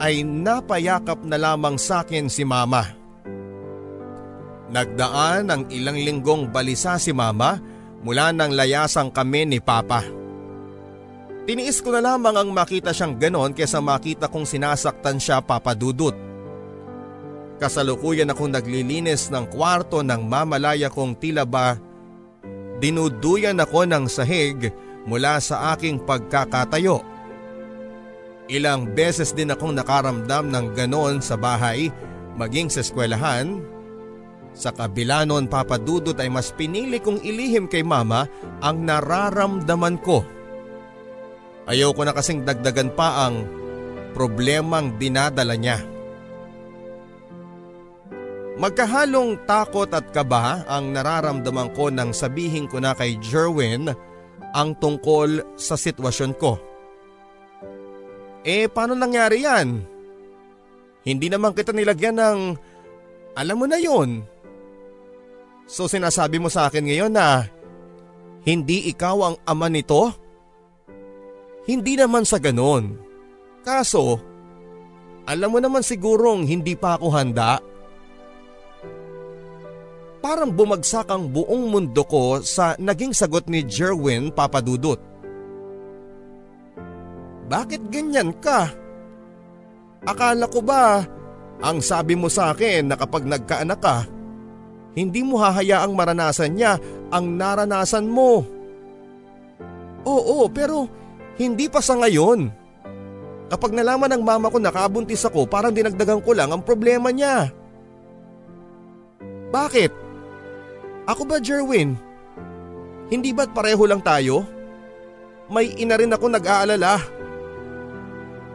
ay 0.00 0.24
napayakap 0.24 1.20
na 1.28 1.36
lamang 1.36 1.76
sa 1.76 2.00
akin 2.00 2.32
si 2.32 2.40
mama. 2.40 2.88
Nagdaan 4.72 5.52
ang 5.52 5.68
ilang 5.68 6.00
linggong 6.00 6.48
balisa 6.48 6.96
si 6.96 7.12
mama 7.12 7.60
mula 8.00 8.32
nang 8.32 8.56
layasang 8.56 9.12
kami 9.12 9.44
ni 9.44 9.60
Papa. 9.60 10.00
Tiniis 11.44 11.84
ko 11.84 11.92
na 11.92 12.00
lamang 12.00 12.32
ang 12.32 12.48
makita 12.48 12.96
siyang 12.96 13.20
ganon 13.20 13.52
kesa 13.52 13.84
makita 13.84 14.32
kong 14.32 14.48
sinasaktan 14.48 15.20
siya 15.20 15.44
papadudot. 15.44 16.16
Kasalukuyan 17.60 18.32
akong 18.32 18.56
naglilinis 18.56 19.28
ng 19.28 19.52
kwarto 19.52 20.00
ng 20.00 20.24
mamalaya 20.24 20.88
kong 20.88 21.12
tila 21.20 21.44
ba 21.44 21.76
dinuduyan 22.80 23.60
ako 23.60 23.84
ng 23.84 24.08
sahig 24.08 24.72
mula 25.04 25.36
sa 25.44 25.76
aking 25.76 26.00
pagkakatayo. 26.00 27.17
Ilang 28.48 28.96
beses 28.96 29.36
din 29.36 29.52
akong 29.52 29.76
nakaramdam 29.76 30.48
ng 30.48 30.66
ganon 30.72 31.20
sa 31.20 31.36
bahay 31.36 31.92
maging 32.40 32.72
sa 32.72 32.80
eskwelahan. 32.80 33.60
Sa 34.56 34.72
kabila 34.72 35.28
noon 35.28 35.46
papadudot 35.46 36.16
ay 36.16 36.32
mas 36.32 36.50
pinili 36.56 36.96
kong 36.96 37.20
ilihim 37.20 37.68
kay 37.68 37.84
mama 37.84 38.24
ang 38.64 38.88
nararamdaman 38.88 40.00
ko. 40.00 40.24
Ayaw 41.68 41.92
ko 41.92 42.02
na 42.08 42.16
kasing 42.16 42.48
dagdagan 42.48 42.88
pa 42.96 43.28
ang 43.28 43.44
problemang 44.16 44.96
dinadala 44.96 45.52
niya. 45.52 45.84
Magkahalong 48.58 49.46
takot 49.46 49.92
at 49.94 50.10
kaba 50.10 50.66
ang 50.66 50.90
nararamdaman 50.90 51.70
ko 51.76 51.92
nang 51.92 52.10
sabihin 52.10 52.66
ko 52.66 52.82
na 52.82 52.96
kay 52.96 53.14
Jerwin 53.22 53.92
ang 54.56 54.74
tungkol 54.80 55.54
sa 55.54 55.78
sitwasyon 55.78 56.32
ko. 56.40 56.67
Eh 58.46 58.70
paano 58.70 58.94
nangyari 58.94 59.42
yan? 59.42 59.82
Hindi 61.02 61.26
naman 61.32 61.56
kita 61.56 61.72
nilagyan 61.72 62.16
ng 62.18 62.38
alam 63.38 63.56
mo 63.56 63.66
na 63.70 63.78
yon. 63.78 64.22
So 65.68 65.86
sinasabi 65.86 66.42
mo 66.42 66.50
sa 66.50 66.66
akin 66.66 66.84
ngayon 66.86 67.12
na 67.12 67.46
hindi 68.48 68.88
ikaw 68.88 69.16
ang 69.24 69.36
ama 69.44 69.68
nito? 69.68 70.10
Hindi 71.68 72.00
naman 72.00 72.24
sa 72.24 72.40
ganon. 72.40 72.96
Kaso, 73.60 74.16
alam 75.28 75.52
mo 75.52 75.60
naman 75.60 75.84
sigurong 75.84 76.48
hindi 76.48 76.72
pa 76.72 76.96
ako 76.96 77.06
handa. 77.12 77.60
Parang 80.24 80.48
bumagsak 80.48 81.12
ang 81.12 81.28
buong 81.28 81.68
mundo 81.68 82.02
ko 82.08 82.40
sa 82.40 82.72
naging 82.80 83.12
sagot 83.12 83.44
ni 83.46 83.60
Jerwin 83.62 84.32
Papadudot. 84.32 84.96
Bakit 87.48 87.88
ganyan 87.88 88.36
ka? 88.36 88.68
Akala 90.04 90.46
ko 90.46 90.60
ba 90.60 91.02
ang 91.58 91.82
sabi 91.82 92.14
mo 92.14 92.30
sa 92.30 92.54
akin 92.54 92.92
na 92.92 92.94
kapag 92.94 93.26
nagkaanak 93.26 93.80
ka, 93.80 94.06
hindi 94.94 95.24
mo 95.24 95.40
hahayaang 95.40 95.96
maranasan 95.96 96.54
niya 96.54 96.78
ang 97.08 97.34
naranasan 97.34 98.06
mo. 98.06 98.44
Oo, 100.06 100.46
pero 100.52 100.86
hindi 101.40 101.66
pa 101.66 101.82
sa 101.82 101.98
ngayon. 101.98 102.52
Kapag 103.48 103.72
nalaman 103.72 104.12
ng 104.12 104.22
mama 104.22 104.52
ko 104.52 104.60
nakabuntis 104.60 105.24
ako 105.24 105.48
parang 105.48 105.72
dinagdagan 105.72 106.20
ko 106.20 106.36
lang 106.36 106.52
ang 106.52 106.60
problema 106.60 107.08
niya. 107.08 107.48
Bakit? 109.48 109.92
Ako 111.08 111.24
ba 111.24 111.40
Jerwin? 111.40 111.96
Hindi 113.08 113.32
ba't 113.32 113.56
pareho 113.56 113.80
lang 113.88 114.04
tayo? 114.04 114.44
May 115.48 115.72
ina 115.80 115.96
rin 115.96 116.12
ako 116.12 116.28
nag-aalala. 116.28 117.00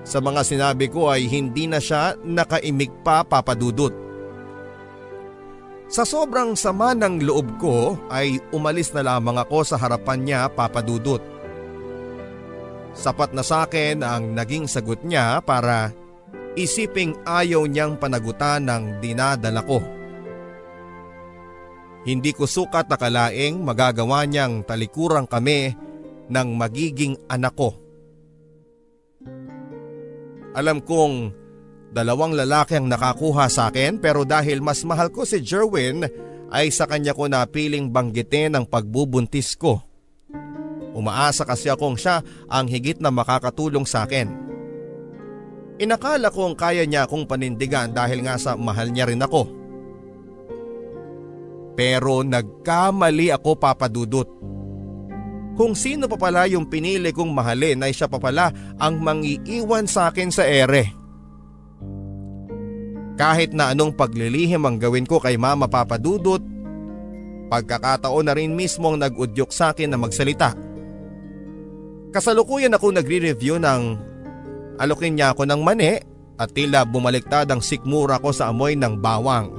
Sa 0.03 0.19
mga 0.19 0.43
sinabi 0.43 0.91
ko 0.91 1.07
ay 1.07 1.31
hindi 1.31 1.63
na 1.63 1.79
siya 1.79 2.19
nakaimik 2.19 2.91
pa 3.07 3.23
papadudot. 3.23 3.95
Sa 5.87 6.03
sobrang 6.03 6.59
sama 6.59 6.91
ng 6.91 7.23
loob 7.23 7.47
ko 7.59 7.95
ay 8.11 8.39
umalis 8.51 8.91
na 8.91 9.05
lamang 9.05 9.39
ako 9.39 9.63
sa 9.63 9.75
harapan 9.79 10.19
niya 10.27 10.51
papadudot. 10.51 11.23
Sapat 12.93 13.31
na 13.31 13.41
sa 13.41 13.63
akin 13.65 14.03
ang 14.03 14.35
naging 14.35 14.67
sagot 14.67 15.01
niya 15.01 15.39
para 15.41 15.95
isiping 16.53 17.17
ayaw 17.25 17.65
niyang 17.65 17.97
panagutan 17.97 18.67
ng 18.67 19.01
dinadala 19.01 19.63
ko. 19.65 19.81
Hindi 22.03 22.35
ko 22.35 22.43
sukat 22.43 22.91
nakalaing 22.91 23.63
magagawa 23.63 24.27
niyang 24.27 24.67
talikuran 24.67 25.23
kami 25.23 25.71
ng 26.27 26.47
magiging 26.57 27.15
anak 27.31 27.55
ko. 27.55 27.82
Alam 30.53 30.85
kong 30.85 31.33
dalawang 31.93 32.37
lalaki 32.37 32.77
ang 32.77 32.85
nakakuha 32.89 33.49
sa 33.49 33.73
akin 33.73 33.97
pero 33.97 34.25
dahil 34.25 34.61
mas 34.61 34.85
mahal 34.85 35.09
ko 35.09 35.25
si 35.25 35.41
Jerwin 35.41 36.05
ay 36.53 36.69
sa 36.69 36.85
kanya 36.85 37.17
ko 37.17 37.25
napiling 37.25 37.89
banggitin 37.89 38.53
ang 38.53 38.65
pagbubuntis 38.69 39.57
ko. 39.57 39.81
Umaasa 40.93 41.41
kasi 41.41 41.73
akong 41.73 41.97
siya 41.97 42.21
ang 42.45 42.69
higit 42.69 43.01
na 43.01 43.09
makakatulong 43.09 43.85
sa 43.89 44.05
akin. 44.05 44.29
Inakala 45.81 46.29
kong 46.29 46.53
kaya 46.53 46.85
niya 46.85 47.09
akong 47.09 47.25
panindigan 47.25 47.89
dahil 47.89 48.21
nga 48.21 48.37
sa 48.37 48.53
mahal 48.53 48.93
niya 48.93 49.09
rin 49.09 49.25
ako. 49.25 49.49
Pero 51.73 52.21
nagkamali 52.21 53.33
ako 53.33 53.57
papadudot. 53.57 54.29
Kung 55.53 55.77
sino 55.77 56.09
pa 56.09 56.17
pala 56.17 56.49
yung 56.49 56.65
pinili 56.65 57.13
kong 57.13 57.29
mahalin 57.29 57.85
ay 57.85 57.93
siya 57.93 58.09
pa 58.09 58.17
pala 58.17 58.49
ang 58.81 58.97
mangiiwan 58.97 59.85
sa 59.85 60.09
akin 60.09 60.33
sa 60.33 60.49
ere. 60.49 60.89
Kahit 63.13 63.53
na 63.53 63.69
anong 63.69 63.93
paglilihim 63.93 64.65
ang 64.65 64.81
gawin 64.81 65.05
ko 65.05 65.21
kay 65.21 65.37
mama 65.37 65.69
papadudot, 65.69 66.41
pagkakataon 67.53 68.25
na 68.25 68.33
rin 68.33 68.57
mismo 68.57 68.89
ang 68.89 68.97
nag-udyok 68.97 69.53
sa 69.53 69.69
akin 69.69 69.93
na 69.93 70.01
magsalita. 70.01 70.57
Kasalukuyan 72.09 72.73
ako 72.73 72.89
nagre-review 72.89 73.61
ng 73.61 73.81
alokin 74.81 75.13
niya 75.13 75.37
ako 75.37 75.45
ng 75.45 75.61
mani 75.61 76.01
at 76.41 76.49
tila 76.49 76.81
bumaliktad 76.81 77.45
ang 77.53 77.61
sikmura 77.61 78.17
ko 78.17 78.33
sa 78.33 78.49
amoy 78.49 78.73
ng 78.73 78.97
bawang. 78.97 79.53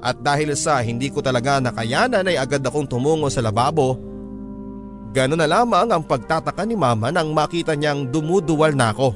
At 0.00 0.20
dahil 0.20 0.52
sa 0.56 0.80
hindi 0.84 1.08
ko 1.08 1.24
talaga 1.24 1.60
nakayanan 1.60 2.28
ay 2.28 2.36
agad 2.36 2.64
akong 2.64 2.88
tumungo 2.88 3.28
sa 3.32 3.44
lababo. 3.44 4.09
Ganoon 5.10 5.42
na 5.42 5.50
lamang 5.50 5.90
ang 5.90 6.06
pagtataka 6.06 6.62
ni 6.62 6.78
mama 6.78 7.10
nang 7.10 7.34
makita 7.34 7.74
niyang 7.74 8.06
dumuduwal 8.06 8.70
na 8.78 8.94
ako. 8.94 9.10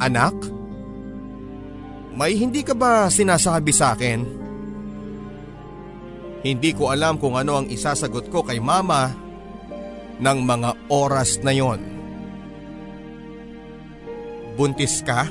Anak? 0.00 0.32
May 2.16 2.40
hindi 2.40 2.64
ka 2.64 2.72
ba 2.72 3.12
sinasabi 3.12 3.72
sa 3.72 3.92
akin? 3.92 4.20
Hindi 6.40 6.72
ko 6.72 6.88
alam 6.88 7.20
kung 7.20 7.36
ano 7.36 7.60
ang 7.60 7.66
isasagot 7.68 8.32
ko 8.32 8.40
kay 8.40 8.56
mama 8.56 9.12
ng 10.16 10.38
mga 10.40 10.70
oras 10.88 11.36
na 11.44 11.52
yon. 11.52 11.80
Buntis 14.56 15.04
ka? 15.04 15.28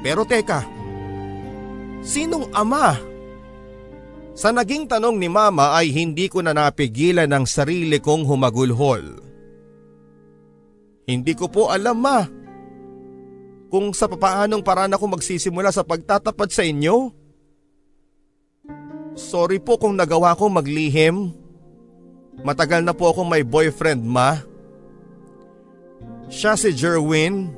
Pero 0.00 0.24
teka, 0.24 0.64
sinong 2.00 2.48
ama? 2.56 3.09
Sa 4.34 4.54
naging 4.54 4.86
tanong 4.86 5.18
ni 5.18 5.26
mama 5.26 5.74
ay 5.74 5.90
hindi 5.90 6.30
ko 6.30 6.40
na 6.40 6.54
napigilan 6.54 7.28
ang 7.28 7.44
sarili 7.44 7.98
kong 7.98 8.24
humagulhol. 8.24 9.20
Hindi 11.10 11.32
ko 11.34 11.50
po 11.50 11.74
alam 11.74 11.98
ma. 11.98 12.22
Kung 13.70 13.90
sa 13.94 14.06
papaanong 14.06 14.62
paraan 14.62 14.94
ako 14.94 15.18
magsisimula 15.18 15.74
sa 15.74 15.82
pagtatapat 15.82 16.50
sa 16.50 16.62
inyo. 16.62 17.10
Sorry 19.18 19.58
po 19.58 19.78
kung 19.78 19.98
nagawa 19.98 20.38
ko 20.38 20.46
maglihim. 20.46 21.34
Matagal 22.46 22.86
na 22.86 22.94
po 22.94 23.10
akong 23.10 23.26
may 23.26 23.42
boyfriend 23.42 24.06
ma. 24.06 24.38
Siya 26.30 26.54
si 26.54 26.70
Jerwin. 26.70 27.50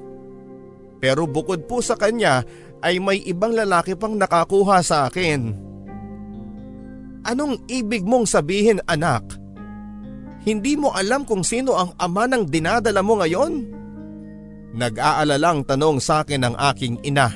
Pero 0.99 1.29
bukod 1.29 1.69
po 1.69 1.85
sa 1.85 1.95
kanya 1.95 2.41
ay 2.81 2.99
may 2.99 3.21
ibang 3.29 3.53
lalaki 3.53 3.93
pang 3.93 4.17
nakakuha 4.17 4.81
sa 4.81 5.07
akin. 5.07 5.72
Anong 7.23 7.63
ibig 7.71 8.03
mong 8.03 8.27
sabihin 8.27 8.83
anak? 8.91 9.23
Hindi 10.43 10.75
mo 10.75 10.91
alam 10.91 11.23
kung 11.23 11.47
sino 11.47 11.79
ang 11.79 11.95
ama 12.03 12.27
ng 12.27 12.51
dinadala 12.51 12.99
mo 12.99 13.15
ngayon? 13.23 13.53
Nag-aalalang 14.75 15.63
tanong 15.63 16.03
sa 16.03 16.27
akin 16.27 16.43
ng 16.43 16.55
aking 16.73 16.99
ina. 17.07 17.31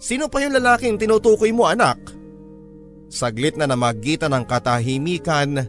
Sino 0.00 0.32
pa 0.32 0.40
yung 0.40 0.56
lalaking 0.56 0.96
tinutukoy 0.96 1.52
mo 1.52 1.68
anak? 1.68 2.00
Saglit 3.12 3.60
na 3.60 3.68
namagitan 3.68 4.32
ng 4.32 4.44
katahimikan 4.48 5.68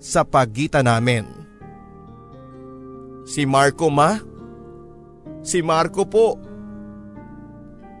sa 0.00 0.24
pagitan 0.24 0.88
namin. 0.88 1.28
Si 3.28 3.44
Marco 3.44 3.92
ma? 3.92 4.16
Si 5.44 5.60
Marco 5.60 6.08
po. 6.08 6.40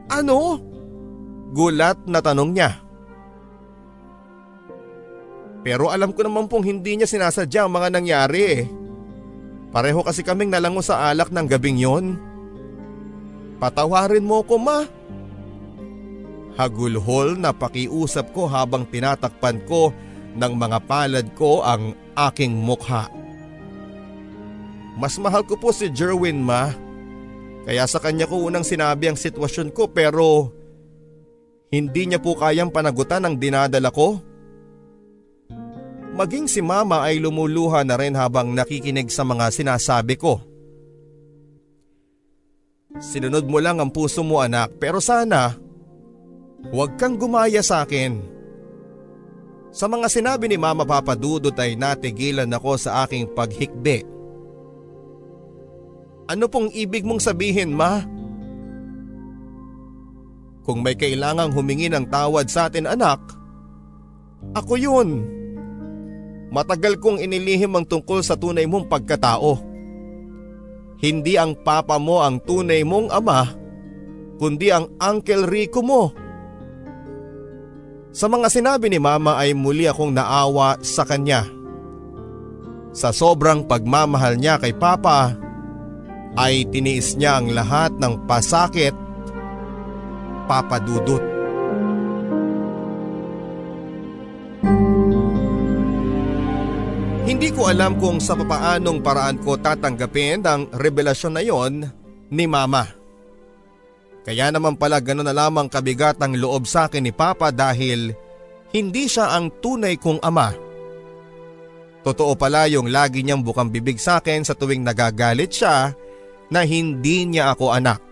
Ano? 0.08 0.69
Gulat 1.50 1.98
na 2.06 2.22
tanong 2.22 2.50
niya. 2.54 2.78
Pero 5.60 5.92
alam 5.92 6.14
ko 6.16 6.24
naman 6.24 6.48
pong 6.48 6.64
hindi 6.64 6.96
niya 6.96 7.10
sinasadya 7.10 7.66
ang 7.66 7.72
mga 7.74 7.88
nangyari 7.92 8.40
eh. 8.48 8.62
Pareho 9.70 10.00
kasi 10.02 10.24
kaming 10.24 10.50
nalango 10.50 10.80
sa 10.80 11.12
alak 11.12 11.28
ng 11.30 11.46
gabing 11.46 11.78
yon. 11.78 12.16
Patawarin 13.60 14.24
mo 14.24 14.40
ko 14.42 14.56
ma. 14.56 14.88
hagulhol 16.60 17.40
na 17.40 17.56
pakiusap 17.56 18.36
ko 18.36 18.44
habang 18.44 18.84
tinatakpan 18.84 19.64
ko 19.64 19.96
ng 20.36 20.52
mga 20.60 20.78
palad 20.84 21.26
ko 21.32 21.64
ang 21.64 21.96
aking 22.28 22.52
mukha. 22.52 23.08
Mas 25.00 25.16
mahal 25.16 25.40
ko 25.48 25.56
po 25.56 25.72
si 25.72 25.88
Jerwin 25.88 26.44
ma. 26.44 26.68
Kaya 27.64 27.88
sa 27.88 27.96
kanya 27.96 28.28
ko 28.28 28.44
unang 28.44 28.66
sinabi 28.66 29.08
ang 29.08 29.16
sitwasyon 29.16 29.72
ko 29.72 29.88
pero 29.88 30.52
hindi 31.70 32.02
niya 32.10 32.18
po 32.18 32.34
kayang 32.34 32.74
panagutan 32.74 33.22
ang 33.22 33.38
dinadala 33.38 33.94
ko. 33.94 34.18
Maging 36.10 36.50
si 36.50 36.58
mama 36.58 37.06
ay 37.06 37.22
lumuluha 37.22 37.86
na 37.86 37.94
rin 37.94 38.12
habang 38.18 38.50
nakikinig 38.50 39.08
sa 39.08 39.22
mga 39.22 39.54
sinasabi 39.54 40.18
ko. 40.18 40.42
Sinunod 42.98 43.46
mo 43.46 43.62
lang 43.62 43.78
ang 43.78 43.94
puso 43.94 44.26
mo 44.26 44.42
anak 44.42 44.74
pero 44.82 44.98
sana 44.98 45.54
huwag 46.74 46.98
kang 46.98 47.14
gumaya 47.14 47.62
sa 47.62 47.86
akin. 47.86 48.18
Sa 49.70 49.86
mga 49.86 50.10
sinabi 50.10 50.50
ni 50.50 50.58
Mama 50.58 50.82
Papadudot 50.82 51.54
ay 51.54 51.78
natigilan 51.78 52.50
ako 52.50 52.74
sa 52.74 53.06
aking 53.06 53.30
paghikbi. 53.30 54.02
Ano 56.26 56.50
pong 56.50 56.74
ibig 56.74 57.06
mong 57.06 57.22
sabihin 57.22 57.70
ma? 57.70 58.02
Kung 60.70 60.86
may 60.86 60.94
kailangang 60.94 61.50
humingi 61.50 61.90
ng 61.90 62.06
tawad 62.06 62.46
sa 62.46 62.70
atin 62.70 62.86
anak, 62.86 63.18
ako 64.54 64.78
yun. 64.78 65.26
Matagal 66.54 67.02
kong 67.02 67.18
inilihim 67.18 67.74
ang 67.74 67.82
tungkol 67.82 68.22
sa 68.22 68.38
tunay 68.38 68.70
mong 68.70 68.86
pagkatao. 68.86 69.58
Hindi 71.02 71.34
ang 71.34 71.58
papa 71.58 71.98
mo 71.98 72.22
ang 72.22 72.38
tunay 72.38 72.86
mong 72.86 73.10
ama, 73.10 73.50
kundi 74.38 74.70
ang 74.70 74.94
Uncle 75.02 75.50
Rico 75.50 75.82
mo. 75.82 76.14
Sa 78.14 78.30
mga 78.30 78.46
sinabi 78.46 78.94
ni 78.94 79.02
mama 79.02 79.42
ay 79.42 79.58
muli 79.58 79.90
akong 79.90 80.14
naawa 80.14 80.78
sa 80.86 81.02
kanya. 81.02 81.50
Sa 82.94 83.10
sobrang 83.10 83.66
pagmamahal 83.66 84.38
niya 84.38 84.54
kay 84.62 84.70
papa, 84.70 85.34
ay 86.38 86.62
tiniis 86.70 87.18
niya 87.18 87.42
ang 87.42 87.50
lahat 87.50 87.90
ng 87.98 88.22
pasakit, 88.30 88.94
papadudot. 90.50 91.22
Hindi 97.30 97.54
ko 97.54 97.70
alam 97.70 97.94
kung 98.02 98.18
sa 98.18 98.34
papaanong 98.34 98.98
paraan 98.98 99.38
ko 99.38 99.54
tatanggapin 99.54 100.42
ang 100.42 100.66
revelasyon 100.74 101.34
na 101.38 101.42
yon 101.46 101.86
ni 102.34 102.50
mama. 102.50 102.90
Kaya 104.26 104.50
naman 104.50 104.74
pala 104.74 104.98
gano'n 104.98 105.30
na 105.30 105.32
lamang 105.32 105.70
kabigat 105.70 106.18
ang 106.18 106.34
loob 106.34 106.66
sa 106.66 106.90
akin 106.90 107.06
ni 107.06 107.14
Papa 107.14 107.54
dahil 107.54 108.10
hindi 108.74 109.06
siya 109.06 109.38
ang 109.38 109.62
tunay 109.62 109.94
kong 109.96 110.20
ama. 110.26 110.50
Totoo 112.02 112.34
pala 112.34 112.66
yung 112.66 112.90
lagi 112.90 113.22
niyang 113.22 113.46
bukang 113.46 113.70
bibig 113.70 114.02
sa 114.02 114.18
akin 114.18 114.42
sa 114.42 114.58
tuwing 114.58 114.82
nagagalit 114.82 115.54
siya 115.54 115.94
na 116.50 116.60
hindi 116.66 117.30
niya 117.30 117.54
ako 117.54 117.70
anak. 117.70 118.09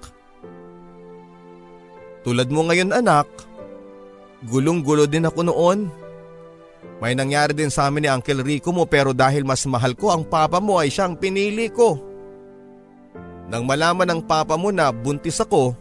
Tulad 2.29 2.53
mo 2.53 2.61
ngayon 2.69 2.93
anak, 2.93 3.25
gulong-gulo 4.53 5.09
din 5.09 5.25
ako 5.25 5.49
noon. 5.49 5.89
May 7.01 7.17
nangyari 7.17 7.57
din 7.57 7.73
sa 7.73 7.89
amin 7.89 8.05
ni 8.05 8.09
Uncle 8.13 8.45
Rico 8.45 8.69
mo 8.69 8.85
pero 8.85 9.17
dahil 9.17 9.49
mas 9.49 9.65
mahal 9.65 9.97
ko 9.97 10.13
ang 10.13 10.29
papa 10.29 10.61
mo 10.61 10.77
ay 10.77 10.93
siyang 10.93 11.17
pinili 11.17 11.73
ko. 11.73 11.97
Nang 13.49 13.65
malaman 13.65 14.13
ng 14.13 14.21
papa 14.29 14.61
mo 14.61 14.69
na 14.69 14.93
buntis 14.93 15.41
ako, 15.41 15.73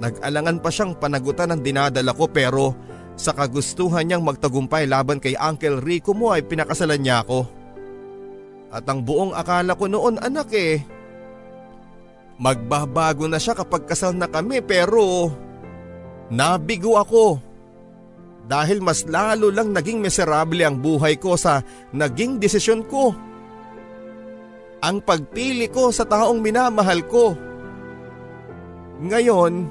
nag-alangan 0.00 0.64
pa 0.64 0.72
siyang 0.72 0.96
panagutan 0.96 1.52
ng 1.52 1.60
dinadala 1.60 2.16
ko 2.16 2.24
pero 2.24 2.72
sa 3.12 3.36
kagustuhan 3.36 4.08
niyang 4.08 4.24
magtagumpay 4.24 4.88
laban 4.88 5.20
kay 5.20 5.36
Uncle 5.36 5.76
Rico 5.84 6.16
mo 6.16 6.32
ay 6.32 6.40
pinakasalan 6.40 7.04
niya 7.04 7.20
ako. 7.20 7.44
At 8.72 8.88
ang 8.88 9.04
buong 9.04 9.36
akala 9.36 9.76
ko 9.76 9.92
noon 9.92 10.24
anak 10.24 10.56
eh, 10.56 10.80
magbabago 12.40 13.28
na 13.28 13.36
siya 13.36 13.52
kapag 13.52 13.84
kasal 13.84 14.16
na 14.16 14.24
kami 14.24 14.64
pero 14.64 15.28
nabigo 16.30 16.94
ako 16.94 17.42
dahil 18.50 18.82
mas 18.82 19.06
lalo 19.06 19.50
lang 19.50 19.70
naging 19.70 20.02
miserable 20.02 20.62
ang 20.62 20.78
buhay 20.78 21.14
ko 21.18 21.38
sa 21.38 21.62
naging 21.94 22.42
desisyon 22.42 22.82
ko. 22.86 23.14
Ang 24.80 25.04
pagpili 25.04 25.68
ko 25.68 25.92
sa 25.92 26.08
taong 26.08 26.40
minamahal 26.40 27.04
ko. 27.04 27.36
Ngayon, 29.06 29.68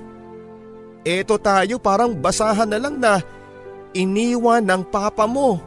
eto 1.01 1.35
tayo 1.41 1.81
parang 1.81 2.13
basahan 2.13 2.69
na 2.69 2.79
lang 2.79 3.01
na 3.01 3.19
iniwan 3.97 4.63
ng 4.63 4.81
papa 4.87 5.25
mo. 5.25 5.57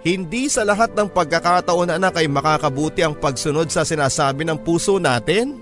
Hindi 0.00 0.48
sa 0.48 0.64
lahat 0.64 0.96
ng 0.96 1.12
pagkakataon 1.12 1.92
anak 1.92 2.16
ay 2.16 2.24
makakabuti 2.24 3.04
ang 3.04 3.12
pagsunod 3.12 3.68
sa 3.68 3.84
sinasabi 3.84 4.48
ng 4.48 4.56
puso 4.64 4.96
natin. 4.96 5.60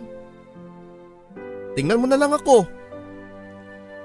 Tingnan 1.74 1.98
mo 1.98 2.06
na 2.06 2.14
lang 2.14 2.30
ako. 2.30 2.77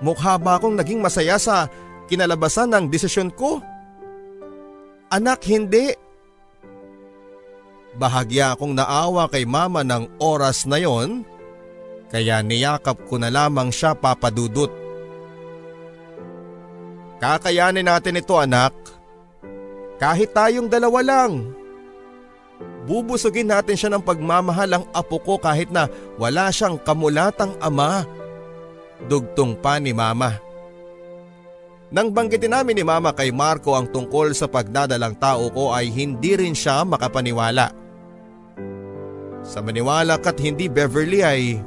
Mukha 0.03 0.35
ba 0.35 0.59
akong 0.59 0.75
naging 0.75 0.99
masaya 0.99 1.39
sa 1.39 1.71
kinalabasan 2.11 2.67
ng 2.75 2.85
desisyon 2.91 3.31
ko? 3.31 3.63
Anak, 5.07 5.47
hindi. 5.47 5.95
Bahagya 7.95 8.51
akong 8.51 8.75
naawa 8.75 9.31
kay 9.31 9.47
mama 9.47 9.79
ng 9.87 10.19
oras 10.19 10.67
na 10.67 10.81
yon, 10.81 11.23
kaya 12.11 12.43
niyakap 12.43 12.99
ko 13.07 13.15
na 13.15 13.31
lamang 13.31 13.71
siya 13.71 13.95
papadudot. 13.95 14.69
Kakayanin 17.23 17.87
natin 17.87 18.19
ito 18.19 18.35
anak. 18.35 18.75
Kahit 19.95 20.35
tayong 20.35 20.67
dalawa 20.67 20.99
lang. 20.99 21.55
Bubusugin 22.83 23.47
natin 23.47 23.79
siya 23.79 23.95
ng 23.95 24.03
pagmamahal 24.03 24.67
ang 24.67 24.85
apo 24.91 25.15
ko 25.23 25.39
kahit 25.39 25.71
na 25.71 25.87
wala 26.19 26.51
siyang 26.51 26.75
kamulatang 26.83 27.55
ama 27.63 28.03
dugtong 29.07 29.59
pa 29.59 29.77
ni 29.79 29.91
mama. 29.91 30.39
Nang 31.93 32.09
banggitin 32.09 32.49
namin 32.49 32.81
ni 32.81 32.83
mama 32.85 33.13
kay 33.13 33.29
Marco 33.29 33.77
ang 33.77 33.85
tungkol 33.85 34.33
sa 34.33 34.49
pagdadalang 34.49 35.13
tao 35.21 35.53
ko 35.53 35.69
ay 35.77 35.93
hindi 35.93 36.33
rin 36.33 36.57
siya 36.57 36.81
makapaniwala. 36.81 37.69
Sa 39.45 39.61
maniwala 39.61 40.17
kat 40.17 40.41
hindi 40.41 40.65
Beverly 40.71 41.21
ay 41.21 41.61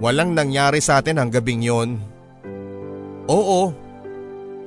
walang 0.00 0.32
nangyari 0.32 0.80
sa 0.80 1.04
atin 1.04 1.20
ang 1.20 1.28
gabing 1.28 1.60
yon. 1.60 2.00
Oo, 3.28 3.76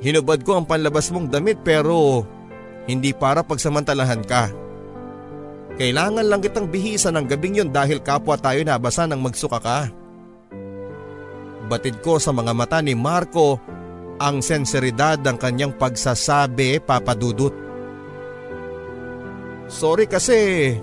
hinubad 0.05 0.45
ko 0.45 0.61
ang 0.61 0.69
panlabas 0.69 1.09
mong 1.09 1.33
damit 1.33 1.65
pero 1.65 2.21
hindi 2.85 3.09
para 3.09 3.41
pagsamantalahan 3.41 4.21
ka. 4.21 4.53
Kailangan 5.81 6.29
lang 6.29 6.45
kitang 6.45 6.69
bihisan 6.69 7.17
ng 7.17 7.25
gabing 7.25 7.57
yon 7.57 7.73
dahil 7.73 8.05
kapwa 8.05 8.37
tayo 8.37 8.61
nabasa 8.61 9.09
ng 9.09 9.17
magsuka 9.17 9.57
ka 9.57 9.89
batid 11.69 12.01
ko 12.01 12.17
sa 12.17 12.33
mga 12.33 12.51
mata 12.57 12.81
ni 12.81 12.97
Marco 12.97 13.61
ang 14.17 14.41
senseridad 14.41 15.21
ng 15.21 15.37
kanyang 15.37 15.77
pagsasabi 15.77 16.81
papadudot. 16.81 17.53
Sorry 19.69 20.09
kasi 20.09 20.73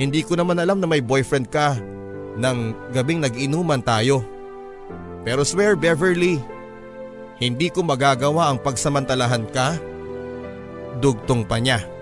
hindi 0.00 0.24
ko 0.24 0.32
naman 0.32 0.56
alam 0.56 0.80
na 0.80 0.88
may 0.88 1.04
boyfriend 1.04 1.52
ka 1.52 1.76
nang 2.40 2.72
gabing 2.96 3.20
nag-inuman 3.20 3.84
tayo. 3.84 4.24
Pero 5.28 5.44
swear 5.44 5.76
Beverly, 5.76 6.40
hindi 7.36 7.68
ko 7.68 7.84
magagawa 7.84 8.48
ang 8.48 8.58
pagsamantalahan 8.64 9.44
ka. 9.52 9.76
Dugtong 10.98 11.44
pa 11.44 11.60
niya. 11.60 11.97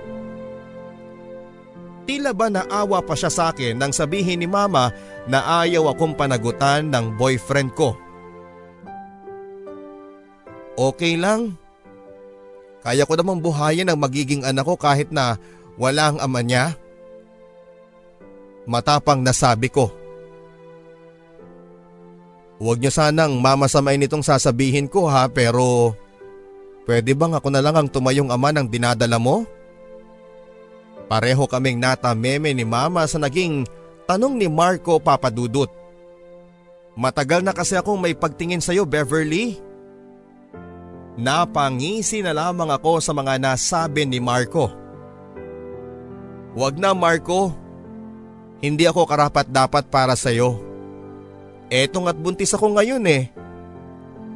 Tila 2.07 2.31
ba 2.31 2.47
naawa 2.47 3.03
pa 3.03 3.19
siya 3.19 3.29
sa 3.29 3.51
akin 3.51 3.75
nang 3.75 3.91
sabihin 3.91 4.39
ni 4.39 4.47
mama 4.47 4.95
na 5.27 5.67
ayaw 5.67 5.91
akong 5.91 6.15
panagutan 6.15 6.87
ng 6.87 7.19
boyfriend 7.19 7.75
ko. 7.75 7.99
Okay 10.79 11.19
lang. 11.19 11.59
Kaya 12.87 13.03
ko 13.03 13.19
namang 13.19 13.43
buhayin 13.43 13.91
ang 13.91 13.99
magiging 13.99 14.47
anak 14.47 14.63
ko 14.63 14.79
kahit 14.79 15.11
na 15.11 15.35
wala 15.75 16.15
ang 16.15 16.19
ama 16.23 16.47
niya. 16.47 16.79
Matapang 18.71 19.27
nasabi 19.27 19.67
ko. 19.67 19.91
Huwag 22.63 22.79
niyo 22.79 22.95
sanang 22.95 23.37
mamasamain 23.43 24.01
itong 24.07 24.23
sasabihin 24.23 24.87
ko 24.87 25.11
ha 25.11 25.27
pero 25.29 25.93
pwede 26.87 27.13
bang 27.13 27.35
ako 27.35 27.51
na 27.53 27.61
lang 27.61 27.75
ang 27.75 27.89
tumayong 27.91 28.31
ama 28.31 28.55
ng 28.55 28.71
dinadala 28.71 29.19
mo? 29.19 29.45
Pareho 31.07 31.47
kaming 31.47 31.79
natameme 31.79 32.51
ni 32.51 32.67
mama 32.67 33.07
sa 33.07 33.23
naging 33.23 33.63
tanong 34.11 34.35
ni 34.35 34.51
Marco 34.51 34.99
Papadudut. 34.99 35.71
Matagal 36.99 37.47
na 37.47 37.55
kasi 37.55 37.79
akong 37.79 37.99
may 37.99 38.17
pagtingin 38.17 38.59
sa 38.59 38.75
iyo 38.75 38.83
Beverly. 38.83 39.63
Napangisi 41.15 42.21
na 42.21 42.35
lamang 42.35 42.69
ako 42.75 42.99
sa 42.99 43.15
mga 43.15 43.39
nasabi 43.39 44.03
ni 44.03 44.19
Marco. 44.19 44.73
Huwag 46.59 46.75
na 46.81 46.91
Marco. 46.97 47.55
Hindi 48.59 48.89
ako 48.89 49.07
karapat 49.07 49.47
dapat 49.47 49.87
para 49.87 50.17
sa 50.19 50.33
iyo. 50.35 50.59
Etong 51.71 52.11
at 52.11 52.19
buntis 52.19 52.51
ako 52.51 52.75
ngayon 52.75 53.05
eh. 53.07 53.31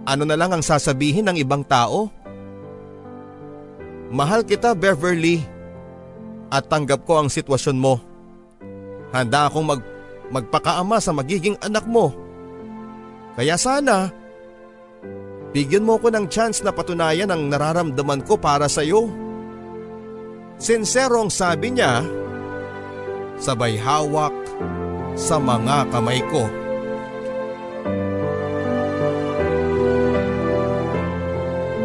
ano 0.05 0.25
na 0.25 0.35
lang 0.35 0.51
ang 0.51 0.65
sasabihin 0.65 1.27
ng 1.29 1.37
ibang 1.41 1.63
tao? 1.63 2.11
Mahal 4.11 4.43
kita 4.43 4.75
Beverly 4.75 5.60
at 6.51 6.67
tanggap 6.67 7.07
ko 7.07 7.23
ang 7.23 7.31
sitwasyon 7.31 7.79
mo. 7.79 8.03
Handa 9.15 9.47
akong 9.47 9.67
mag, 9.67 9.83
magpakaama 10.35 10.99
sa 10.99 11.15
magiging 11.15 11.55
anak 11.63 11.87
mo. 11.87 12.11
Kaya 13.39 13.55
sana, 13.55 14.11
bigyan 15.55 15.87
mo 15.87 15.99
ko 16.03 16.11
ng 16.11 16.27
chance 16.27 16.63
na 16.67 16.75
patunayan 16.75 17.31
ang 17.31 17.47
nararamdaman 17.47 18.27
ko 18.27 18.35
para 18.35 18.67
sa 18.67 18.83
iyo. 18.83 19.07
Sinserong 20.61 21.31
sabi 21.33 21.73
niya, 21.73 22.05
sabay 23.41 23.79
hawak 23.81 24.35
sa 25.17 25.41
mga 25.41 25.89
kamay 25.89 26.21
ko. 26.29 26.45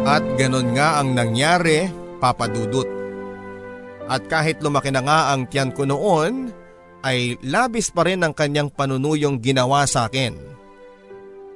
At 0.06 0.22
ganon 0.38 0.70
nga 0.76 1.02
ang 1.02 1.18
nangyari, 1.18 1.90
papadudot. 2.22 2.95
At 4.06 4.26
kahit 4.30 4.62
lumaki 4.62 4.94
na 4.94 5.02
nga 5.02 5.34
ang 5.34 5.50
tiyan 5.50 5.74
ko 5.74 5.82
noon, 5.82 6.54
ay 7.02 7.38
labis 7.42 7.90
pa 7.90 8.06
rin 8.06 8.22
ang 8.22 8.34
kanyang 8.34 8.70
panunuyong 8.70 9.38
ginawa 9.42 9.86
sa 9.86 10.06
akin. 10.06 10.34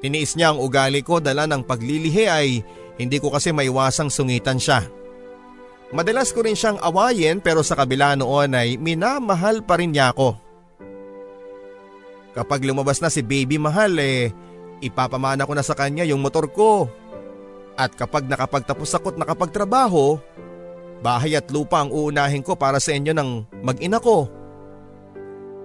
Tiniis 0.00 0.34
niya 0.34 0.54
ang 0.54 0.62
ugali 0.62 1.02
ko 1.04 1.18
dala 1.18 1.44
ng 1.46 1.62
paglilihi 1.66 2.24
ay 2.26 2.48
hindi 2.96 3.16
ko 3.18 3.30
kasi 3.30 3.50
maiwasang 3.54 4.08
sungitan 4.08 4.58
siya. 4.58 4.86
Madalas 5.90 6.30
ko 6.30 6.46
rin 6.46 6.54
siyang 6.54 6.78
awayin 6.78 7.42
pero 7.42 7.66
sa 7.66 7.74
kabila 7.74 8.14
noon 8.14 8.54
ay 8.54 8.78
minamahal 8.78 9.66
pa 9.66 9.74
rin 9.74 9.90
niya 9.90 10.14
ako. 10.14 10.38
Kapag 12.30 12.62
lumabas 12.62 13.02
na 13.02 13.10
si 13.10 13.26
baby 13.26 13.58
mahal 13.58 13.98
eh, 13.98 14.30
ipapamana 14.78 15.44
ko 15.44 15.52
na 15.52 15.66
sa 15.66 15.74
kanya 15.74 16.06
yung 16.06 16.22
motor 16.22 16.46
ko. 16.46 16.86
At 17.74 17.98
kapag 17.98 18.30
nakapagtapos 18.30 18.94
ako't 18.94 19.18
nakapagtrabaho, 19.18 20.20
bahay 21.00 21.36
at 21.36 21.48
lupa 21.48 21.80
ang 21.80 21.90
uunahin 21.90 22.44
ko 22.44 22.54
para 22.56 22.76
sa 22.76 22.92
inyo 22.92 23.12
ng 23.16 23.60
mag-ina 23.64 23.98
ko. 24.00 24.28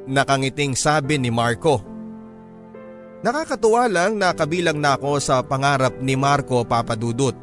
Nakangiting 0.07 0.73
sabi 0.73 1.19
ni 1.19 1.29
Marco. 1.29 1.83
Nakakatuwa 3.25 3.89
lang 3.89 4.21
na 4.21 4.31
kabilang 4.31 4.77
na 4.77 4.95
ako 4.95 5.17
sa 5.17 5.41
pangarap 5.41 5.97
ni 5.99 6.13
Marco 6.13 6.61
papadudot. 6.63 7.33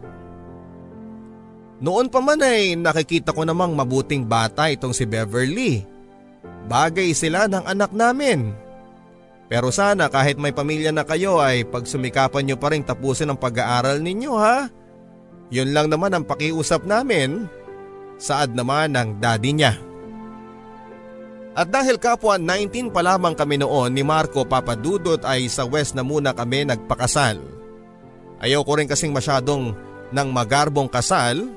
Noon 1.82 2.06
pa 2.06 2.23
man 2.23 2.39
ay 2.39 2.78
nakikita 2.78 3.35
ko 3.35 3.43
namang 3.43 3.74
mabuting 3.74 4.23
bata 4.23 4.70
itong 4.70 4.94
si 4.94 5.02
Beverly. 5.02 5.82
Bagay 6.70 7.10
sila 7.10 7.51
ng 7.51 7.66
anak 7.66 7.90
namin. 7.90 8.55
Pero 9.51 9.74
sana 9.74 10.06
kahit 10.06 10.39
may 10.39 10.55
pamilya 10.55 10.94
na 10.94 11.02
kayo 11.02 11.43
ay 11.43 11.66
pagsumikapan 11.66 12.47
nyo 12.47 12.56
pa 12.56 12.70
rin 12.70 12.86
tapusin 12.86 13.35
ang 13.35 13.36
pag-aaral 13.36 13.98
ninyo 13.98 14.32
ha. 14.39 14.70
Yun 15.51 15.74
lang 15.74 15.90
naman 15.90 16.14
ang 16.14 16.24
pakiusap 16.24 16.86
namin. 16.86 17.51
Saad 18.22 18.54
naman 18.54 18.94
ng 18.94 19.18
daddy 19.18 19.50
niya. 19.50 19.74
At 21.58 21.68
dahil 21.68 21.98
kapwa 21.98 22.38
19 22.38 22.94
pa 22.94 23.02
lamang 23.02 23.34
kami 23.34 23.58
noon 23.58 23.90
ni 23.90 24.06
Marco 24.06 24.46
Papadudot 24.46 25.18
ay 25.26 25.50
sa 25.50 25.66
west 25.66 25.98
na 25.98 26.06
muna 26.06 26.30
kami 26.30 26.64
nagpakasal. 26.64 27.42
Ayaw 28.38 28.62
ko 28.62 28.78
rin 28.78 28.86
kasing 28.86 29.10
masyadong 29.10 29.74
ng 30.14 30.28
magarbong 30.30 30.86
kasal. 30.86 31.50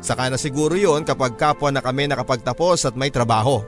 Saka 0.00 0.32
na 0.32 0.40
siguro 0.40 0.74
yon 0.74 1.04
kapag 1.04 1.36
kapwa 1.36 1.68
na 1.68 1.84
kami 1.84 2.08
nakapagtapos 2.08 2.88
at 2.88 2.96
may 2.96 3.12
trabaho. 3.12 3.60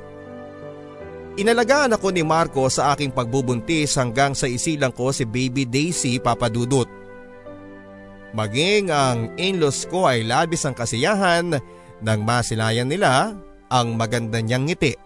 Inalagaan 1.38 1.94
ako 1.94 2.08
ni 2.10 2.26
Marco 2.26 2.66
sa 2.72 2.96
aking 2.96 3.14
pagbubuntis 3.14 3.94
hanggang 3.94 4.34
sa 4.34 4.50
isilang 4.50 4.90
ko 4.90 5.14
si 5.14 5.22
baby 5.22 5.68
Daisy 5.68 6.18
Papadudot. 6.18 6.88
Maging 8.34 8.90
ang 8.90 9.34
in-laws 9.38 9.86
ko 9.86 10.10
ay 10.10 10.26
labis 10.26 10.66
ang 10.66 10.74
kasiyahan 10.74 11.56
nang 12.00 12.24
masilayan 12.24 12.88
nila 12.88 13.36
ang 13.70 13.94
maganda 13.94 14.40
niyang 14.42 14.66
ngiti. 14.66 14.96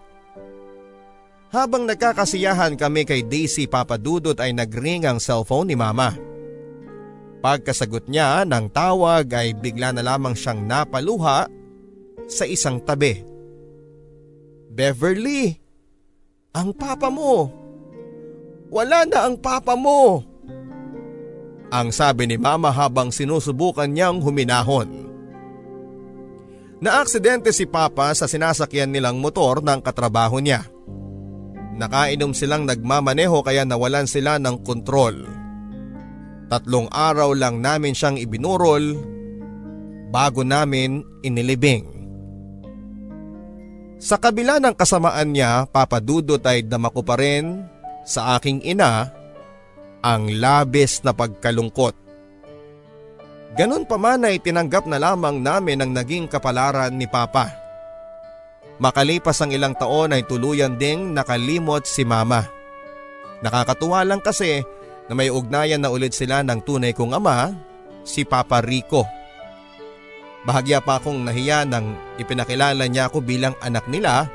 Habang 1.53 1.87
nagkakasiyahan 1.87 2.75
kami 2.75 3.07
kay 3.07 3.23
Daisy 3.23 3.69
Papadudot 3.69 4.35
ay 4.41 4.51
nagring 4.51 5.07
ang 5.07 5.23
cellphone 5.23 5.71
ni 5.71 5.77
Mama. 5.79 6.11
Pagkasagot 7.39 8.09
niya 8.09 8.43
ng 8.43 8.73
tawag 8.73 9.29
ay 9.31 9.53
bigla 9.55 9.93
na 9.93 10.03
lamang 10.03 10.33
siyang 10.33 10.65
napaluha 10.65 11.47
sa 12.25 12.43
isang 12.43 12.81
tabi. 12.81 13.21
Beverly, 14.73 15.55
ang 16.51 16.73
papa 16.75 17.07
mo. 17.07 17.47
Wala 18.73 19.07
na 19.07 19.29
ang 19.29 19.37
papa 19.39 19.77
mo. 19.77 20.25
Ang 21.69 21.93
sabi 21.93 22.27
ni 22.27 22.35
Mama 22.35 22.73
habang 22.73 23.13
sinusubukan 23.13 23.87
niyang 23.87 24.19
huminahon. 24.19 25.04
Naaksidente 26.83 27.55
si 27.55 27.63
Papa 27.63 28.11
sa 28.11 28.27
sinasakyan 28.27 28.91
nilang 28.91 29.23
motor 29.23 29.63
ng 29.63 29.79
katrabaho 29.79 30.43
niya. 30.43 30.67
Nakainom 31.75 32.35
silang 32.35 32.67
nagmamaneho 32.67 33.43
kaya 33.43 33.63
nawalan 33.63 34.07
sila 34.07 34.39
ng 34.39 34.63
kontrol. 34.63 35.27
Tatlong 36.51 36.87
araw 36.91 37.35
lang 37.35 37.63
namin 37.63 37.95
siyang 37.95 38.19
ibinurol 38.19 38.95
bago 40.11 40.43
namin 40.43 41.03
inilibing. 41.23 41.95
Sa 43.99 44.19
kabila 44.19 44.61
ng 44.61 44.75
kasamaan 44.75 45.33
niya, 45.33 45.65
papadudot 45.71 46.43
ay 46.43 46.61
damako 46.67 47.01
pa 47.01 47.15
rin 47.17 47.65
sa 48.05 48.37
aking 48.37 48.61
ina 48.61 49.09
ang 50.05 50.29
labis 50.29 51.01
na 51.01 51.15
pagkalungkot. 51.15 52.04
Ganon 53.55 53.87
pa 53.87 53.95
man 53.95 54.27
ay 54.27 54.43
tinanggap 54.43 54.83
na 54.83 54.99
lamang 54.99 55.39
namin 55.39 55.79
ang 55.79 55.95
naging 55.95 56.27
kapalaran 56.27 56.91
ni 56.91 57.07
Papa. 57.07 57.55
Makalipas 58.83 59.39
ang 59.39 59.55
ilang 59.55 59.71
taon 59.79 60.11
ay 60.11 60.27
tuluyan 60.27 60.75
ding 60.75 61.15
nakalimot 61.15 61.87
si 61.87 62.03
Mama. 62.03 62.43
Nakakatuwa 63.39 64.03
lang 64.03 64.19
kasi 64.19 64.59
na 65.07 65.15
may 65.15 65.31
ugnayan 65.31 65.79
na 65.79 65.87
ulit 65.87 66.11
sila 66.11 66.43
ng 66.43 66.59
tunay 66.67 66.91
kong 66.91 67.15
ama, 67.15 67.55
si 68.03 68.27
Papa 68.27 68.59
Rico. 68.59 69.07
Bahagya 70.43 70.83
pa 70.83 70.99
akong 70.99 71.23
nahiya 71.23 71.63
nang 71.63 71.95
ipinakilala 72.19 72.83
niya 72.91 73.07
ako 73.07 73.23
bilang 73.23 73.55
anak 73.63 73.87
nila. 73.87 74.27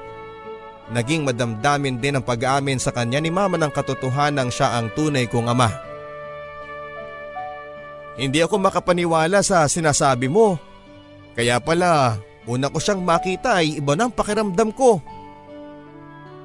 Naging 0.97 1.29
madamdamin 1.29 2.01
din 2.01 2.17
ang 2.17 2.25
pag-aamin 2.25 2.81
sa 2.81 2.91
kanya 2.91 3.21
ni 3.21 3.29
Mama 3.29 3.61
ng 3.61 3.69
katotohanan 3.69 4.49
siya 4.49 4.81
ang 4.81 4.89
tunay 4.97 5.29
kong 5.29 5.53
ama. 5.53 5.90
Hindi 8.21 8.45
ako 8.45 8.61
makapaniwala 8.61 9.41
sa 9.41 9.65
sinasabi 9.65 10.29
mo. 10.29 10.61
Kaya 11.33 11.57
pala, 11.57 12.21
una 12.45 12.69
ko 12.69 12.77
siyang 12.77 13.01
makita 13.01 13.65
ay 13.65 13.81
iba 13.81 13.97
ng 13.97 14.13
pakiramdam 14.13 14.77
ko. 14.77 15.01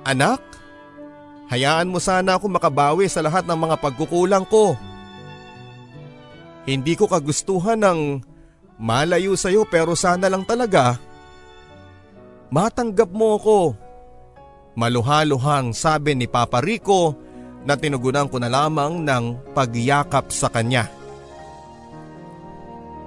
Anak, 0.07 0.39
hayaan 1.51 1.91
mo 1.91 1.99
sana 1.99 2.39
ako 2.39 2.47
makabawi 2.47 3.11
sa 3.11 3.19
lahat 3.19 3.43
ng 3.43 3.59
mga 3.59 3.75
pagkukulang 3.83 4.47
ko. 4.47 4.79
Hindi 6.63 6.95
ko 6.95 7.11
kagustuhan 7.11 7.83
ng 7.83 8.23
malayo 8.79 9.35
sa 9.35 9.51
iyo 9.51 9.67
pero 9.67 9.99
sana 9.99 10.31
lang 10.31 10.47
talaga. 10.47 10.95
Matanggap 12.55 13.11
mo 13.11 13.35
ako. 13.35 13.59
Maluhaluhang 14.79 15.75
sabi 15.75 16.15
ni 16.15 16.23
Papa 16.23 16.63
Rico 16.63 17.19
na 17.67 17.75
tinugunan 17.75 18.31
ko 18.31 18.39
na 18.39 18.47
lamang 18.47 19.03
ng 19.03 19.51
pagyakap 19.51 20.31
sa 20.31 20.47
kanya. 20.47 21.04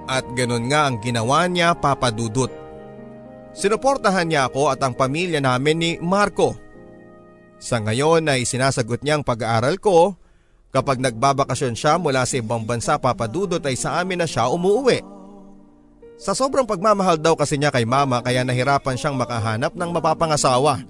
At 0.09 0.25
ganun 0.33 0.65
nga 0.73 0.89
ang 0.89 0.97
ginawa 0.97 1.45
niya 1.45 1.77
papadudot. 1.77 2.49
Sinuportahan 3.53 4.25
niya 4.25 4.49
ako 4.49 4.73
at 4.73 4.81
ang 4.81 4.97
pamilya 4.97 5.37
namin 5.37 5.77
ni 5.77 5.91
Marco. 6.01 6.57
Sa 7.61 7.77
ngayon 7.77 8.25
ay 8.25 8.41
sinasagot 8.41 9.05
niya 9.05 9.21
ang 9.21 9.25
pag-aaral 9.25 9.77
ko. 9.77 10.17
Kapag 10.73 11.01
nagbabakasyon 11.01 11.77
siya 11.77 12.01
mula 12.01 12.25
sa 12.25 12.41
ibang 12.41 12.65
bansa 12.65 12.97
papadudot 12.97 13.61
ay 13.61 13.77
sa 13.77 14.01
amin 14.01 14.21
na 14.21 14.27
siya 14.29 14.49
umuwi. 14.49 15.01
Sa 16.17 16.33
sobrang 16.33 16.65
pagmamahal 16.65 17.21
daw 17.21 17.37
kasi 17.37 17.61
niya 17.61 17.69
kay 17.69 17.85
mama 17.85 18.21
kaya 18.25 18.41
nahirapan 18.41 18.97
siyang 18.97 19.17
makahanap 19.17 19.77
ng 19.77 19.89
mapapangasawa. 19.93 20.81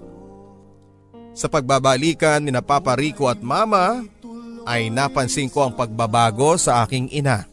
Sa 1.36 1.46
pagbabalikan 1.48 2.40
ni 2.40 2.52
Papa 2.60 2.96
Rico 2.96 3.28
at 3.28 3.40
mama 3.40 4.04
ay 4.64 4.88
napansin 4.88 5.48
ko 5.48 5.68
ang 5.68 5.72
pagbabago 5.76 6.56
sa 6.60 6.84
aking 6.84 7.08
ina 7.12 7.48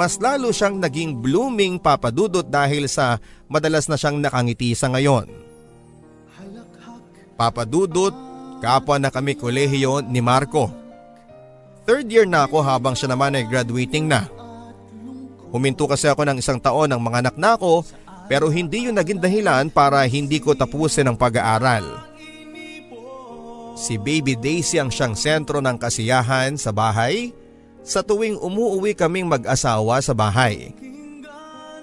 mas 0.00 0.16
lalo 0.16 0.48
siyang 0.48 0.80
naging 0.80 1.12
blooming 1.12 1.76
papadudot 1.76 2.48
dahil 2.48 2.88
sa 2.88 3.20
madalas 3.52 3.84
na 3.84 4.00
siyang 4.00 4.16
nakangiti 4.16 4.72
sa 4.72 4.88
ngayon. 4.88 5.28
Papadudot, 7.36 8.16
kapwa 8.64 8.96
na 8.96 9.12
kami 9.12 9.36
kolehiyo 9.36 10.00
ni 10.00 10.24
Marco. 10.24 10.72
Third 11.84 12.08
year 12.08 12.24
na 12.24 12.48
ako 12.48 12.64
habang 12.64 12.96
siya 12.96 13.12
naman 13.12 13.36
ay 13.36 13.44
graduating 13.44 14.08
na. 14.08 14.24
Huminto 15.52 15.84
kasi 15.84 16.08
ako 16.08 16.24
ng 16.24 16.40
isang 16.40 16.56
taon 16.56 16.88
ng 16.88 17.00
mga 17.04 17.28
anak 17.28 17.36
na 17.36 17.60
ako 17.60 17.84
pero 18.24 18.48
hindi 18.48 18.88
yun 18.88 18.96
naging 18.96 19.20
dahilan 19.20 19.68
para 19.68 20.00
hindi 20.08 20.40
ko 20.40 20.56
tapusin 20.56 21.12
ang 21.12 21.20
pag-aaral. 21.20 22.08
Si 23.76 24.00
Baby 24.00 24.32
Daisy 24.32 24.80
ang 24.80 24.88
siyang 24.88 25.12
sentro 25.12 25.60
ng 25.60 25.76
kasiyahan 25.76 26.56
sa 26.56 26.72
bahay 26.72 27.36
sa 27.90 28.06
tuwing 28.06 28.38
umuuwi 28.38 28.94
kaming 28.94 29.26
mag-asawa 29.26 29.98
sa 29.98 30.14
bahay. 30.14 30.70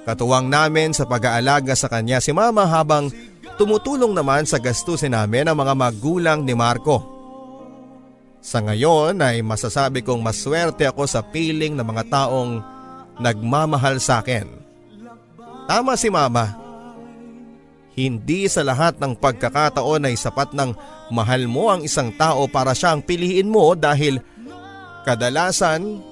Katuwang 0.08 0.48
namin 0.48 0.96
sa 0.96 1.04
pag-aalaga 1.04 1.76
sa 1.76 1.92
kanya 1.92 2.24
si 2.24 2.32
mama 2.32 2.64
habang 2.64 3.12
tumutulong 3.60 4.16
naman 4.16 4.48
sa 4.48 4.56
gastusin 4.56 5.12
namin 5.12 5.52
ang 5.52 5.60
mga 5.60 5.76
magulang 5.76 6.48
ni 6.48 6.56
Marco. 6.56 7.04
Sa 8.40 8.64
ngayon 8.64 9.20
ay 9.20 9.44
masasabi 9.44 10.00
kong 10.08 10.24
maswerte 10.24 10.88
ako 10.88 11.04
sa 11.04 11.20
piling 11.20 11.76
ng 11.76 11.84
mga 11.84 12.08
taong 12.08 12.64
nagmamahal 13.20 14.00
sa 14.00 14.24
akin. 14.24 14.48
Tama 15.68 16.00
si 16.00 16.08
mama. 16.08 16.56
Hindi 17.92 18.48
sa 18.48 18.64
lahat 18.64 18.96
ng 19.04 19.20
pagkakataon 19.20 20.08
ay 20.08 20.16
sapat 20.16 20.56
ng 20.56 20.72
mahal 21.12 21.52
mo 21.52 21.68
ang 21.68 21.84
isang 21.84 22.16
tao 22.16 22.48
para 22.48 22.72
siyang 22.72 23.04
piliin 23.04 23.52
mo 23.52 23.76
dahil 23.76 24.24
kadalasan 25.08 26.04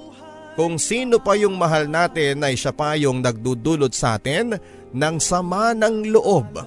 kung 0.55 0.79
sino 0.79 1.19
pa 1.19 1.35
yung 1.35 1.59
mahal 1.59 1.91
natin 1.91 2.39
ay 2.39 2.55
siya 2.55 2.71
pa 2.71 2.95
yung 2.95 3.19
nagdudulot 3.19 3.91
sa 3.91 4.15
atin 4.15 4.55
ng 4.95 5.15
sama 5.19 5.75
ng 5.75 6.15
loob. 6.15 6.63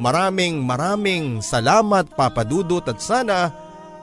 Maraming 0.00 0.64
maraming 0.64 1.44
salamat 1.44 2.16
Papa 2.16 2.40
Dudut 2.40 2.88
at 2.88 3.04
sana 3.04 3.52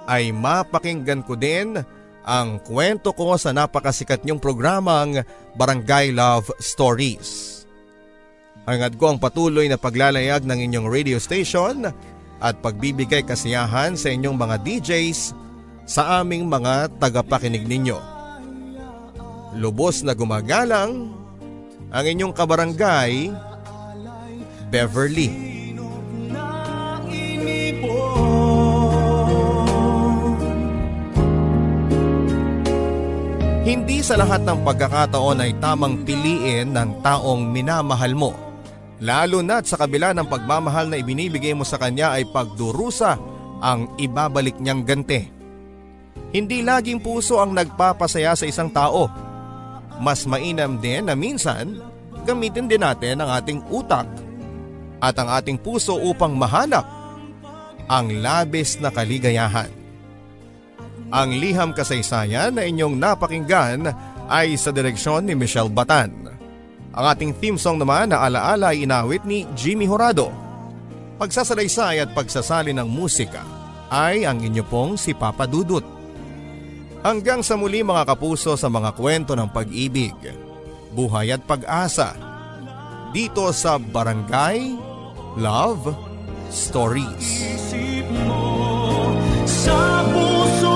ay 0.05 0.29
mapakinggan 0.29 1.25
ko 1.25 1.33
din 1.33 1.81
ang 2.21 2.61
kwento 2.61 3.09
ko 3.17 3.33
sa 3.41 3.49
napakasikat 3.49 4.21
niyong 4.21 4.37
programang 4.37 5.25
Barangay 5.57 6.13
Love 6.13 6.53
Stories. 6.61 7.57
Hangad 8.69 9.01
ko 9.01 9.15
ang 9.15 9.17
patuloy 9.17 9.65
na 9.65 9.81
paglalayag 9.81 10.45
ng 10.45 10.59
inyong 10.69 10.85
radio 10.85 11.17
station 11.17 11.89
at 12.37 12.55
pagbibigay 12.61 13.25
kasiyahan 13.25 13.97
sa 13.97 14.13
inyong 14.13 14.37
mga 14.37 14.55
DJs 14.61 15.46
sa 15.87 16.19
aming 16.19 16.45
mga 16.45 16.91
tagapakinig 16.99 17.63
ninyo 17.63 18.17
lubos 19.57 20.05
na 20.05 20.13
gumagalang 20.13 21.09
ang 21.89 22.05
inyong 22.05 22.33
kabarangay, 22.35 23.33
Beverly. 24.69 25.31
Hindi 33.67 33.99
sa 33.99 34.15
lahat 34.15 34.47
ng 34.47 34.63
pagkakataon 34.63 35.43
ay 35.43 35.51
tamang 35.59 36.07
piliin 36.07 36.71
ng 36.71 37.03
taong 37.03 37.51
minamahal 37.51 38.15
mo. 38.15 38.31
Lalo 39.03 39.43
na't 39.43 39.67
sa 39.67 39.75
kabila 39.75 40.15
ng 40.15 40.27
pagmamahal 40.27 40.87
na 40.87 40.99
ibinibigay 40.99 41.51
mo 41.51 41.67
sa 41.67 41.75
kanya 41.75 42.15
ay 42.15 42.23
pagdurusa 42.31 43.19
ang 43.59 43.91
ibabalik 43.99 44.55
niyang 44.63 44.87
gante. 44.87 45.36
Hindi 46.31 46.61
laging 46.61 46.99
puso 46.99 47.39
ang 47.39 47.55
nagpapasaya 47.55 48.35
sa 48.35 48.45
isang 48.45 48.69
tao 48.69 49.27
mas 49.97 50.29
mainam 50.29 50.77
din 50.77 51.09
na 51.09 51.17
minsan 51.17 51.81
gamitin 52.23 52.69
din 52.69 52.81
natin 52.81 53.21
ang 53.21 53.29
ating 53.33 53.59
utak 53.73 54.05
at 55.01 55.13
ang 55.17 55.29
ating 55.29 55.57
puso 55.57 55.97
upang 55.97 56.33
mahanap 56.33 56.85
ang 57.87 58.09
labis 58.19 58.77
na 58.81 58.91
kaligayahan. 58.91 59.69
Ang 61.07 61.39
liham 61.39 61.71
kasaysayan 61.71 62.59
na 62.59 62.67
inyong 62.67 62.99
napakinggan 62.99 63.87
ay 64.27 64.59
sa 64.59 64.75
direksyon 64.75 65.23
ni 65.23 65.33
Michelle 65.39 65.71
Batan. 65.71 66.11
Ang 66.91 67.05
ating 67.07 67.31
theme 67.39 67.55
song 67.55 67.79
naman 67.79 68.11
na 68.11 68.27
alaala 68.27 68.75
ay 68.75 68.83
inawit 68.83 69.23
ni 69.23 69.47
Jimmy 69.55 69.87
Horado. 69.87 70.33
Pagsasalaysay 71.15 72.03
at 72.03 72.11
pagsasali 72.11 72.75
ng 72.75 72.89
musika 72.89 73.45
ay 73.87 74.27
ang 74.27 74.43
inyo 74.43 74.67
pong 74.67 74.99
si 74.99 75.15
Papa 75.15 75.47
Dudut. 75.47 75.96
Hanggang 77.07 77.39
sa 77.39 77.55
muli 77.55 77.87
mga 77.87 78.03
kapuso 78.03 78.59
sa 78.59 78.67
mga 78.67 78.91
kwento 78.91 79.31
ng 79.31 79.47
pag-ibig, 79.47 80.11
buhay 80.91 81.31
at 81.31 81.39
pag-asa. 81.47 82.11
Dito 83.15 83.47
sa 83.55 83.79
Barangay 83.79 84.75
Love 85.39 85.95
Stories. 86.51 87.47
Isip 87.47 88.11
mo 88.27 89.07
sa 89.47 90.03
sa 90.59 90.75